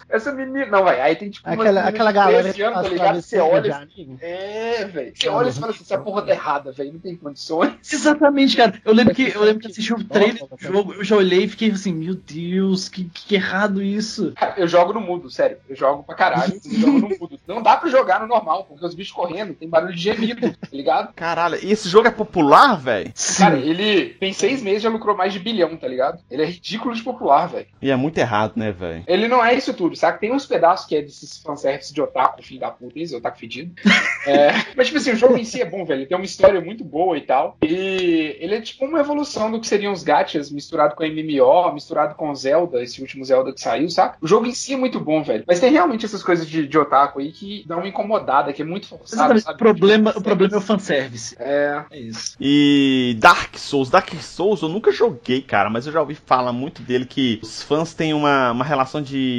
Essa 0.08 0.32
menina. 0.32 0.66
Não, 0.66 0.84
vai. 0.84 1.00
Aí 1.00 1.16
tem 1.16 1.30
tipo. 1.30 1.48
Aquela, 1.48 1.82
aquela 1.82 2.12
galera. 2.12 2.52
Que 2.52 2.62
anos, 2.62 2.82
tá 2.82 2.88
ligado? 2.88 3.22
Você 3.22 3.38
olha. 3.38 3.88
É, 4.20 4.84
velho. 4.84 5.12
Você 5.14 5.28
olha 5.28 5.48
e 5.48 5.52
fala 5.52 5.72
assim: 5.72 5.82
essa 5.82 5.98
porra 5.98 6.22
tá 6.22 6.32
errada, 6.32 6.72
velho. 6.72 6.92
Não 6.92 7.00
tem 7.00 7.16
condições. 7.16 7.74
Exatamente, 7.90 8.56
cara. 8.56 8.80
Eu 8.84 8.92
lembro 8.94 9.14
que 9.14 9.32
eu 9.34 9.42
lembro 9.42 9.60
que 9.60 9.68
assisti 9.68 9.92
o 9.92 10.04
trailer 10.04 10.46
do 10.46 10.56
jogo, 10.58 10.94
eu 10.94 11.04
já 11.04 11.16
olhei 11.16 11.44
e 11.44 11.48
fiquei 11.48 11.70
assim: 11.70 11.92
Meu 11.92 12.14
Deus, 12.14 12.88
que, 12.88 13.04
que 13.04 13.34
errado 13.34 13.82
isso. 13.82 14.32
Cara, 14.36 14.54
eu 14.56 14.68
jogo 14.68 14.92
no 14.92 15.00
mudo, 15.00 15.30
sério. 15.30 15.58
Eu 15.68 15.76
jogo 15.76 16.02
pra 16.02 16.14
caralho. 16.14 16.60
Eu 16.64 16.78
jogo 16.78 16.98
no 16.98 17.08
mudo. 17.08 17.38
Não 17.46 17.62
dá 17.62 17.76
pra 17.76 17.88
jogar 17.88 18.20
no 18.20 18.26
normal, 18.26 18.64
porque 18.64 18.84
os 18.84 18.94
bichos 18.94 19.12
correndo, 19.12 19.54
tem 19.54 19.68
barulho 19.68 19.94
de 19.94 20.00
gemido, 20.00 20.50
tá 20.50 20.68
ligado? 20.72 21.14
Caralho, 21.14 21.58
e 21.62 21.72
esse 21.72 21.88
jogo 21.88 22.06
é 22.06 22.10
popular, 22.10 22.74
velho? 22.76 23.12
Cara, 23.38 23.56
ele 23.56 24.10
tem 24.20 24.32
seis 24.32 24.62
meses 24.62 24.82
já 24.82 24.90
lucrou 24.90 25.16
mais 25.16 25.32
de 25.32 25.38
bilhão, 25.38 25.76
tá 25.76 25.88
ligado? 25.88 26.20
Ele 26.30 26.42
é 26.42 26.46
ridículo 26.46 26.94
de 26.94 27.02
popular, 27.02 27.46
velho. 27.46 27.66
E 27.80 27.90
é 27.90 27.96
muito 27.96 28.18
errado, 28.18 28.52
né, 28.56 28.70
velho? 28.70 29.02
Ele 29.06 29.28
não 29.28 29.44
é 29.44 29.54
isso 29.58 29.74
tudo, 29.74 29.96
sabe? 29.96 30.18
Tem 30.18 30.32
uns 30.32 30.46
pedaços 30.46 30.86
que 30.86 30.96
é 30.96 31.02
desses 31.02 31.38
fanservice 31.38 31.92
de 31.92 32.00
otaku, 32.00 32.42
filho 32.42 32.60
da 32.60 32.70
puta, 32.70 32.98
esse 32.98 33.14
otaku 33.14 33.38
fedido. 33.38 33.72
é, 34.26 34.52
mas, 34.76 34.86
tipo 34.86 34.98
assim, 34.98 35.12
o 35.12 35.16
jogo 35.16 35.36
em 35.36 35.44
si 35.44 35.60
é 35.60 35.64
bom, 35.64 35.84
velho. 35.84 36.00
Ele 36.00 36.06
tem 36.06 36.16
uma 36.16 36.24
história 36.24 36.60
muito 36.60 36.84
boa 36.84 37.16
e 37.16 37.22
tal. 37.22 37.56
E 37.62 38.36
ele 38.40 38.54
é 38.54 38.60
tipo 38.60 38.84
uma 38.84 39.00
evolução 39.00 39.50
do 39.50 39.60
que 39.60 39.66
seriam 39.66 39.92
os 39.92 40.02
gachas 40.02 40.50
misturado 40.50 40.94
com 40.94 41.04
MMO, 41.04 41.72
misturado 41.72 42.14
com 42.14 42.34
Zelda, 42.34 42.82
esse 42.82 43.00
último 43.00 43.24
Zelda 43.24 43.52
que 43.52 43.60
saiu, 43.60 43.88
saca? 43.90 44.16
O 44.20 44.26
jogo 44.26 44.46
em 44.46 44.52
si 44.52 44.74
é 44.74 44.76
muito 44.76 45.00
bom, 45.00 45.22
velho. 45.22 45.44
Mas 45.46 45.60
tem 45.60 45.70
realmente 45.70 46.04
essas 46.04 46.22
coisas 46.22 46.46
de, 46.46 46.66
de 46.66 46.78
otaku 46.78 47.20
aí 47.20 47.32
que 47.32 47.64
dão 47.66 47.78
uma 47.78 47.88
incomodada, 47.88 48.52
que 48.52 48.62
é 48.62 48.64
muito 48.64 48.86
forçado. 48.86 49.38
O 49.38 49.56
problema, 49.56 50.12
o 50.16 50.22
problema 50.22 50.54
é 50.54 50.58
o 50.58 50.62
fanservice. 50.62 51.36
É. 51.38 51.84
É 51.90 51.98
isso. 51.98 52.36
E 52.40 53.16
Dark 53.18 53.56
Souls, 53.56 53.90
Dark 53.90 54.12
Souls 54.20 54.62
eu 54.62 54.68
nunca 54.68 54.92
joguei, 54.92 55.40
cara, 55.40 55.70
mas 55.70 55.86
eu 55.86 55.92
já 55.92 56.00
ouvi 56.00 56.14
falar 56.14 56.52
muito 56.52 56.82
dele 56.82 57.04
que 57.04 57.40
os 57.42 57.62
fãs 57.62 57.94
têm 57.94 58.14
uma, 58.14 58.52
uma 58.52 58.64
relação 58.64 59.02
de 59.02 59.37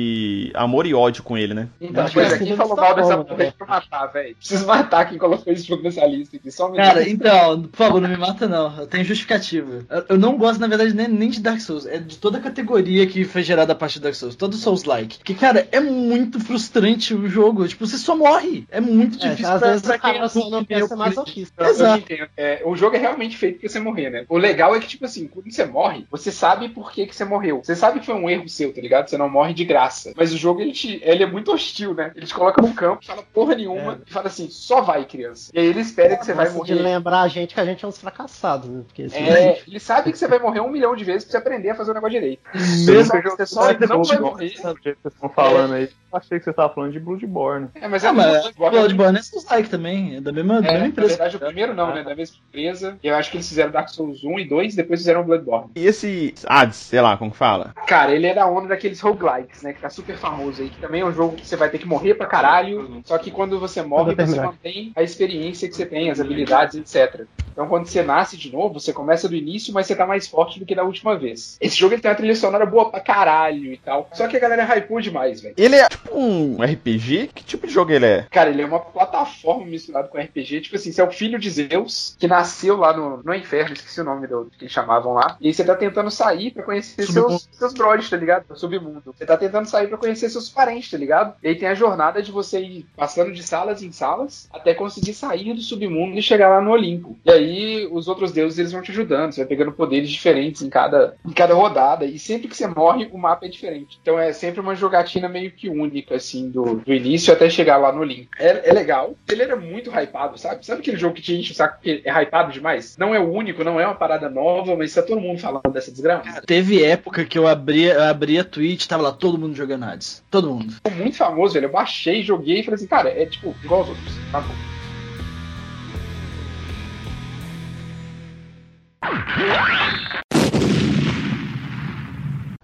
amor 0.53 0.85
e 0.85 0.93
ódio 0.93 1.23
com 1.23 1.37
ele, 1.37 1.53
né? 1.53 1.67
Então, 1.79 2.05
pois 2.13 2.33
aqui 2.33 2.55
falou 2.55 2.75
mal 2.75 2.95
dessa 2.95 3.17
porra 3.17 3.37
né? 3.37 3.53
pra 3.57 3.67
matar, 3.67 4.07
velho. 4.07 4.35
Preciso 4.35 4.65
matar 4.65 5.09
quem 5.09 5.17
colocou 5.17 5.51
esse 5.51 5.63
jogo 5.63 5.83
nessa 5.83 6.05
lista 6.05 6.37
aqui. 6.37 6.51
Só 6.51 6.69
um 6.69 6.75
Cara, 6.75 7.07
então, 7.07 7.63
por 7.63 7.77
favor, 7.77 8.01
não 8.01 8.09
me 8.09 8.17
mata 8.17 8.47
não. 8.47 8.77
Eu 8.79 8.87
tenho 8.87 9.03
justificativa. 9.03 9.85
Eu, 9.89 10.05
eu 10.09 10.17
não 10.17 10.37
gosto, 10.37 10.59
na 10.59 10.67
verdade, 10.67 10.93
nem, 10.93 11.07
nem 11.07 11.29
de 11.29 11.41
Dark 11.41 11.59
Souls. 11.59 11.85
É 11.85 11.97
de 11.97 12.17
toda 12.17 12.37
a 12.37 12.41
categoria 12.41 13.05
que 13.07 13.23
foi 13.23 13.43
gerada 13.43 13.73
a 13.73 13.75
partir 13.75 13.95
de 13.95 14.03
Dark 14.03 14.15
Souls. 14.15 14.35
Todo 14.35 14.55
Souls-like. 14.55 15.19
Que, 15.23 15.33
cara, 15.33 15.67
é 15.71 15.79
muito 15.79 16.39
frustrante 16.39 17.13
o 17.13 17.27
jogo. 17.27 17.67
Tipo, 17.67 17.85
você 17.85 17.97
só 17.97 18.15
morre. 18.15 18.65
É 18.69 18.81
muito 18.81 19.23
é, 19.23 19.29
difícil 19.29 19.51
às 19.51 19.59
pra, 19.59 19.69
vezes 19.69 19.85
pra 19.85 19.99
quem 19.99 20.19
não, 20.19 20.49
não 20.49 20.65
pensa 20.65 20.95
masoquista. 20.95 21.65
Exato. 21.65 22.05
É, 22.37 22.61
o 22.65 22.75
jogo 22.75 22.95
é 22.95 22.99
realmente 22.99 23.37
feito 23.37 23.59
pra 23.59 23.69
você 23.69 23.79
morrer, 23.79 24.09
né? 24.09 24.25
O 24.29 24.37
legal 24.37 24.75
é 24.75 24.79
que, 24.79 24.87
tipo 24.87 25.05
assim, 25.05 25.27
quando 25.27 25.51
você 25.51 25.65
morre, 25.65 26.05
você 26.09 26.31
sabe 26.31 26.69
por 26.69 26.91
que, 26.91 27.05
que 27.05 27.15
você 27.15 27.25
morreu. 27.25 27.61
Você 27.63 27.75
sabe 27.75 27.99
que 27.99 28.05
foi 28.05 28.15
um 28.15 28.29
erro 28.29 28.47
seu, 28.47 28.73
tá 28.73 28.81
ligado? 28.81 29.09
Você 29.09 29.17
não 29.17 29.29
morre 29.29 29.53
de 29.53 29.65
graça. 29.65 29.88
Mas 30.15 30.33
o 30.33 30.37
jogo, 30.37 30.61
ele, 30.61 30.71
te, 30.71 30.99
ele 31.03 31.23
é 31.23 31.27
muito 31.27 31.51
hostil, 31.51 31.93
né? 31.93 32.11
Ele 32.15 32.25
te 32.25 32.33
coloca 32.33 32.61
num 32.61 32.73
campo, 32.73 33.05
fala 33.05 33.23
porra 33.23 33.55
nenhuma 33.55 33.93
é. 33.93 33.97
e 34.05 34.11
fala 34.11 34.27
assim, 34.27 34.49
só 34.49 34.81
vai, 34.81 35.05
criança. 35.05 35.51
E 35.53 35.59
aí 35.59 35.65
ele 35.65 35.81
espera 35.81 36.17
que 36.17 36.25
você 36.25 36.33
vai 36.33 36.49
morrer. 36.49 36.75
de 36.75 36.81
lembrar 36.81 37.21
a 37.21 37.27
gente 37.27 37.53
que 37.53 37.59
a 37.59 37.65
gente 37.65 37.83
é 37.83 37.87
uns 37.87 37.97
fracassados, 37.97 38.69
né? 38.69 38.83
Porque, 38.85 39.03
assim, 39.03 39.17
é, 39.27 39.53
gente... 39.53 39.69
ele 39.69 39.79
sabe 39.79 40.11
que 40.11 40.17
você 40.17 40.27
vai 40.27 40.39
morrer 40.39 40.61
um 40.61 40.69
milhão 40.69 40.95
de 40.95 41.03
vezes 41.03 41.23
pra 41.23 41.31
você 41.31 41.37
aprender 41.37 41.69
a 41.69 41.75
fazer 41.75 41.91
o 41.91 41.93
negócio 41.93 42.19
direito. 42.19 42.41
Mesmo 42.85 43.21
que 43.21 43.29
você 43.29 43.45
só 43.45 43.71
não 43.73 44.03
vai 44.03 44.19
morrer. 44.19 44.49
Vocês 44.49 44.95
estão 45.05 45.29
falando 45.29 45.73
aí. 45.73 45.89
Achei 46.11 46.39
que 46.39 46.45
você 46.45 46.53
tava 46.53 46.73
falando 46.73 46.91
de 46.91 46.99
Bloodborne. 46.99 47.69
É, 47.75 47.87
mas 47.87 48.03
é, 48.03 48.07
ah, 48.07 48.13
mas 48.13 48.51
Bloodborne 48.51 49.19
é 49.19 49.21
Souls-like 49.21 49.69
também, 49.69 50.15
é 50.15 50.21
da 50.21 50.31
mesma, 50.31 50.57
é, 50.57 50.61
da 50.61 50.71
mesma 50.73 50.87
empresa. 50.87 51.11
Na 51.11 51.17
verdade, 51.17 51.35
o 51.35 51.39
primeiro 51.39 51.73
não, 51.75 51.93
né? 51.93 52.03
Da 52.03 52.15
mesma 52.15 52.37
empresa. 52.47 52.97
Eu 53.03 53.15
acho 53.15 53.29
que 53.29 53.37
eles 53.37 53.47
fizeram 53.47 53.71
Dark 53.71 53.89
Souls 53.89 54.23
1 54.23 54.39
e 54.39 54.49
2 54.49 54.73
e 54.73 54.77
depois 54.77 54.99
fizeram 54.99 55.23
Bloodborne. 55.23 55.69
E 55.75 55.85
esse 55.85 56.33
Hades, 56.47 56.77
sei 56.77 56.99
lá, 56.99 57.15
como 57.15 57.31
fala? 57.31 57.73
Cara, 57.85 58.13
ele 58.13 58.25
é 58.25 58.33
da 58.33 58.47
onda 58.47 58.69
daqueles 58.69 58.99
roguelikes, 58.99 59.61
né? 59.61 59.73
Tá 59.81 59.89
super 59.89 60.17
famoso 60.17 60.61
aí. 60.61 60.69
Que 60.69 60.79
também 60.79 61.01
é 61.01 61.05
um 61.05 61.13
jogo 61.13 61.35
que 61.35 61.45
você 61.45 61.55
vai 61.55 61.69
ter 61.69 61.77
que 61.77 61.87
morrer 61.87 62.15
pra 62.15 62.25
caralho. 62.25 63.01
Só 63.05 63.17
que 63.17 63.31
quando 63.31 63.59
você 63.59 63.81
morre, 63.81 64.15
você 64.15 64.39
mantém 64.39 64.91
a 64.95 65.03
experiência 65.03 65.67
que 65.67 65.75
você 65.75 65.85
tem, 65.85 66.09
as 66.09 66.19
habilidades, 66.19 66.75
etc. 66.75 67.25
Então 67.51 67.67
quando 67.67 67.87
você 67.87 68.01
nasce 68.01 68.37
de 68.37 68.51
novo, 68.51 68.79
você 68.79 68.93
começa 68.93 69.27
do 69.27 69.35
início, 69.35 69.73
mas 69.73 69.85
você 69.85 69.93
tá 69.93 70.05
mais 70.05 70.27
forte 70.27 70.59
do 70.59 70.65
que 70.65 70.73
da 70.73 70.83
última 70.83 71.17
vez. 71.17 71.57
Esse 71.59 71.75
jogo 71.75 71.93
ele 71.93 72.01
tem 72.01 72.09
uma 72.09 72.15
trilha 72.15 72.35
sonora 72.35 72.65
boa 72.65 72.89
pra 72.89 73.01
caralho 73.01 73.73
e 73.73 73.77
tal. 73.77 74.09
Só 74.13 74.27
que 74.27 74.37
a 74.37 74.39
galera 74.39 74.63
hypou 74.63 75.01
demais, 75.01 75.41
velho. 75.41 75.55
Ele 75.57 75.75
é 75.75 75.89
tipo 75.89 76.17
um 76.17 76.57
RPG? 76.63 77.31
Que 77.35 77.43
tipo 77.43 77.67
de 77.67 77.73
jogo 77.73 77.91
ele 77.91 78.05
é? 78.05 78.27
Cara, 78.31 78.49
ele 78.49 78.61
é 78.61 78.65
uma 78.65 78.79
plataforma 78.79 79.65
misturada 79.65 80.07
com 80.07 80.17
RPG. 80.17 80.61
Tipo 80.61 80.77
assim, 80.77 80.93
você 80.93 81.01
é 81.01 81.03
o 81.03 81.11
filho 81.11 81.37
de 81.37 81.49
Zeus, 81.49 82.15
que 82.17 82.27
nasceu 82.27 82.77
lá 82.77 82.95
no, 82.95 83.21
no 83.23 83.33
inferno, 83.33 83.73
esqueci 83.73 83.99
o 83.99 84.05
nome 84.05 84.27
do 84.27 84.49
que 84.57 84.63
eles 84.63 84.73
chamavam 84.73 85.13
lá. 85.13 85.35
E 85.41 85.47
aí 85.47 85.53
você 85.53 85.63
tá 85.65 85.75
tentando 85.75 86.09
sair 86.09 86.51
pra 86.51 86.63
conhecer 86.63 87.05
seus, 87.07 87.49
seus 87.51 87.73
brothers, 87.73 88.09
tá 88.09 88.15
ligado? 88.15 88.45
O 88.49 88.55
submundo. 88.55 89.13
Você 89.17 89.25
tá 89.25 89.35
tentando 89.35 89.65
sair 89.69 89.87
pra 89.87 89.97
conhecer 89.97 90.29
seus 90.29 90.49
parentes, 90.49 90.91
tá 90.91 90.97
ligado? 90.97 91.35
E 91.43 91.49
aí 91.49 91.55
tem 91.55 91.67
a 91.67 91.73
jornada 91.73 92.21
de 92.21 92.31
você 92.31 92.59
ir 92.59 92.85
passando 92.95 93.31
de 93.31 93.43
salas 93.43 93.81
em 93.83 93.91
salas 93.91 94.49
até 94.51 94.73
conseguir 94.73 95.13
sair 95.13 95.53
do 95.53 95.61
submundo 95.61 96.17
e 96.17 96.21
chegar 96.21 96.49
lá 96.49 96.61
no 96.61 96.71
Olimpo. 96.71 97.17
E 97.25 97.31
aí 97.31 97.89
os 97.91 98.07
outros 98.07 98.31
deuses 98.31 98.59
eles 98.59 98.71
vão 98.71 98.81
te 98.81 98.91
ajudando, 98.91 99.31
você 99.31 99.41
vai 99.41 99.47
pegando 99.47 99.71
poderes 99.71 100.09
diferentes 100.09 100.61
em 100.61 100.69
cada, 100.69 101.15
em 101.25 101.31
cada 101.31 101.53
rodada. 101.53 102.05
E 102.05 102.17
sempre 102.19 102.47
que 102.47 102.55
você 102.55 102.67
morre, 102.67 103.09
o 103.11 103.17
mapa 103.17 103.45
é 103.45 103.49
diferente. 103.49 103.99
Então 104.01 104.19
é 104.19 104.33
sempre 104.33 104.59
uma 104.59 104.75
jogatina 104.75 105.29
meio 105.29 105.51
que 105.51 105.69
única, 105.69 106.15
assim, 106.15 106.49
do, 106.49 106.75
do 106.75 106.93
início 106.93 107.33
até 107.33 107.49
chegar 107.49 107.77
lá 107.77 107.91
no 107.91 108.01
Olimpo. 108.01 108.29
É, 108.37 108.69
é 108.69 108.73
legal. 108.73 109.15
Ele 109.27 109.43
era 109.43 109.55
muito 109.55 109.91
hypado, 109.91 110.37
sabe? 110.37 110.65
Sabe 110.65 110.81
aquele 110.81 110.97
jogo 110.97 111.15
que 111.15 111.21
te 111.21 111.35
enche 111.35 111.51
o 111.51 111.55
saco 111.55 111.79
que 111.81 112.01
é 112.03 112.21
hypado 112.21 112.51
demais? 112.51 112.97
Não 112.97 113.13
é 113.13 113.19
o 113.19 113.31
único, 113.31 113.63
não 113.63 113.79
é 113.79 113.85
uma 113.85 113.95
parada 113.95 114.29
nova, 114.29 114.75
mas 114.75 114.93
tá 114.93 115.01
todo 115.01 115.21
mundo 115.21 115.39
falando 115.39 115.71
dessa 115.71 115.91
desgraça. 115.91 116.41
Teve 116.45 116.83
época 116.83 117.25
que 117.25 117.37
eu 117.37 117.47
abria, 117.47 117.93
eu 117.93 118.03
abria 118.03 118.43
Twitch, 118.43 118.87
tava 118.87 119.03
lá 119.03 119.11
todo 119.11 119.37
mundo 119.37 119.53
jogando 119.59 119.83
Hades. 119.83 120.23
Todo 120.31 120.49
mundo. 120.49 120.73
Ficou 120.73 120.91
muito 120.93 121.17
famoso, 121.17 121.53
velho. 121.53 121.65
Eu 121.65 121.71
baixei, 121.71 122.23
joguei 122.23 122.61
e 122.61 122.63
falei 122.63 122.75
assim, 122.75 122.87
cara, 122.87 123.09
é 123.09 123.25
tipo, 123.25 123.55
igual 123.63 123.81
aos 123.81 123.89
outros. 123.89 124.15
Tá 124.31 124.41
bom. 124.41 124.53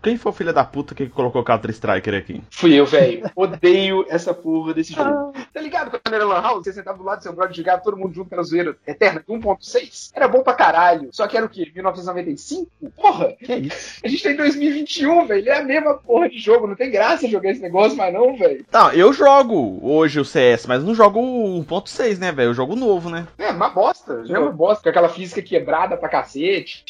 Quem 0.01 0.17
foi 0.17 0.31
o 0.31 0.35
filho 0.35 0.53
da 0.53 0.63
puta 0.63 0.93
que 0.93 1.09
colocou 1.09 1.41
o 1.41 1.45
Counter 1.45 1.71
Striker 1.71 2.13
aqui? 2.13 2.43
Fui 2.51 2.73
eu, 2.75 2.85
velho. 2.85 3.29
Odeio 3.35 4.05
essa 4.07 4.35
porra 4.35 4.71
desse 4.73 4.93
jogo. 4.93 5.33
Tá 5.53 5.61
ligado 5.61 5.91
quando 5.91 6.13
era 6.13 6.25
Lan 6.25 6.41
House? 6.41 6.63
Você 6.63 6.73
sentava 6.73 6.97
do 6.97 7.03
lado 7.03 7.19
do 7.19 7.23
seu 7.23 7.33
brother 7.33 7.53
e 7.53 7.57
jogava 7.57 7.81
todo 7.81 7.97
mundo 7.97 8.13
junto 8.13 8.29
pela 8.29 8.43
zoeira 8.43 8.75
eterna 8.85 9.23
de 9.25 9.33
1.6? 9.33 10.11
Era 10.13 10.27
bom 10.27 10.43
pra 10.43 10.53
caralho. 10.53 11.09
Só 11.11 11.27
que 11.27 11.37
era 11.37 11.45
o 11.45 11.49
quê? 11.49 11.71
1995? 11.73 12.69
Porra! 12.95 13.33
Que 13.33 13.51
é 13.51 13.57
isso? 13.57 13.99
A 14.03 14.07
gente 14.07 14.23
tá 14.23 14.31
em 14.31 14.35
2021, 14.35 15.27
velho. 15.27 15.49
É 15.49 15.57
a 15.57 15.63
mesma 15.63 15.95
porra 15.95 16.29
de 16.29 16.39
jogo. 16.39 16.67
Não 16.67 16.75
tem 16.75 16.91
graça 16.91 17.27
jogar 17.27 17.51
esse 17.51 17.61
negócio 17.61 17.97
mais 17.97 18.13
não, 18.13 18.35
velho. 18.37 18.65
Não, 18.71 18.91
eu 18.91 19.13
jogo 19.13 19.79
hoje 19.81 20.19
o 20.19 20.25
CS, 20.25 20.65
mas 20.65 20.83
não 20.83 20.95
jogo 20.95 21.19
o 21.19 21.63
1.6, 21.63 22.17
né, 22.19 22.31
velho? 22.31 22.49
Eu 22.49 22.53
jogo 22.53 22.75
novo, 22.75 23.09
né? 23.09 23.27
É, 23.37 23.51
uma 23.51 23.69
bosta. 23.69 24.23
É 24.27 24.39
uma 24.39 24.51
bosta. 24.51 24.83
Com 24.83 24.89
aquela 24.89 25.09
física 25.09 25.41
quebrada 25.41 25.97
pra 25.97 26.09
cacete. 26.09 26.83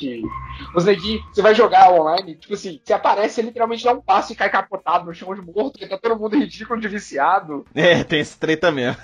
Os 0.76 0.86
neguinhos, 0.86 1.24
você 1.34 1.42
vai 1.42 1.54
jogar 1.54 1.92
online, 1.92 2.36
tipo 2.36 2.54
assim, 2.54 2.80
você 2.84 2.94
aparece, 2.94 3.36
você 3.36 3.42
literalmente 3.42 3.84
dá 3.84 3.94
um 3.94 4.02
passo 4.02 4.34
e 4.34 4.36
cai 4.36 4.50
capotado 4.50 5.06
no 5.06 5.14
chão 5.14 5.34
de 5.34 5.42
morto, 5.42 5.74
porque 5.74 5.88
tá 5.88 5.98
todo 5.98 6.20
mundo 6.20 6.38
ridículo 6.38 6.80
de 6.80 6.88
viciado. 6.88 7.66
É, 7.76 8.04
tem 8.04 8.20
esse 8.20 8.38
treta 8.46 8.72
mesmo. 8.72 8.98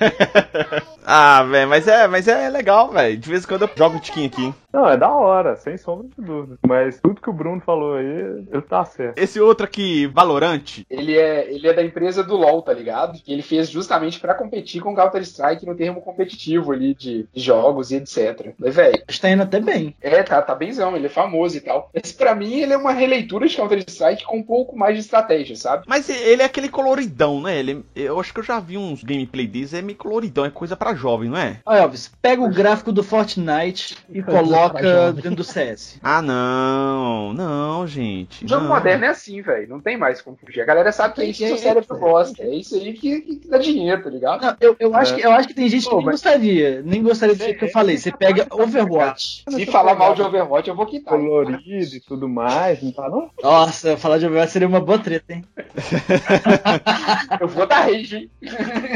ah, 1.04 1.44
velho, 1.44 1.68
mas 1.68 1.88
é, 1.88 2.08
mas 2.08 2.28
é 2.28 2.48
legal, 2.48 2.92
velho. 2.92 3.18
De 3.18 3.30
vez 3.30 3.44
em 3.44 3.48
quando 3.48 3.64
eu 3.64 3.70
jogo 3.76 3.98
um 3.98 4.00
tiquinho 4.00 4.28
aqui. 4.28 4.54
Não, 4.74 4.88
é 4.88 4.98
da 4.98 5.10
hora, 5.10 5.56
sem 5.56 5.78
sombra 5.78 6.08
de 6.08 6.26
dúvida. 6.26 6.58
Mas 6.66 7.00
tudo 7.02 7.22
que 7.22 7.30
o 7.30 7.34
Bruno 7.34 7.62
falou 7.62 7.96
aí, 7.96 8.06
ele 8.06 8.62
tá 8.62 8.84
certo. 8.86 9.18
Esse 9.18 9.40
outro 9.40 9.66
aqui, 9.66 10.08
Valorante, 10.08 10.86
Ele 10.90 11.18
é, 11.18 11.52
ele 11.52 11.68
é 11.68 11.74
da 11.74 11.84
empresa 11.84 12.24
do 12.24 12.36
LoL, 12.36 12.62
tá 12.62 12.74
ligado? 12.74 13.20
Que 13.22 13.34
ele 13.34 13.42
fez 13.42 13.70
justamente 13.70 14.20
pra 14.20 14.34
competir 14.34 14.82
com 14.82 14.96
Counter-Strike 14.96 15.66
no 15.66 15.76
termo 15.76 16.02
competitivo 16.02 16.72
ali 16.72 16.94
de, 16.94 17.28
de 17.34 17.42
jogos 17.42 17.92
e 17.92 17.96
etc. 17.96 18.54
Mas, 18.58 18.76
velho, 18.76 19.04
Está 19.08 19.30
indo 19.30 19.44
até 19.44 19.60
bem. 19.60 19.96
é, 20.02 20.24
tá, 20.24 20.42
tá 20.42 20.56
benzão, 20.56 20.96
ele 20.96 21.08
é 21.08 21.10
famoso 21.10 21.58
e 21.58 21.62
tal. 21.62 21.90
Mas 21.94 22.12
pra 22.12 22.34
mim 22.36 22.60
ele 22.60 22.74
é 22.74 22.78
uma 22.78 22.92
releitura 22.92 23.48
de 23.48 23.56
Counter-Strike 23.56 24.24
com 24.26 24.38
um 24.38 24.44
pouco 24.44 24.78
mais 24.78 24.96
de 24.96 25.02
estratégia, 25.02 25.56
sabe? 25.56 25.84
Mas 25.88 26.10
ele 26.10 26.42
é 26.42 26.46
aquele 26.46 26.70
coloridão, 26.70 27.42
né? 27.42 27.58
Ele, 27.60 27.84
eu 27.96 28.20
acho 28.20 28.34
que 28.34 28.40
eu 28.40 28.44
já 28.44 28.60
vi 28.60 28.78
uns 28.78 29.04
gameplay 29.04 29.48
desse, 29.48 29.78
é 29.78 29.82
meio 29.82 29.98
coloridão, 29.98 30.46
é 30.46 30.50
coisa 30.50 30.76
pra 30.76 30.94
jovem, 30.94 31.30
não 31.30 31.38
é? 31.38 31.58
Ó, 31.66 31.74
Elvis, 31.74 32.12
pega 32.22 32.42
o 32.42 32.50
gráfico 32.54 32.92
do 32.92 33.04
Fortnite 33.04 33.98
e 34.10 34.22
pra 34.24 34.42
coloca 34.70 35.14
dentro 35.14 35.36
do 35.36 35.44
CS. 35.44 36.00
Ah, 36.04 36.22
não, 36.22 37.34
não, 37.34 37.88
gente. 37.88 38.44
O 38.46 38.48
jogo 38.48 38.64
não. 38.64 38.70
moderno 38.74 39.06
é 39.06 39.10
assim, 39.10 39.42
velho. 39.42 39.68
Não 39.70 39.80
tem 39.80 39.98
mais 39.98 40.22
como 40.22 40.38
fugir. 40.38 40.62
A 40.62 40.66
galera 40.66 40.92
sabe 40.92 41.14
que 41.14 41.22
é 41.22 41.26
isso 41.26 41.44
que 41.46 41.52
o 41.54 41.58
cérebro 41.58 41.98
gosta. 41.98 42.44
É 42.44 42.54
isso 42.56 42.76
aí 42.76 42.94
que, 42.94 43.22
que 43.22 43.48
dá 43.48 43.58
dinheiro, 43.58 44.04
tá 44.04 44.10
ligado? 44.10 44.42
Não, 44.42 44.56
eu, 44.60 44.76
eu, 44.80 44.96
acho 44.96 45.16
que, 45.16 45.22
eu 45.22 45.32
acho 45.32 45.48
que 45.48 45.54
tem 45.54 45.70
gente 45.70 45.84
que 45.84 45.90
Pô, 45.90 45.98
nem 45.98 46.06
mas- 46.08 46.16
gostaria. 46.16 46.82
Nem 46.84 47.02
gostaria 47.04 47.36
do 47.36 47.44
jeito 47.44 47.60
que 47.60 47.66
eu 47.66 47.70
falei. 47.70 47.98
Você 47.98 48.12
pega 48.12 48.48
Overwatch. 48.52 49.44
Se 49.50 49.66
falar 49.68 49.96
mal 49.96 50.14
de 50.14 50.22
Overwatch, 50.22 50.70
eu 50.70 50.76
vou 50.76 50.86
quitar. 50.86 51.14
Colorido 51.18 51.96
e 51.96 52.00
tudo 52.00 52.28
mais, 52.28 52.82
não 52.82 52.92
tá 52.92 53.10
não? 53.10 53.30
Nossa, 53.42 53.96
falar 53.98 54.18
de 54.18 54.26
Overwatch 54.26 54.52
seria 54.52 54.68
uma 54.68 54.82
boa 54.82 54.98
treta, 55.00 55.34
hein? 55.34 55.46
Eu 57.40 57.48
vou 57.48 57.66
dar 57.68 57.82
rage, 57.86 58.16
hein? 58.18 58.30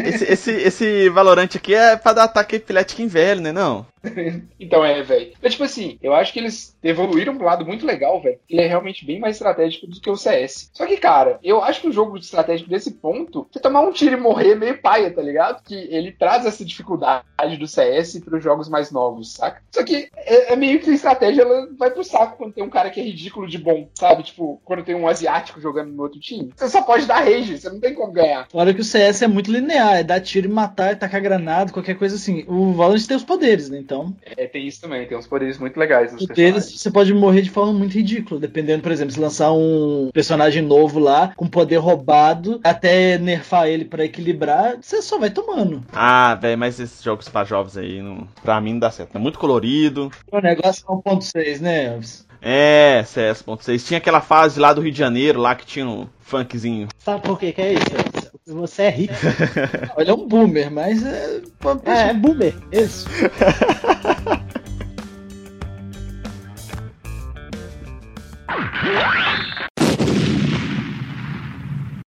Esse, 0.05 0.25
esse, 0.25 0.51
esse 0.51 1.09
Valorante 1.09 1.57
aqui 1.57 1.73
é 1.73 1.95
pra 1.95 2.13
dar 2.13 2.23
ataque 2.25 2.57
epilético 2.57 3.01
em 3.01 3.07
velho, 3.07 3.41
né? 3.41 3.51
Não. 3.51 3.85
Então 4.59 4.83
é, 4.83 5.01
velho. 5.03 5.33
Mas, 5.41 5.51
tipo 5.51 5.63
assim, 5.63 5.97
eu 6.01 6.13
acho 6.13 6.33
que 6.33 6.39
eles 6.39 6.75
evoluíram 6.83 7.35
pra 7.35 7.43
um 7.43 7.49
lado 7.49 7.65
muito 7.65 7.85
legal, 7.85 8.21
velho. 8.21 8.39
Ele 8.49 8.61
é 8.61 8.67
realmente 8.67 9.05
bem 9.05 9.19
mais 9.19 9.35
estratégico 9.35 9.87
do 9.87 9.99
que 9.99 10.09
o 10.09 10.15
CS. 10.15 10.71
Só 10.73 10.85
que, 10.85 10.97
cara, 10.97 11.39
eu 11.43 11.63
acho 11.63 11.81
que 11.81 11.87
o 11.87 11.91
jogo 11.91 12.17
de 12.17 12.25
estratégico 12.25 12.69
desse 12.69 12.91
ponto, 12.91 13.47
você 13.51 13.59
tomar 13.59 13.81
um 13.81 13.91
tiro 13.91 14.17
e 14.17 14.19
morrer 14.19 14.51
é 14.51 14.55
meio 14.55 14.81
paia, 14.81 15.11
tá 15.11 15.21
ligado? 15.21 15.61
Que 15.63 15.75
ele 15.75 16.11
traz 16.11 16.45
essa 16.45 16.65
dificuldade 16.65 17.25
do 17.59 17.67
CS 17.67 18.19
pros 18.19 18.43
jogos 18.43 18.69
mais 18.69 18.91
novos, 18.91 19.33
saca? 19.33 19.61
Só 19.71 19.83
que 19.83 20.09
é, 20.15 20.53
é 20.53 20.55
meio 20.55 20.79
que 20.79 20.89
a 20.89 20.93
estratégia 20.93 21.41
ela 21.43 21.67
vai 21.77 21.91
pro 21.91 22.03
saco 22.03 22.37
quando 22.37 22.53
tem 22.53 22.63
um 22.63 22.69
cara 22.69 22.89
que 22.89 22.99
é 22.99 23.03
ridículo 23.03 23.47
de 23.47 23.57
bom, 23.57 23.87
sabe? 23.93 24.23
Tipo, 24.23 24.61
quando 24.63 24.83
tem 24.83 24.95
um 24.95 25.07
asiático 25.07 25.61
jogando 25.61 25.91
no 25.91 26.03
outro 26.03 26.19
time. 26.19 26.51
Você 26.55 26.69
só 26.69 26.81
pode 26.81 27.05
dar 27.05 27.23
rage, 27.23 27.57
você 27.57 27.69
não 27.69 27.79
tem 27.79 27.93
como 27.93 28.11
ganhar. 28.11 28.47
Fora 28.49 28.73
que 28.73 28.81
o 28.81 28.85
CS 28.85 29.21
é 29.21 29.27
muito 29.27 29.51
linear, 29.51 29.97
é 29.97 30.03
dar 30.03 30.19
tiro 30.19 30.47
e 30.47 30.51
matar, 30.51 30.91
é 30.91 30.95
tacar 30.95 31.21
granada, 31.21 31.71
qualquer 31.71 31.95
coisa 31.95 32.15
assim. 32.15 32.45
O 32.47 32.73
Valorant 32.73 33.05
tem 33.05 33.17
os 33.17 33.23
poderes, 33.23 33.69
né? 33.69 33.77
Então, 33.77 33.94
É, 34.25 34.47
tem 34.47 34.67
isso 34.67 34.81
também, 34.81 35.07
tem 35.07 35.17
uns 35.17 35.27
poderes 35.27 35.57
muito 35.57 35.77
legais 35.77 36.11
nos 36.11 36.25
personagens. 36.25 36.79
você 36.79 36.91
pode 36.91 37.13
morrer 37.13 37.41
de 37.41 37.49
forma 37.49 37.73
muito 37.73 37.93
ridícula. 37.93 38.39
Dependendo, 38.39 38.83
por 38.83 38.91
exemplo, 38.91 39.13
se 39.13 39.19
lançar 39.19 39.51
um 39.51 40.09
personagem 40.13 40.61
novo 40.61 40.99
lá, 40.99 41.33
com 41.35 41.47
poder 41.47 41.77
roubado, 41.77 42.59
até 42.63 43.17
nerfar 43.17 43.67
ele 43.67 43.85
pra 43.85 44.05
equilibrar, 44.05 44.77
você 44.81 45.01
só 45.01 45.17
vai 45.17 45.29
tomando. 45.29 45.83
Ah, 45.93 46.35
velho, 46.35 46.57
mas 46.57 46.79
esses 46.79 47.01
jogos 47.01 47.29
pra 47.29 47.43
jovens 47.43 47.77
aí, 47.77 48.01
não, 48.01 48.27
pra 48.43 48.59
mim 48.59 48.73
não 48.73 48.79
dá 48.79 48.91
certo. 48.91 49.15
É 49.15 49.19
muito 49.19 49.39
colorido. 49.39 50.11
O 50.31 50.39
negócio 50.39 50.83
é 50.87 50.91
1.6, 50.91 51.59
né, 51.61 51.85
Elvis? 51.85 52.25
É, 52.41 53.03
CS.6. 53.05 53.85
Tinha 53.87 53.97
aquela 53.97 54.21
fase 54.21 54.59
lá 54.59 54.71
do 54.71 54.81
Rio 54.81 54.91
de 54.91 54.99
Janeiro, 54.99 55.39
lá 55.39 55.55
que 55.55 55.65
tinha 55.65 55.87
um 55.87 56.07
funkzinho. 56.19 56.87
Sabe 56.99 57.21
por 57.23 57.39
que 57.39 57.51
que 57.51 57.61
é 57.61 57.73
isso? 57.73 57.89
Elvis? 57.91 58.24
Você 58.47 58.83
é 58.83 58.89
rico. 58.91 59.13
Ele 59.97 60.11
é 60.11 60.13
um 60.13 60.27
boomer, 60.27 60.69
mas 60.69 61.03
é. 61.03 61.41
É, 61.85 62.09
é 62.09 62.13
boomer. 62.13 62.53
Isso. 62.71 63.07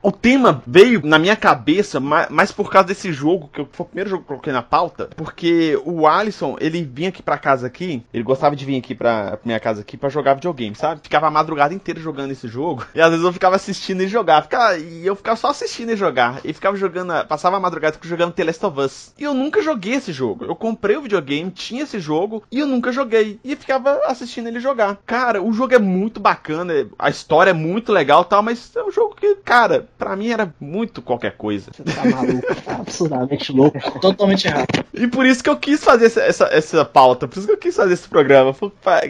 O 0.01 0.13
tema 0.13 0.63
veio 0.65 1.01
na 1.05 1.19
minha 1.19 1.35
cabeça 1.35 1.99
ma- 1.99 2.29
mais 2.31 2.53
por 2.53 2.71
causa 2.71 2.87
desse 2.87 3.13
jogo, 3.13 3.51
que 3.53 3.67
foi 3.73 3.85
o 3.85 3.89
primeiro 3.89 4.09
jogo 4.09 4.23
que 4.23 4.27
eu 4.27 4.37
coloquei 4.37 4.53
na 4.53 4.63
pauta, 4.63 5.11
porque 5.17 5.77
o 5.85 6.07
Alisson, 6.07 6.57
ele 6.61 6.85
vinha 6.85 7.09
aqui 7.09 7.21
pra 7.21 7.37
casa 7.37 7.67
aqui, 7.67 8.05
ele 8.15 8.23
gostava 8.23 8.55
de 8.55 8.65
vir 8.65 8.79
aqui 8.79 8.95
pra, 8.95 9.41
minha 9.45 9.59
casa 9.59 9.81
aqui 9.81 9.97
pra 9.97 10.09
jogar 10.09 10.35
videogame, 10.35 10.77
sabe? 10.77 11.01
Ficava 11.03 11.27
a 11.27 11.31
madrugada 11.33 11.75
inteira 11.75 11.99
jogando 11.99 12.31
esse 12.31 12.47
jogo, 12.47 12.87
e 12.95 13.01
às 13.01 13.11
vezes 13.11 13.25
eu 13.25 13.33
ficava 13.33 13.57
assistindo 13.57 14.01
ele 14.01 14.09
jogar, 14.09 14.43
ficava, 14.43 14.79
e 14.79 15.05
eu 15.05 15.17
ficava 15.17 15.37
só 15.37 15.49
assistindo 15.49 15.89
ele 15.89 15.97
jogar, 15.97 16.43
e 16.45 16.53
ficava 16.53 16.77
jogando, 16.77 17.27
passava 17.27 17.57
a 17.57 17.61
madrugada 17.61 17.99
jogando 18.01 18.35
The 18.35 18.45
Last 18.45 18.67
of 18.67 18.81
Us. 18.81 19.13
E 19.19 19.25
eu 19.25 19.35
nunca 19.35 19.61
joguei 19.61 19.95
esse 19.95 20.13
jogo, 20.13 20.45
eu 20.45 20.55
comprei 20.55 20.97
o 20.97 21.03
videogame, 21.03 21.51
tinha 21.51 21.83
esse 21.83 21.99
jogo, 21.99 22.45
e 22.53 22.61
eu 22.61 22.69
nunca 22.69 22.93
joguei, 22.93 23.41
e 23.43 23.57
ficava 23.57 24.01
assistindo 24.07 24.47
ele 24.47 24.61
jogar. 24.61 24.97
Cara, 25.05 25.43
o 25.43 25.53
jogo 25.53 25.75
é 25.75 25.79
muito 25.81 26.21
bacana, 26.21 26.73
a 26.97 27.11
história 27.11 27.51
é 27.51 27.53
muito 27.55 27.93
legal 27.93 28.23
e 28.23 28.27
tal, 28.27 28.45
mas 28.45 28.71
é 28.77 28.85
um 28.85 28.93
jogo 28.93 29.17
que, 29.17 29.35
cara, 29.45 29.89
pra 29.99 30.17
mim 30.17 30.31
era 30.31 30.53
muito 30.61 31.03
qualquer 31.03 31.33
coisa. 31.37 31.71
Você 31.73 31.83
tá 31.83 32.05
maluco. 32.05 32.49
Tá 32.69 32.77
absurdamente 32.77 33.53
louco. 33.53 34.01
Totalmente 34.01 34.47
errado. 34.47 34.85
E 34.93 35.07
por 35.07 35.25
isso 35.25 35.43
que 35.43 35.49
eu 35.49 35.57
quis 35.57 35.83
fazer 35.83 36.07
essa, 36.07 36.21
essa, 36.21 36.45
essa 36.47 36.85
pauta, 36.85 37.27
por 37.27 37.39
isso 37.39 37.47
que 37.47 37.53
eu 37.53 37.59
quis 37.59 37.75
fazer 37.75 37.95
esse 37.95 38.09
programa. 38.09 38.55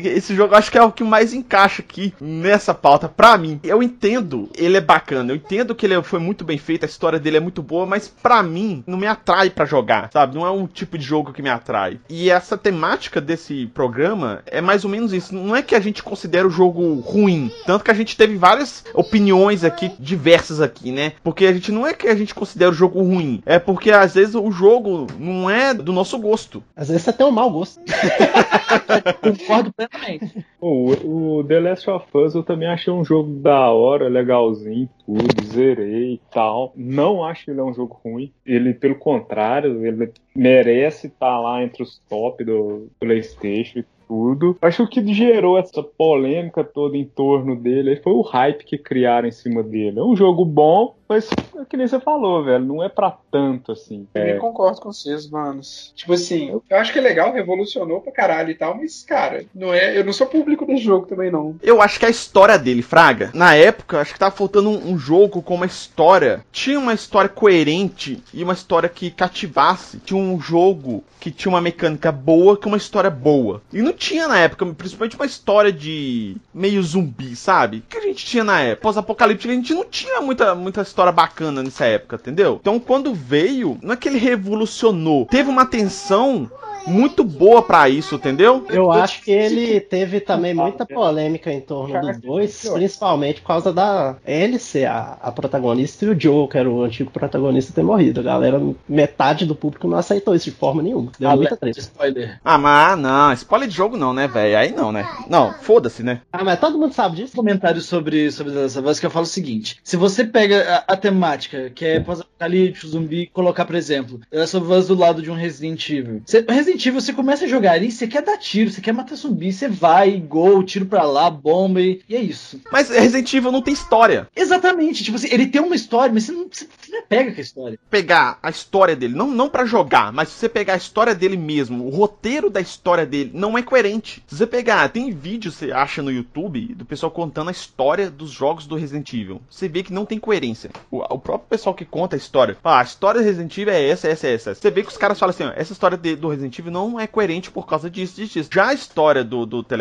Esse 0.04 0.34
jogo 0.34 0.54
eu 0.54 0.58
acho 0.58 0.70
que 0.70 0.78
é 0.78 0.82
o 0.82 0.92
que 0.92 1.02
mais 1.02 1.32
encaixa 1.32 1.82
aqui 1.82 2.14
nessa 2.20 2.72
pauta 2.72 3.08
pra 3.08 3.36
mim. 3.36 3.58
Eu 3.64 3.82
entendo, 3.82 4.48
ele 4.56 4.76
é 4.76 4.80
bacana, 4.80 5.32
eu 5.32 5.36
entendo 5.36 5.74
que 5.74 5.86
ele 5.86 6.00
foi 6.02 6.20
muito 6.20 6.44
bem 6.44 6.58
feito, 6.58 6.84
a 6.84 6.88
história 6.88 7.18
dele 7.18 7.38
é 7.38 7.40
muito 7.40 7.62
boa, 7.62 7.86
mas 7.86 8.08
pra 8.08 8.42
mim 8.42 8.84
não 8.86 8.98
me 8.98 9.06
atrai 9.06 9.50
pra 9.50 9.64
jogar, 9.64 10.10
sabe? 10.12 10.36
Não 10.36 10.46
é 10.46 10.50
um 10.50 10.66
tipo 10.66 10.96
de 10.96 11.04
jogo 11.04 11.32
que 11.32 11.42
me 11.42 11.50
atrai. 11.50 11.98
E 12.08 12.30
essa 12.30 12.56
temática 12.56 13.20
desse 13.20 13.66
programa 13.68 14.42
é 14.46 14.60
mais 14.60 14.84
ou 14.84 14.90
menos 14.90 15.12
isso. 15.12 15.34
Não 15.34 15.56
é 15.56 15.62
que 15.62 15.74
a 15.74 15.80
gente 15.80 16.02
considera 16.02 16.46
o 16.46 16.50
jogo 16.50 17.00
ruim, 17.00 17.50
tanto 17.66 17.84
que 17.84 17.90
a 17.90 17.94
gente 17.94 18.16
teve 18.16 18.36
várias 18.36 18.84
opiniões 18.94 19.64
aqui, 19.64 19.90
diversas 19.98 20.60
aqui, 20.60 20.77
né? 20.84 21.12
Porque 21.22 21.46
a 21.46 21.52
gente 21.52 21.72
não 21.72 21.86
é 21.86 21.94
que 21.94 22.08
a 22.08 22.14
gente 22.14 22.34
considera 22.34 22.70
o 22.70 22.74
jogo 22.74 23.00
ruim, 23.00 23.42
é 23.44 23.58
porque 23.58 23.90
às 23.90 24.14
vezes 24.14 24.34
o 24.34 24.50
jogo 24.50 25.06
não 25.18 25.48
é 25.48 25.74
do 25.74 25.92
nosso 25.92 26.18
gosto. 26.18 26.62
Às 26.76 26.88
vezes 26.88 27.04
tem 27.16 27.26
um 27.26 27.30
mau 27.30 27.50
gosto. 27.50 27.80
Concordo 29.20 29.72
plenamente. 29.72 30.44
O, 30.60 31.38
o 31.38 31.44
The 31.44 31.60
Last 31.60 31.90
of 31.90 32.06
Us 32.14 32.34
eu 32.34 32.42
também 32.42 32.68
achei 32.68 32.92
um 32.92 33.04
jogo 33.04 33.32
da 33.40 33.70
hora, 33.70 34.08
legalzinho, 34.08 34.88
tudo, 35.04 35.44
zerei 35.44 36.14
e 36.14 36.20
tal. 36.30 36.72
Não 36.76 37.24
acho 37.24 37.44
que 37.44 37.50
ele 37.50 37.60
é 37.60 37.64
um 37.64 37.74
jogo 37.74 38.00
ruim. 38.04 38.32
Ele, 38.44 38.74
pelo 38.74 38.96
contrário, 38.96 39.84
ele 39.84 40.12
merece 40.34 41.08
estar 41.08 41.38
lá 41.40 41.62
entre 41.62 41.82
os 41.82 42.00
top 42.08 42.44
do 42.44 42.88
PlayStation 42.98 43.80
e 43.80 43.84
tudo. 44.08 44.56
Acho 44.62 44.88
que 44.88 45.00
o 45.00 45.04
que 45.04 45.14
gerou 45.14 45.58
essa 45.58 45.82
polêmica 45.82 46.64
toda 46.64 46.96
em 46.96 47.04
torno 47.04 47.54
dele 47.54 47.96
foi 47.96 48.12
o 48.12 48.22
hype 48.22 48.64
que 48.64 48.78
criaram 48.78 49.28
em 49.28 49.32
cima 49.32 49.62
dele. 49.62 50.00
É 50.00 50.02
um 50.02 50.16
jogo 50.16 50.44
bom, 50.44 50.96
mas 51.08 51.28
é 51.56 51.64
que 51.64 51.76
nem 51.76 51.86
você 51.86 51.98
falou, 51.98 52.44
velho, 52.44 52.64
não 52.64 52.82
é 52.82 52.88
pra 52.88 53.16
tanto 53.30 53.72
assim. 53.72 54.06
Eu 54.14 54.22
É, 54.22 54.32
nem 54.32 54.38
concordo 54.38 54.80
com 54.80 54.92
vocês, 54.92 55.28
manos. 55.28 55.92
Tipo 55.94 56.12
assim, 56.12 56.50
eu 56.68 56.76
acho 56.76 56.92
que 56.92 56.98
é 56.98 57.02
legal, 57.02 57.32
revolucionou 57.32 58.00
pra 58.00 58.12
caralho 58.12 58.50
e 58.50 58.54
tal, 58.54 58.76
mas, 58.76 59.02
cara, 59.02 59.44
não 59.54 59.72
é, 59.72 59.98
eu 59.98 60.04
não 60.04 60.12
sou 60.12 60.26
público 60.26 60.66
desse 60.66 60.82
jogo 60.82 61.06
também, 61.06 61.30
não. 61.30 61.56
Eu 61.62 61.80
acho 61.80 61.98
que 61.98 62.06
a 62.06 62.10
história 62.10 62.58
dele, 62.58 62.82
Fraga, 62.82 63.30
na 63.34 63.54
época, 63.54 64.00
acho 64.00 64.12
que 64.12 64.18
tava 64.18 64.34
faltando 64.34 64.70
um, 64.70 64.92
um 64.92 64.98
jogo 64.98 65.42
com 65.42 65.54
uma 65.54 65.66
história. 65.66 66.44
Tinha 66.52 66.78
uma 66.78 66.94
história 66.94 67.28
coerente 67.28 68.22
e 68.32 68.42
uma 68.42 68.52
história 68.52 68.88
que 68.88 69.10
cativasse. 69.10 69.98
Tinha 69.98 70.20
um 70.20 70.38
jogo 70.40 71.02
que 71.18 71.30
tinha 71.30 71.50
uma 71.50 71.60
mecânica 71.60 72.12
boa 72.12 72.56
com 72.56 72.68
uma 72.68 72.76
história 72.76 73.10
boa. 73.10 73.60
E 73.72 73.82
não 73.82 73.92
tinha 73.92 74.28
na 74.28 74.38
época, 74.38 74.64
principalmente 74.66 75.16
uma 75.16 75.26
história 75.26 75.72
de 75.72 76.36
meio 76.54 76.82
zumbi, 76.82 77.34
sabe? 77.34 77.78
O 77.78 77.82
que 77.82 77.98
a 77.98 78.02
gente 78.02 78.24
tinha 78.24 78.44
na 78.44 78.60
época? 78.60 78.82
Pós-apocalíptica, 78.82 79.52
a 79.52 79.56
gente 79.56 79.74
não 79.74 79.84
tinha 79.84 80.20
muita, 80.20 80.54
muita 80.54 80.82
história 80.82 80.97
bacana 81.12 81.62
nessa 81.62 81.84
época, 81.84 82.16
entendeu? 82.16 82.58
Então 82.60 82.78
quando 82.78 83.14
veio, 83.14 83.78
não 83.82 83.92
é 83.92 83.96
que 83.96 84.08
ele 84.08 84.18
revolucionou. 84.18 85.26
Teve 85.26 85.48
uma 85.48 85.62
atenção 85.62 86.50
muito 86.88 87.22
boa 87.22 87.62
pra 87.62 87.88
isso, 87.88 88.16
entendeu? 88.16 88.64
Eu 88.68 88.90
acho 88.90 89.22
que 89.22 89.30
ele 89.30 89.80
teve 89.80 90.20
também 90.20 90.54
muita 90.54 90.86
polêmica 90.86 91.52
em 91.52 91.60
torno 91.60 92.00
dos 92.00 92.18
dois, 92.18 92.68
principalmente 92.68 93.40
por 93.40 93.48
causa 93.48 93.72
da 93.72 94.16
ele 94.26 94.58
ser 94.58 94.86
a, 94.86 95.18
a 95.20 95.32
protagonista 95.32 96.04
e 96.04 96.08
o 96.08 96.20
Joe, 96.20 96.48
que 96.48 96.58
era 96.58 96.68
o 96.68 96.82
antigo 96.82 97.10
protagonista, 97.10 97.72
ter 97.72 97.82
morrido. 97.82 98.20
A 98.20 98.22
galera, 98.22 98.60
metade 98.88 99.46
do 99.46 99.54
público 99.54 99.88
não 99.88 99.98
aceitou 99.98 100.34
isso 100.34 100.50
de 100.50 100.56
forma 100.56 100.82
nenhuma. 100.82 101.12
Deu 101.18 101.30
muita 101.36 101.56
treta. 101.56 101.78
Spoiler. 101.78 102.40
Ah, 102.44 102.58
mas 102.58 102.98
não, 102.98 103.32
spoiler 103.32 103.68
de 103.68 103.74
jogo 103.74 103.96
não, 103.96 104.12
né, 104.12 104.26
velho? 104.26 104.58
Aí 104.58 104.72
não, 104.72 104.90
né? 104.90 105.08
Não, 105.28 105.52
foda-se, 105.52 106.02
né? 106.02 106.22
Ah, 106.32 106.44
mas 106.44 106.58
todo 106.58 106.78
mundo 106.78 106.94
sabe 106.94 107.16
disso. 107.16 107.36
comentário 107.36 107.80
sobre, 107.80 108.30
sobre 108.30 108.52
of 108.58 108.78
Us 108.78 109.00
que 109.00 109.06
eu 109.06 109.10
falo 109.10 109.24
o 109.24 109.28
seguinte: 109.28 109.78
se 109.82 109.96
você 109.96 110.24
pega 110.24 110.84
a, 110.86 110.92
a 110.92 110.96
temática, 110.96 111.70
que 111.70 111.84
é 111.84 112.00
pós-apocalíptico, 112.00 112.86
zumbi, 112.86 113.18
e 113.18 113.26
colocar, 113.26 113.64
por 113.64 113.74
exemplo, 113.74 114.20
of 114.32 114.72
Us 114.72 114.88
do 114.88 114.94
lado 114.94 115.22
de 115.22 115.30
um 115.30 115.34
Resident 115.34 115.88
Evil. 115.90 116.22
Você, 116.24 116.44
Resident 116.48 116.77
Evil, 116.86 117.00
você 117.00 117.12
começa 117.12 117.44
a 117.44 117.48
jogar 117.48 117.72
ali, 117.72 117.90
você 117.90 118.06
quer 118.06 118.22
dar 118.22 118.36
tiro, 118.38 118.70
você 118.70 118.80
quer 118.80 118.92
matar 118.92 119.14
zumbi, 119.16 119.52
você 119.52 119.68
vai, 119.68 120.18
gol, 120.18 120.62
tiro 120.62 120.86
pra 120.86 121.02
lá, 121.02 121.30
bomba, 121.30 121.80
e, 121.80 122.00
e 122.08 122.14
é 122.16 122.20
isso. 122.20 122.60
Mas 122.72 122.90
Resident 122.90 123.32
Evil 123.34 123.52
não 123.52 123.62
tem 123.62 123.74
história. 123.74 124.28
Exatamente, 124.34 125.04
tipo 125.04 125.16
assim, 125.16 125.28
ele 125.30 125.46
tem 125.46 125.60
uma 125.60 125.74
história, 125.76 126.12
mas 126.12 126.24
você 126.24 126.32
não, 126.32 126.46
você 126.50 126.66
não 126.90 127.02
pega 127.08 127.32
com 127.32 127.38
a 127.38 127.42
história. 127.42 127.78
Pegar 127.90 128.38
a 128.42 128.50
história 128.50 128.96
dele, 128.96 129.14
não, 129.14 129.28
não 129.30 129.48
para 129.48 129.64
jogar, 129.64 130.12
mas 130.12 130.28
se 130.28 130.34
você 130.34 130.48
pegar 130.48 130.74
a 130.74 130.78
história 130.78 131.14
dele 131.14 131.36
mesmo, 131.36 131.86
o 131.86 131.90
roteiro 131.90 132.50
da 132.50 132.60
história 132.60 133.04
dele 133.06 133.30
não 133.34 133.56
é 133.56 133.62
coerente. 133.62 134.22
Se 134.26 134.36
você 134.36 134.46
pegar, 134.46 134.88
tem 134.90 135.10
vídeo, 135.10 135.50
você 135.52 135.72
acha 135.72 136.02
no 136.02 136.10
YouTube, 136.10 136.74
do 136.74 136.84
pessoal 136.84 137.10
contando 137.10 137.48
a 137.48 137.52
história 137.52 138.10
dos 138.10 138.30
jogos 138.30 138.66
do 138.66 138.76
Resident 138.76 139.12
Evil. 139.12 139.40
Você 139.50 139.68
vê 139.68 139.82
que 139.82 139.92
não 139.92 140.04
tem 140.06 140.18
coerência. 140.18 140.70
O, 140.90 140.98
o 140.98 141.18
próprio 141.18 141.48
pessoal 141.48 141.74
que 141.74 141.84
conta 141.84 142.16
a 142.16 142.18
história, 142.18 142.56
ah, 142.62 142.80
a 142.80 142.82
história 142.82 143.20
do 143.20 143.24
Resident 143.24 143.56
Evil 143.56 143.72
é 143.72 143.88
essa, 143.88 144.08
essa, 144.08 144.26
essa. 144.28 144.54
Você 144.54 144.70
vê 144.70 144.82
que 144.82 144.88
os 144.90 144.96
caras 144.96 145.18
falam 145.18 145.30
assim, 145.30 145.44
ó, 145.44 145.52
essa 145.54 145.72
história 145.72 145.96
de- 145.96 146.16
do 146.16 146.28
Resident 146.28 146.58
Evil 146.58 146.67
não 146.70 146.98
é 146.98 147.06
coerente 147.06 147.50
por 147.50 147.66
causa 147.66 147.90
disso, 147.90 148.16
disso, 148.16 148.34
disso. 148.34 148.50
Já 148.52 148.68
a 148.68 148.74
história 148.74 149.24
do, 149.24 149.46
do 149.46 149.62
The 149.62 149.76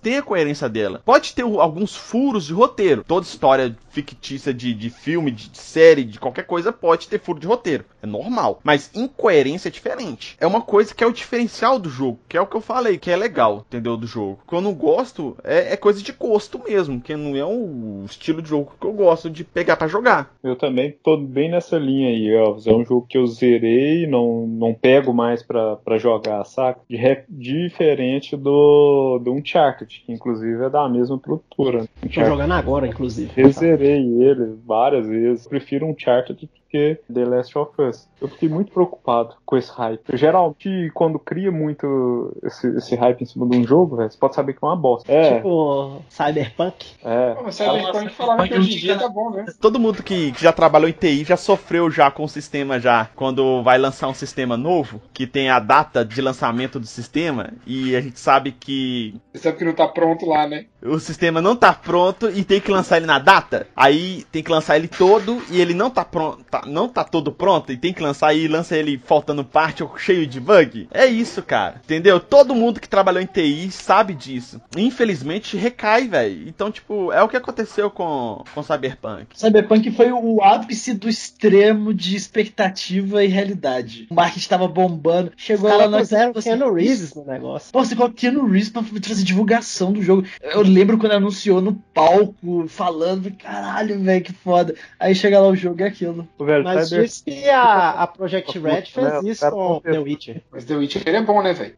tem 0.00 0.18
a 0.18 0.22
coerência 0.22 0.68
dela. 0.68 1.02
Pode 1.04 1.34
ter 1.34 1.42
alguns 1.42 1.96
furos 1.96 2.46
de 2.46 2.52
roteiro. 2.52 3.04
Toda 3.06 3.26
história 3.26 3.76
fictícia 3.90 4.52
de, 4.52 4.72
de 4.74 4.90
filme, 4.90 5.30
de, 5.30 5.48
de 5.48 5.58
série, 5.58 6.04
de 6.04 6.18
qualquer 6.18 6.44
coisa, 6.44 6.72
pode 6.72 7.08
ter 7.08 7.20
furo 7.20 7.38
de 7.38 7.46
roteiro. 7.46 7.84
É 8.02 8.06
normal. 8.06 8.60
Mas 8.64 8.90
incoerência 8.94 9.68
é 9.68 9.70
diferente. 9.70 10.36
É 10.40 10.46
uma 10.46 10.62
coisa 10.62 10.94
que 10.94 11.04
é 11.04 11.06
o 11.06 11.12
diferencial 11.12 11.78
do 11.78 11.88
jogo, 11.88 12.18
que 12.28 12.36
é 12.36 12.40
o 12.40 12.46
que 12.46 12.56
eu 12.56 12.60
falei, 12.60 12.98
que 12.98 13.10
é 13.10 13.16
legal, 13.16 13.64
entendeu? 13.68 13.96
Do 13.96 14.06
jogo. 14.06 14.40
O 14.44 14.48
que 14.48 14.54
eu 14.54 14.60
não 14.60 14.74
gosto 14.74 15.36
é, 15.44 15.74
é 15.74 15.76
coisa 15.76 16.02
de 16.02 16.12
gosto 16.12 16.62
mesmo, 16.62 17.00
que 17.00 17.14
não 17.14 17.36
é 17.36 17.44
o 17.44 18.04
estilo 18.06 18.42
de 18.42 18.48
jogo 18.48 18.72
que 18.80 18.86
eu 18.86 18.92
gosto 18.92 19.30
de 19.30 19.44
pegar 19.44 19.76
pra 19.76 19.86
jogar. 19.86 20.34
Eu 20.42 20.56
também 20.56 20.96
tô 21.02 21.16
bem 21.16 21.50
nessa 21.50 21.78
linha 21.78 22.08
aí. 22.08 22.28
É 22.28 22.72
um 22.72 22.84
jogo 22.84 23.06
que 23.08 23.18
eu 23.18 23.26
zerei, 23.26 24.06
não, 24.06 24.46
não 24.46 24.74
pego 24.74 25.12
mais 25.12 25.42
pra, 25.42 25.76
pra 25.76 25.98
jogar, 26.22 26.44
saca? 26.44 26.80
De 26.88 26.96
re- 26.96 27.24
diferente 27.28 28.36
do, 28.36 29.18
do 29.18 29.32
Uncharted, 29.32 30.02
que 30.06 30.12
inclusive 30.12 30.64
é 30.64 30.70
da 30.70 30.88
mesma 30.88 31.18
produtora. 31.18 31.80
Tô 32.00 32.06
Uncharted. 32.06 32.26
jogando 32.32 32.52
agora, 32.52 32.86
inclusive. 32.86 33.30
Eu 33.36 33.50
zerei 33.50 33.98
ele 33.98 34.56
várias 34.64 35.06
vezes. 35.06 35.46
Prefiro 35.46 35.86
Uncharted 35.86 36.40
do 36.46 36.48
que 36.72 36.98
The 37.12 37.24
Last 37.26 37.56
of 37.58 37.70
Us. 37.82 38.08
Eu 38.20 38.28
fiquei 38.28 38.48
muito 38.48 38.72
preocupado 38.72 39.34
com 39.44 39.56
esse 39.56 39.70
hype. 39.70 40.00
Eu, 40.08 40.16
geralmente, 40.16 40.90
quando 40.94 41.18
cria 41.18 41.52
muito 41.52 42.34
esse, 42.42 42.66
esse 42.76 42.94
hype 42.96 43.20
em 43.22 43.26
cima 43.26 43.46
de 43.46 43.58
um 43.58 43.64
jogo, 43.66 43.96
velho, 43.96 44.10
você 44.10 44.16
pode 44.18 44.34
saber 44.34 44.54
que 44.54 44.58
é 44.64 44.66
uma 44.66 44.76
bosta. 44.76 45.12
É, 45.12 45.36
Tipo, 45.36 46.02
Cyberpunk. 46.08 46.86
é. 47.04 47.34
Pô, 47.34 47.52
Cyberpunk 47.52 48.10
falava 48.14 48.48
que 48.48 48.54
hoje 48.54 48.74
em 48.76 48.78
dia 48.80 48.98
tá 48.98 49.08
bom, 49.08 49.30
né? 49.30 49.44
Todo 49.60 49.78
mundo 49.78 50.02
que, 50.02 50.32
que 50.32 50.42
já 50.42 50.52
trabalhou 50.52 50.88
em 50.88 50.92
TI 50.92 51.24
já 51.24 51.36
sofreu 51.36 51.90
já 51.90 52.10
com 52.10 52.24
o 52.24 52.28
sistema 52.28 52.80
já. 52.80 53.08
Quando 53.14 53.62
vai 53.62 53.76
lançar 53.78 54.08
um 54.08 54.14
sistema 54.14 54.56
novo, 54.56 55.00
que 55.12 55.26
tem 55.26 55.50
a 55.50 55.58
data 55.58 56.04
de 56.04 56.20
lançamento 56.22 56.80
do 56.80 56.86
sistema, 56.86 57.50
e 57.66 57.94
a 57.94 58.00
gente 58.00 58.18
sabe 58.18 58.52
que 58.52 59.14
Você 59.34 59.42
sabe 59.42 59.58
que 59.58 59.64
não 59.64 59.74
tá 59.74 59.86
pronto 59.88 60.24
lá, 60.26 60.46
né? 60.46 60.66
o 60.84 60.98
sistema 60.98 61.40
não 61.40 61.54
tá 61.54 61.72
pronto 61.72 62.28
e 62.30 62.42
tem 62.44 62.60
que 62.60 62.70
lançar 62.70 62.96
ele 62.96 63.06
na 63.06 63.18
data. 63.18 63.66
Aí 63.76 64.24
tem 64.32 64.42
que 64.42 64.50
lançar 64.50 64.76
ele 64.76 64.88
todo 64.88 65.40
e 65.50 65.60
ele 65.60 65.74
não 65.74 65.90
tá 65.90 66.04
pronto, 66.04 66.42
tá- 66.50 66.61
não 66.66 66.88
tá 66.88 67.04
todo 67.04 67.32
pronto 67.32 67.72
e 67.72 67.76
tem 67.76 67.92
que 67.92 68.02
lançar 68.02 68.34
e 68.34 68.46
lança 68.48 68.76
ele 68.76 69.00
faltando 69.04 69.44
parte 69.44 69.82
ou 69.82 69.96
cheio 69.98 70.26
de 70.26 70.40
bug. 70.40 70.88
É 70.92 71.06
isso, 71.06 71.42
cara. 71.42 71.80
Entendeu? 71.84 72.18
Todo 72.20 72.54
mundo 72.54 72.80
que 72.80 72.88
trabalhou 72.88 73.22
em 73.22 73.26
TI 73.26 73.70
sabe 73.70 74.14
disso. 74.14 74.60
Infelizmente 74.76 75.56
recai, 75.56 76.06
velho. 76.08 76.48
Então, 76.48 76.70
tipo, 76.70 77.12
é 77.12 77.22
o 77.22 77.28
que 77.28 77.36
aconteceu 77.36 77.90
com 77.90 78.44
com 78.54 78.62
Cyberpunk. 78.62 79.26
Cyberpunk 79.34 79.90
foi 79.92 80.12
o 80.12 80.42
ápice 80.42 80.92
do 80.94 81.08
extremo 81.08 81.92
de 81.94 82.16
expectativa 82.16 83.24
e 83.24 83.28
realidade. 83.28 84.06
O 84.10 84.14
marketing 84.14 84.48
tava 84.48 84.68
bombando. 84.68 85.32
Chegou 85.36 85.70
lá 85.76 85.88
puseram 85.98 86.32
você- 86.32 86.50
Keanu 86.50 86.72
Reeves 86.72 87.14
no 87.14 87.24
negócio. 87.24 87.72
Pô, 87.72 87.84
você 87.84 87.94
coloca 87.96 88.14
Keanu 88.14 88.46
Reeves 88.46 88.70
pra 88.70 88.82
fazer 88.82 89.22
divulgação 89.24 89.92
do 89.92 90.02
jogo. 90.02 90.24
Eu 90.40 90.62
lembro 90.62 90.98
quando 90.98 91.12
anunciou 91.12 91.60
no 91.60 91.74
palco, 91.94 92.66
falando, 92.68 93.30
caralho, 93.32 94.00
velho, 94.00 94.24
que 94.24 94.32
foda. 94.32 94.74
Aí 94.98 95.14
chega 95.14 95.40
lá 95.40 95.48
o 95.48 95.56
jogo 95.56 95.80
e 95.80 95.84
é 95.84 95.86
aquilo. 95.86 96.28
O 96.38 96.44
velho 96.52 96.64
Mas 96.64 96.88
Cyber- 96.88 97.04
diz 97.04 97.20
que 97.22 97.48
a, 97.48 97.90
a 97.90 98.06
Project 98.06 98.58
Red 98.58 98.82
fez 98.82 99.06
Né, 99.06 99.20
isso 99.24 99.40
cara, 99.40 99.54
com 99.54 99.80
The 99.80 99.98
Witcher. 99.98 100.42
Mas 100.50 100.64
The 100.64 100.74
Witcher 100.76 101.02
é 101.06 101.22
bom, 101.22 101.42
né, 101.42 101.52
velho? 101.52 101.74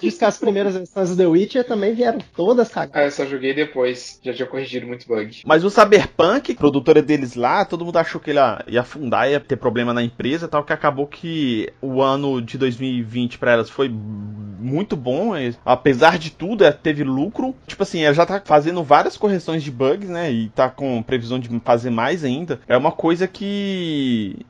Diz, 0.00 0.18
que 0.18 0.24
as 0.24 0.38
primeiras 0.38 0.74
versões 0.74 1.10
do 1.10 1.16
The 1.16 1.26
Witcher 1.26 1.64
também 1.64 1.94
vieram 1.94 2.18
todas 2.36 2.68
cagadas. 2.68 2.94
Ah, 2.94 3.04
eu 3.06 3.10
só 3.10 3.24
joguei 3.26 3.54
depois. 3.54 4.18
Já 4.22 4.32
tinha 4.32 4.46
corrigido 4.46 4.86
muito 4.86 5.06
bug. 5.06 5.42
Mas 5.44 5.64
o 5.64 5.70
Cyberpunk, 5.70 6.54
produtora 6.54 7.02
deles 7.02 7.34
lá, 7.34 7.64
todo 7.64 7.84
mundo 7.84 7.96
achou 7.98 8.20
que 8.20 8.30
ele 8.30 8.38
ia, 8.68 8.80
afundar, 8.80 9.30
ia 9.30 9.40
ter 9.40 9.56
problema 9.56 9.92
na 9.92 10.02
empresa 10.02 10.46
e 10.46 10.48
tal, 10.48 10.64
que 10.64 10.72
acabou 10.72 11.06
que 11.06 11.72
o 11.80 12.02
ano 12.02 12.40
de 12.40 12.56
2020 12.58 13.38
pra 13.38 13.52
elas 13.52 13.70
foi 13.70 13.88
muito 13.88 14.96
bom, 14.96 15.32
apesar 15.64 16.18
de 16.18 16.30
tudo, 16.30 16.64
é, 16.64 16.70
teve 16.72 17.02
lucro. 17.02 17.54
Tipo 17.66 17.82
assim, 17.82 18.02
ela 18.02 18.14
já 18.14 18.24
tá 18.24 18.40
fazendo 18.44 18.82
várias 18.82 19.16
correções 19.16 19.62
de 19.62 19.70
bugs, 19.70 20.08
né, 20.08 20.30
e 20.30 20.48
tá 20.50 20.68
com 20.68 21.02
previsão 21.02 21.38
de 21.38 21.48
fazer 21.60 21.90
mais 21.90 22.24
ainda. 22.24 22.60
É 22.68 22.76
uma 22.76 22.92
coisa 22.92 23.26
que 23.26 23.42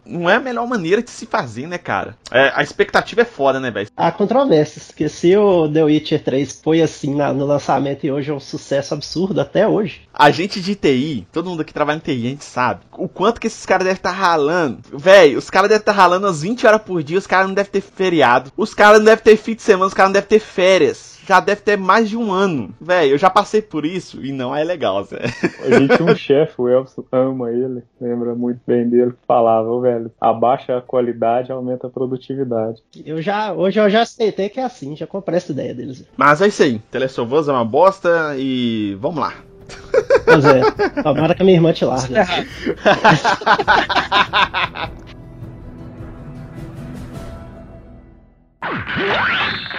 não 0.04 0.28
é 0.28 0.36
a 0.36 0.40
melhor 0.40 0.66
maneira 0.66 1.02
de 1.02 1.10
se 1.10 1.26
fazer, 1.26 1.66
né, 1.66 1.78
cara? 1.78 2.16
É, 2.30 2.52
a 2.54 2.62
expectativa 2.62 3.22
é 3.22 3.24
foda, 3.24 3.58
né, 3.60 3.70
velho? 3.70 3.88
Há 3.96 4.10
controvérsias, 4.10 4.86
porque 4.88 5.08
se 5.08 5.36
o 5.36 5.68
The 5.68 5.84
Witcher 5.84 6.22
3 6.22 6.60
foi 6.62 6.80
assim 6.82 7.14
na- 7.14 7.32
no 7.32 7.44
lançamento 7.46 8.04
e 8.04 8.12
hoje 8.12 8.30
é 8.30 8.34
um 8.34 8.40
sucesso 8.40 8.94
absurdo 8.94 9.40
até 9.40 9.66
hoje. 9.66 10.02
A 10.12 10.30
gente 10.30 10.60
de 10.60 10.74
TI, 10.74 11.26
todo 11.32 11.48
mundo 11.50 11.64
que 11.64 11.72
trabalha 11.72 11.96
em 11.96 12.00
TI, 12.00 12.26
a 12.26 12.30
gente 12.30 12.44
sabe 12.44 12.80
o 12.92 13.08
quanto 13.08 13.40
que 13.40 13.46
esses 13.46 13.64
caras 13.66 13.84
devem 13.84 13.96
estar 13.98 14.10
ralando. 14.10 14.78
Véi, 14.92 15.36
os 15.36 15.50
caras 15.50 15.68
devem 15.68 15.80
estar 15.80 15.92
ralando 15.92 16.26
às 16.26 16.42
20 16.42 16.66
horas 16.66 16.82
por 16.82 17.02
dia, 17.02 17.18
os 17.18 17.26
caras 17.26 17.46
não 17.48 17.54
devem 17.54 17.70
ter 17.72 17.80
feriado, 17.80 18.52
os 18.56 18.74
caras 18.74 18.98
não 18.98 19.06
devem 19.06 19.24
ter 19.24 19.36
fim 19.36 19.54
de 19.54 19.62
semana, 19.62 19.86
os 19.86 19.94
caras 19.94 20.08
não 20.08 20.14
devem 20.14 20.28
ter 20.28 20.40
férias. 20.40 21.11
Já 21.26 21.40
deve 21.40 21.60
ter 21.62 21.76
mais 21.78 22.08
de 22.08 22.16
um 22.16 22.32
ano. 22.32 22.74
Véi, 22.80 23.12
eu 23.12 23.18
já 23.18 23.30
passei 23.30 23.62
por 23.62 23.84
isso 23.86 24.24
e 24.24 24.32
não 24.32 24.54
é 24.54 24.64
legal, 24.64 25.04
Zé. 25.04 25.20
A 25.64 25.78
gente 25.78 25.96
tinha 25.96 26.12
um 26.12 26.16
chefe, 26.16 26.54
o 26.58 26.68
Elvis 26.68 26.94
ama 27.10 27.50
ele, 27.50 27.82
lembra 28.00 28.34
muito 28.34 28.60
bem 28.66 28.88
dele, 28.88 29.12
que 29.12 29.26
falava, 29.26 29.68
"Ô, 29.68 29.80
velho, 29.80 30.10
abaixa 30.20 30.76
a 30.76 30.80
qualidade, 30.80 31.52
aumenta 31.52 31.86
a 31.86 31.90
produtividade. 31.90 32.82
Eu 33.04 33.22
já, 33.22 33.52
hoje 33.52 33.78
eu 33.80 33.88
já 33.88 34.02
aceitei 34.02 34.48
que 34.48 34.58
é 34.60 34.64
assim, 34.64 34.96
já 34.96 35.06
comprei 35.06 35.36
essa 35.36 35.52
ideia 35.52 35.74
deles. 35.74 36.04
Mas 36.16 36.40
é 36.40 36.48
isso 36.48 36.62
aí. 36.62 36.78
Telesovans 36.90 37.48
é 37.48 37.52
uma 37.52 37.64
bosta 37.64 38.34
e 38.36 38.96
vamos 39.00 39.20
lá. 39.20 39.34
Pois 40.24 40.44
é, 40.44 40.60
tomara 41.02 41.34
que 41.34 41.42
a 41.42 41.44
minha 41.44 41.56
irmã 41.56 41.72
te 41.72 41.84
largue. 41.84 42.14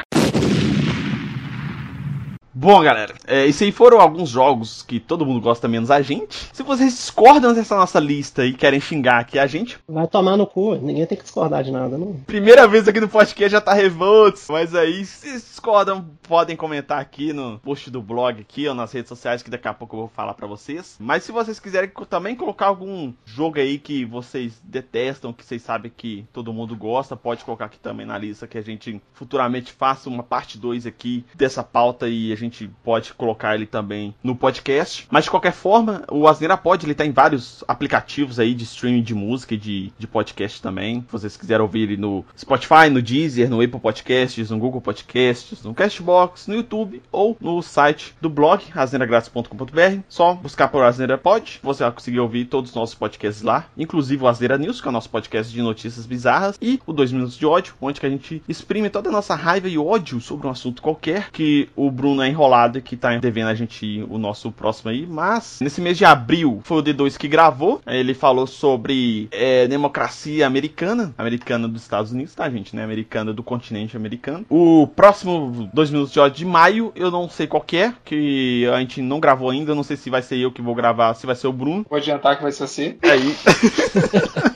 Bom, 2.63 2.81
galera, 2.81 3.13
é, 3.27 3.41
aí 3.41 3.71
foram 3.73 3.99
alguns 3.99 4.29
jogos 4.29 4.83
que 4.83 4.97
todo 4.97 5.25
mundo 5.25 5.41
gosta 5.41 5.67
menos 5.67 5.91
a 5.91 6.01
gente. 6.01 6.47
Se 6.53 6.63
vocês 6.63 6.93
discordam 6.93 7.53
dessa 7.53 7.75
nossa 7.75 7.99
lista 7.99 8.45
e 8.45 8.53
querem 8.53 8.79
xingar 8.79 9.19
aqui 9.19 9.37
a 9.37 9.45
gente, 9.45 9.77
Vai 9.85 10.07
tomar 10.07 10.37
no 10.37 10.47
cu, 10.47 10.75
ninguém 10.75 11.05
tem 11.05 11.17
que 11.17 11.25
discordar 11.25 11.61
de 11.61 11.71
nada, 11.73 11.97
não. 11.97 12.13
primeira 12.25 12.65
vez 12.65 12.87
aqui 12.87 13.01
no 13.01 13.09
podcast 13.09 13.51
já 13.51 13.59
tá 13.59 13.73
revoltos. 13.73 14.47
Mas 14.47 14.73
aí, 14.73 15.05
se 15.05 15.33
discordam, 15.33 16.05
podem 16.23 16.55
comentar 16.55 17.01
aqui 17.01 17.33
no 17.33 17.59
post 17.59 17.91
do 17.91 18.01
blog 18.01 18.39
aqui 18.39 18.65
ou 18.65 18.73
nas 18.73 18.93
redes 18.93 19.09
sociais 19.09 19.43
que 19.43 19.49
daqui 19.49 19.67
a 19.67 19.73
pouco 19.73 19.97
eu 19.97 19.99
vou 19.99 20.07
falar 20.07 20.33
pra 20.33 20.47
vocês. 20.47 20.95
Mas 21.01 21.23
se 21.23 21.33
vocês 21.33 21.59
quiserem 21.59 21.91
também 22.09 22.33
colocar 22.33 22.67
algum 22.67 23.11
jogo 23.25 23.59
aí 23.59 23.77
que 23.77 24.05
vocês 24.05 24.61
detestam, 24.63 25.33
que 25.33 25.43
vocês 25.43 25.61
sabem 25.61 25.91
que 25.93 26.25
todo 26.31 26.53
mundo 26.53 26.77
gosta, 26.77 27.17
pode 27.17 27.43
colocar 27.43 27.65
aqui 27.65 27.77
também 27.77 28.05
na 28.05 28.17
lista 28.17 28.47
que 28.47 28.57
a 28.57 28.63
gente 28.63 29.01
futuramente 29.13 29.73
faça 29.73 30.07
uma 30.07 30.23
parte 30.23 30.57
2 30.57 30.85
aqui 30.85 31.25
dessa 31.35 31.61
pauta 31.61 32.07
e 32.07 32.31
a 32.31 32.37
gente 32.37 32.52
pode 32.83 33.13
colocar 33.13 33.55
ele 33.55 33.65
também 33.65 34.13
no 34.23 34.35
podcast. 34.35 35.07
Mas 35.09 35.25
de 35.25 35.31
qualquer 35.31 35.53
forma, 35.53 36.03
o 36.11 36.27
Asneira 36.27 36.57
Pod 36.57 36.85
ele 36.85 36.93
tá 36.93 37.05
em 37.05 37.11
vários 37.11 37.63
aplicativos 37.67 38.39
aí 38.39 38.53
de 38.53 38.63
streaming 38.63 39.01
de 39.01 39.15
música 39.15 39.53
e 39.53 39.57
de, 39.57 39.93
de 39.97 40.07
podcast 40.07 40.61
também. 40.61 41.01
Se 41.01 41.11
vocês 41.11 41.37
quiserem 41.37 41.61
ouvir 41.61 41.81
ele 41.81 41.97
no 41.97 42.25
Spotify, 42.37 42.89
no 42.91 43.01
Deezer, 43.01 43.49
no 43.49 43.61
Apple 43.61 43.79
Podcasts, 43.79 44.49
no 44.49 44.57
Google 44.57 44.81
Podcasts, 44.81 45.63
no 45.63 45.73
Castbox, 45.73 46.47
no 46.47 46.55
YouTube 46.55 47.01
ou 47.11 47.37
no 47.39 47.61
site 47.61 48.15
do 48.21 48.29
blog 48.29 48.63
asneiragratis.com.br. 48.73 50.01
Só 50.07 50.33
buscar 50.33 50.67
por 50.67 50.83
Asneira 50.83 51.17
Pod, 51.17 51.59
você 51.63 51.83
vai 51.83 51.91
conseguir 51.91 52.19
ouvir 52.19 52.45
todos 52.45 52.71
os 52.71 52.75
nossos 52.75 52.95
podcasts 52.95 53.43
lá, 53.43 53.65
inclusive 53.77 54.23
o 54.23 54.27
Asneira 54.27 54.57
News, 54.57 54.81
que 54.81 54.87
é 54.87 54.89
o 54.89 54.93
nosso 54.93 55.09
podcast 55.09 55.51
de 55.51 55.61
notícias 55.61 56.05
bizarras, 56.05 56.57
e 56.61 56.79
o 56.85 56.93
2 56.93 57.11
Minutos 57.11 57.37
de 57.37 57.45
Ódio, 57.45 57.73
onde 57.81 57.99
que 57.99 58.05
a 58.05 58.09
gente 58.09 58.41
exprime 58.47 58.89
toda 58.89 59.09
a 59.09 59.11
nossa 59.11 59.35
raiva 59.35 59.67
e 59.67 59.77
ódio 59.77 60.19
sobre 60.19 60.47
um 60.47 60.49
assunto 60.49 60.81
qualquer, 60.81 61.31
que 61.31 61.69
o 61.75 61.89
Bruno 61.89 62.21
é 62.21 62.29
enrolado 62.33 62.77
e 62.77 62.81
que 62.81 62.97
tá 62.97 63.17
devendo 63.17 63.47
a 63.47 63.55
gente 63.55 64.05
o 64.09 64.17
nosso 64.17 64.51
próximo 64.51 64.91
aí, 64.91 65.05
mas 65.07 65.59
nesse 65.61 65.79
mês 65.81 65.97
de 65.97 66.05
abril 66.05 66.61
foi 66.63 66.77
o 66.77 66.83
D2 66.83 67.17
que 67.17 67.27
gravou, 67.27 67.81
ele 67.87 68.13
falou 68.13 68.47
sobre 68.47 69.27
é, 69.31 69.67
democracia 69.67 70.45
americana, 70.45 71.13
americana 71.17 71.67
dos 71.67 71.81
Estados 71.83 72.11
Unidos, 72.11 72.35
tá 72.35 72.49
gente, 72.49 72.75
né, 72.75 72.83
americana 72.83 73.33
do 73.33 73.43
continente 73.43 73.95
americano. 73.95 74.45
O 74.49 74.87
próximo 74.87 75.69
2 75.73 75.91
Minutos 75.91 76.13
de 76.13 76.19
Ódio 76.19 76.37
de 76.37 76.45
maio, 76.45 76.91
eu 76.95 77.11
não 77.11 77.29
sei 77.29 77.47
qual 77.47 77.61
que 77.61 77.77
é, 77.77 77.93
que 78.03 78.67
a 78.73 78.79
gente 78.79 79.01
não 79.01 79.19
gravou 79.19 79.49
ainda, 79.49 79.75
não 79.75 79.83
sei 79.83 79.95
se 79.95 80.09
vai 80.09 80.21
ser 80.21 80.37
eu 80.37 80.51
que 80.51 80.61
vou 80.61 80.75
gravar, 80.75 81.13
se 81.13 81.25
vai 81.25 81.35
ser 81.35 81.47
o 81.47 81.53
Bruno. 81.53 81.85
Vou 81.89 81.97
adiantar 81.97 82.35
que 82.35 82.43
vai 82.43 82.51
ser 82.51 82.67
você. 82.67 82.97
Aí. 83.03 83.35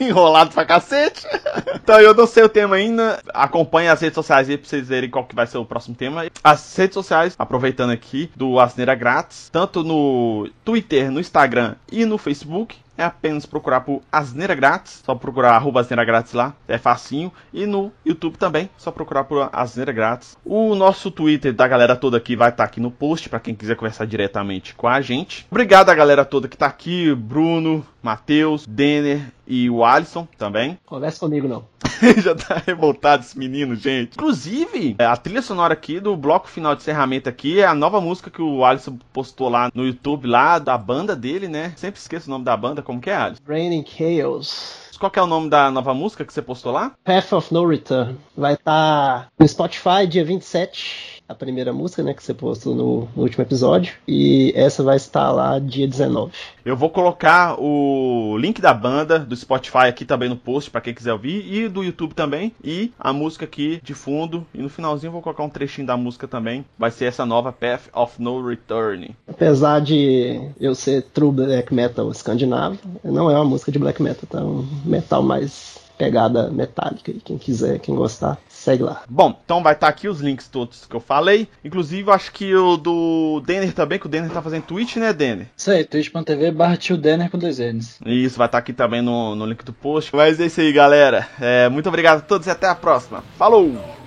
Enrolado 0.00 0.52
pra 0.52 0.64
cacete. 0.64 1.26
Então 1.74 2.00
eu 2.00 2.14
não 2.14 2.26
sei 2.26 2.42
o 2.42 2.48
tema 2.48 2.76
ainda. 2.76 3.20
Acompanhe 3.32 3.88
as 3.88 4.00
redes 4.00 4.14
sociais 4.14 4.48
aí 4.48 4.58
pra 4.58 4.68
vocês 4.68 4.88
verem 4.88 5.10
qual 5.10 5.24
que 5.24 5.34
vai 5.34 5.46
ser 5.46 5.58
o 5.58 5.64
próximo 5.64 5.94
tema. 5.94 6.26
As 6.42 6.76
redes 6.76 6.94
sociais, 6.94 7.34
aproveitando 7.68 7.90
aqui, 7.90 8.30
do 8.34 8.58
Asneira 8.58 8.94
Grátis, 8.94 9.48
tanto 9.50 9.84
no 9.84 10.48
Twitter, 10.64 11.10
no 11.10 11.20
Instagram 11.20 11.76
e 11.90 12.04
no 12.04 12.16
Facebook. 12.16 12.76
É 12.96 13.04
apenas 13.04 13.46
procurar 13.46 13.82
por 13.82 14.02
Asneira 14.10 14.56
Grátis. 14.56 15.02
Só 15.04 15.14
procurar 15.14 15.52
arroba 15.52 15.80
Asneira 15.80 16.04
Grátis 16.04 16.32
lá. 16.32 16.52
É 16.66 16.76
facinho. 16.78 17.32
E 17.54 17.64
no 17.64 17.92
YouTube 18.04 18.36
também. 18.36 18.68
Só 18.76 18.90
procurar 18.90 19.22
por 19.22 19.48
Asneira 19.52 19.92
Grátis. 19.92 20.36
O 20.44 20.74
nosso 20.74 21.08
Twitter 21.08 21.52
da 21.52 21.68
galera 21.68 21.94
toda 21.94 22.16
aqui 22.16 22.34
vai 22.34 22.48
estar 22.48 22.64
aqui 22.64 22.80
no 22.80 22.90
post. 22.90 23.28
para 23.28 23.38
quem 23.38 23.54
quiser 23.54 23.76
conversar 23.76 24.04
diretamente 24.04 24.74
com 24.74 24.88
a 24.88 25.00
gente. 25.00 25.46
Obrigado 25.48 25.90
a 25.90 25.94
galera 25.94 26.24
toda 26.24 26.48
que 26.48 26.56
tá 26.56 26.66
aqui. 26.66 27.14
Bruno, 27.14 27.86
Matheus, 28.02 28.66
Denner 28.66 29.32
e 29.48 29.70
o 29.70 29.84
Alisson 29.84 30.28
também. 30.36 30.78
Conversa 30.84 31.20
comigo, 31.20 31.48
não. 31.48 31.64
Já 32.22 32.34
tá 32.34 32.62
revoltado 32.64 33.22
esse 33.22 33.38
menino, 33.38 33.74
gente. 33.74 34.12
Inclusive, 34.14 34.94
é, 34.98 35.04
a 35.04 35.16
trilha 35.16 35.42
sonora 35.42 35.72
aqui 35.72 35.98
do 35.98 36.16
bloco 36.16 36.48
final 36.48 36.74
de 36.74 36.82
encerramento 36.82 37.28
aqui 37.28 37.60
é 37.60 37.66
a 37.66 37.74
nova 37.74 38.00
música 38.00 38.30
que 38.30 38.42
o 38.42 38.64
Alisson 38.64 38.98
postou 39.12 39.48
lá 39.48 39.70
no 39.74 39.86
YouTube, 39.86 40.26
lá 40.26 40.58
da 40.58 40.76
banda 40.76 41.16
dele, 41.16 41.48
né? 41.48 41.72
Sempre 41.76 41.98
esqueço 41.98 42.28
o 42.28 42.30
nome 42.30 42.44
da 42.44 42.56
banda, 42.56 42.82
como 42.82 43.00
que 43.00 43.10
é, 43.10 43.16
Alisson? 43.16 43.42
Raining 43.46 43.84
Chaos. 43.86 44.88
Qual 44.98 45.10
que 45.12 45.18
é 45.18 45.22
o 45.22 45.28
nome 45.28 45.48
da 45.48 45.70
nova 45.70 45.94
música 45.94 46.24
que 46.24 46.32
você 46.32 46.42
postou 46.42 46.72
lá? 46.72 46.92
Path 47.04 47.32
of 47.32 47.54
No 47.54 47.66
Return. 47.66 48.18
Vai 48.36 48.54
estar 48.54 49.28
no 49.38 49.46
Spotify 49.46 50.06
dia 50.08 50.24
27. 50.24 51.17
A 51.28 51.34
primeira 51.34 51.72
música, 51.74 52.02
né, 52.02 52.14
que 52.14 52.22
você 52.22 52.32
postou 52.32 52.74
no, 52.74 53.08
no 53.14 53.22
último 53.22 53.42
episódio. 53.42 53.94
E 54.06 54.50
essa 54.56 54.82
vai 54.82 54.96
estar 54.96 55.30
lá 55.30 55.58
dia 55.58 55.86
19. 55.86 56.32
Eu 56.64 56.76
vou 56.76 56.88
colocar 56.88 57.60
o 57.60 58.36
link 58.38 58.62
da 58.62 58.72
banda, 58.72 59.18
do 59.18 59.36
Spotify 59.36 59.88
aqui 59.88 60.04
também 60.04 60.28
no 60.28 60.36
post, 60.36 60.70
pra 60.70 60.80
quem 60.80 60.94
quiser 60.94 61.12
ouvir, 61.12 61.44
e 61.52 61.68
do 61.68 61.84
YouTube 61.84 62.14
também, 62.14 62.54
e 62.64 62.92
a 62.98 63.12
música 63.12 63.44
aqui 63.44 63.80
de 63.82 63.92
fundo. 63.92 64.46
E 64.54 64.62
no 64.62 64.70
finalzinho 64.70 65.08
eu 65.08 65.12
vou 65.12 65.22
colocar 65.22 65.42
um 65.42 65.50
trechinho 65.50 65.86
da 65.86 65.96
música 65.96 66.26
também. 66.26 66.64
Vai 66.78 66.90
ser 66.90 67.04
essa 67.06 67.26
nova 67.26 67.52
Path 67.52 67.88
of 67.92 68.20
No 68.22 68.46
Return. 68.46 69.14
Apesar 69.28 69.80
de 69.80 70.40
eu 70.58 70.74
ser 70.74 71.02
true 71.02 71.30
black 71.30 71.74
metal 71.74 72.10
escandinavo, 72.10 72.78
não 73.04 73.30
é 73.30 73.34
uma 73.34 73.44
música 73.44 73.70
de 73.70 73.78
black 73.78 74.02
metal, 74.02 74.24
tá? 74.30 74.40
Um 74.40 74.66
metal 74.84 75.22
mais 75.22 75.87
pegada 75.98 76.48
metálica. 76.50 77.10
E 77.10 77.20
quem 77.20 77.36
quiser, 77.36 77.80
quem 77.80 77.94
gostar, 77.94 78.38
segue 78.48 78.84
lá. 78.84 79.02
Bom, 79.08 79.38
então 79.44 79.62
vai 79.62 79.74
estar 79.74 79.88
aqui 79.88 80.08
os 80.08 80.20
links 80.20 80.48
todos 80.48 80.86
que 80.86 80.94
eu 80.94 81.00
falei. 81.00 81.48
Inclusive, 81.64 82.08
eu 82.08 82.14
acho 82.14 82.32
que 82.32 82.54
o 82.54 82.76
do 82.76 83.42
Denner 83.44 83.72
também, 83.72 83.98
que 83.98 84.06
o 84.06 84.08
Denner 84.08 84.30
tá 84.30 84.40
fazendo 84.40 84.62
Twitch, 84.62 84.96
né, 84.96 85.12
Denner? 85.12 85.48
Isso 85.56 85.70
aí, 85.70 85.84
twitch.tv 85.84 86.52
barra 86.52 86.76
tio 86.76 86.96
Denner 86.96 87.30
com 87.30 87.38
dois 87.38 87.58
N's. 87.58 87.98
Isso, 88.06 88.38
vai 88.38 88.46
estar 88.46 88.58
aqui 88.58 88.72
também 88.72 89.02
no, 89.02 89.34
no 89.34 89.44
link 89.44 89.64
do 89.64 89.72
post. 89.72 90.14
Mas 90.14 90.38
é 90.40 90.46
isso 90.46 90.60
aí, 90.60 90.72
galera. 90.72 91.28
É, 91.40 91.68
muito 91.68 91.88
obrigado 91.88 92.18
a 92.18 92.22
todos 92.22 92.46
e 92.46 92.50
até 92.50 92.68
a 92.68 92.74
próxima. 92.74 93.24
Falou! 93.36 93.98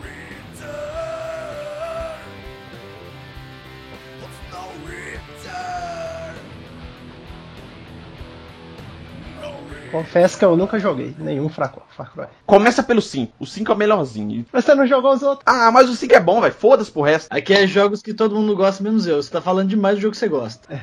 Confesso 9.92 10.38
que 10.38 10.46
eu 10.46 10.56
nunca 10.56 10.80
joguei 10.80 11.14
nenhum 11.18 11.50
Far 11.50 11.74
Far 11.96 12.12
Cry. 12.14 12.28
Começa 12.46 12.82
pelo 12.82 13.02
5. 13.02 13.34
O 13.40 13.46
5 13.46 13.72
é 13.72 13.76
o 13.76 13.78
melhorzinho. 13.78 14.46
Mas 14.52 14.66
você 14.66 14.74
não 14.74 14.88
jogou 14.88 15.14
os 15.14 15.22
outros? 15.22 15.44
Ah, 15.46 15.72
mas 15.72 15.90
o 15.90 15.96
5 15.96 16.14
é 16.14 16.20
bom, 16.20 16.40
velho. 16.42 16.54
Foda-se 16.54 16.92
pro 16.92 17.02
resto. 17.02 17.28
Aqui 17.30 17.54
é 17.54 17.68
jogos 17.68 18.02
que 18.02 18.14
todo 18.14 18.36
mundo 18.36 18.56
gosta, 18.56 18.84
menos 18.84 19.06
eu. 19.06 19.22
Você 19.22 19.30
tá 19.30 19.42
falando 19.42 19.70
demais 19.70 19.96
do 19.96 20.02
jogo 20.02 20.12
que 20.12 20.18
você 20.18 20.28
gosta. 20.28 20.68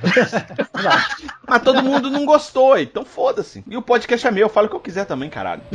Mas 1.48 1.62
todo 1.62 1.82
mundo 1.82 2.10
não 2.10 2.26
gostou, 2.26 2.78
então 2.78 3.04
foda-se. 3.04 3.64
E 3.66 3.76
o 3.76 3.82
podcast 3.82 4.26
é 4.26 4.30
meu, 4.30 4.42
eu 4.42 4.48
falo 4.50 4.66
o 4.66 4.70
que 4.70 4.76
eu 4.76 4.80
quiser 4.80 5.06
também, 5.06 5.30
caralho. 5.30 5.62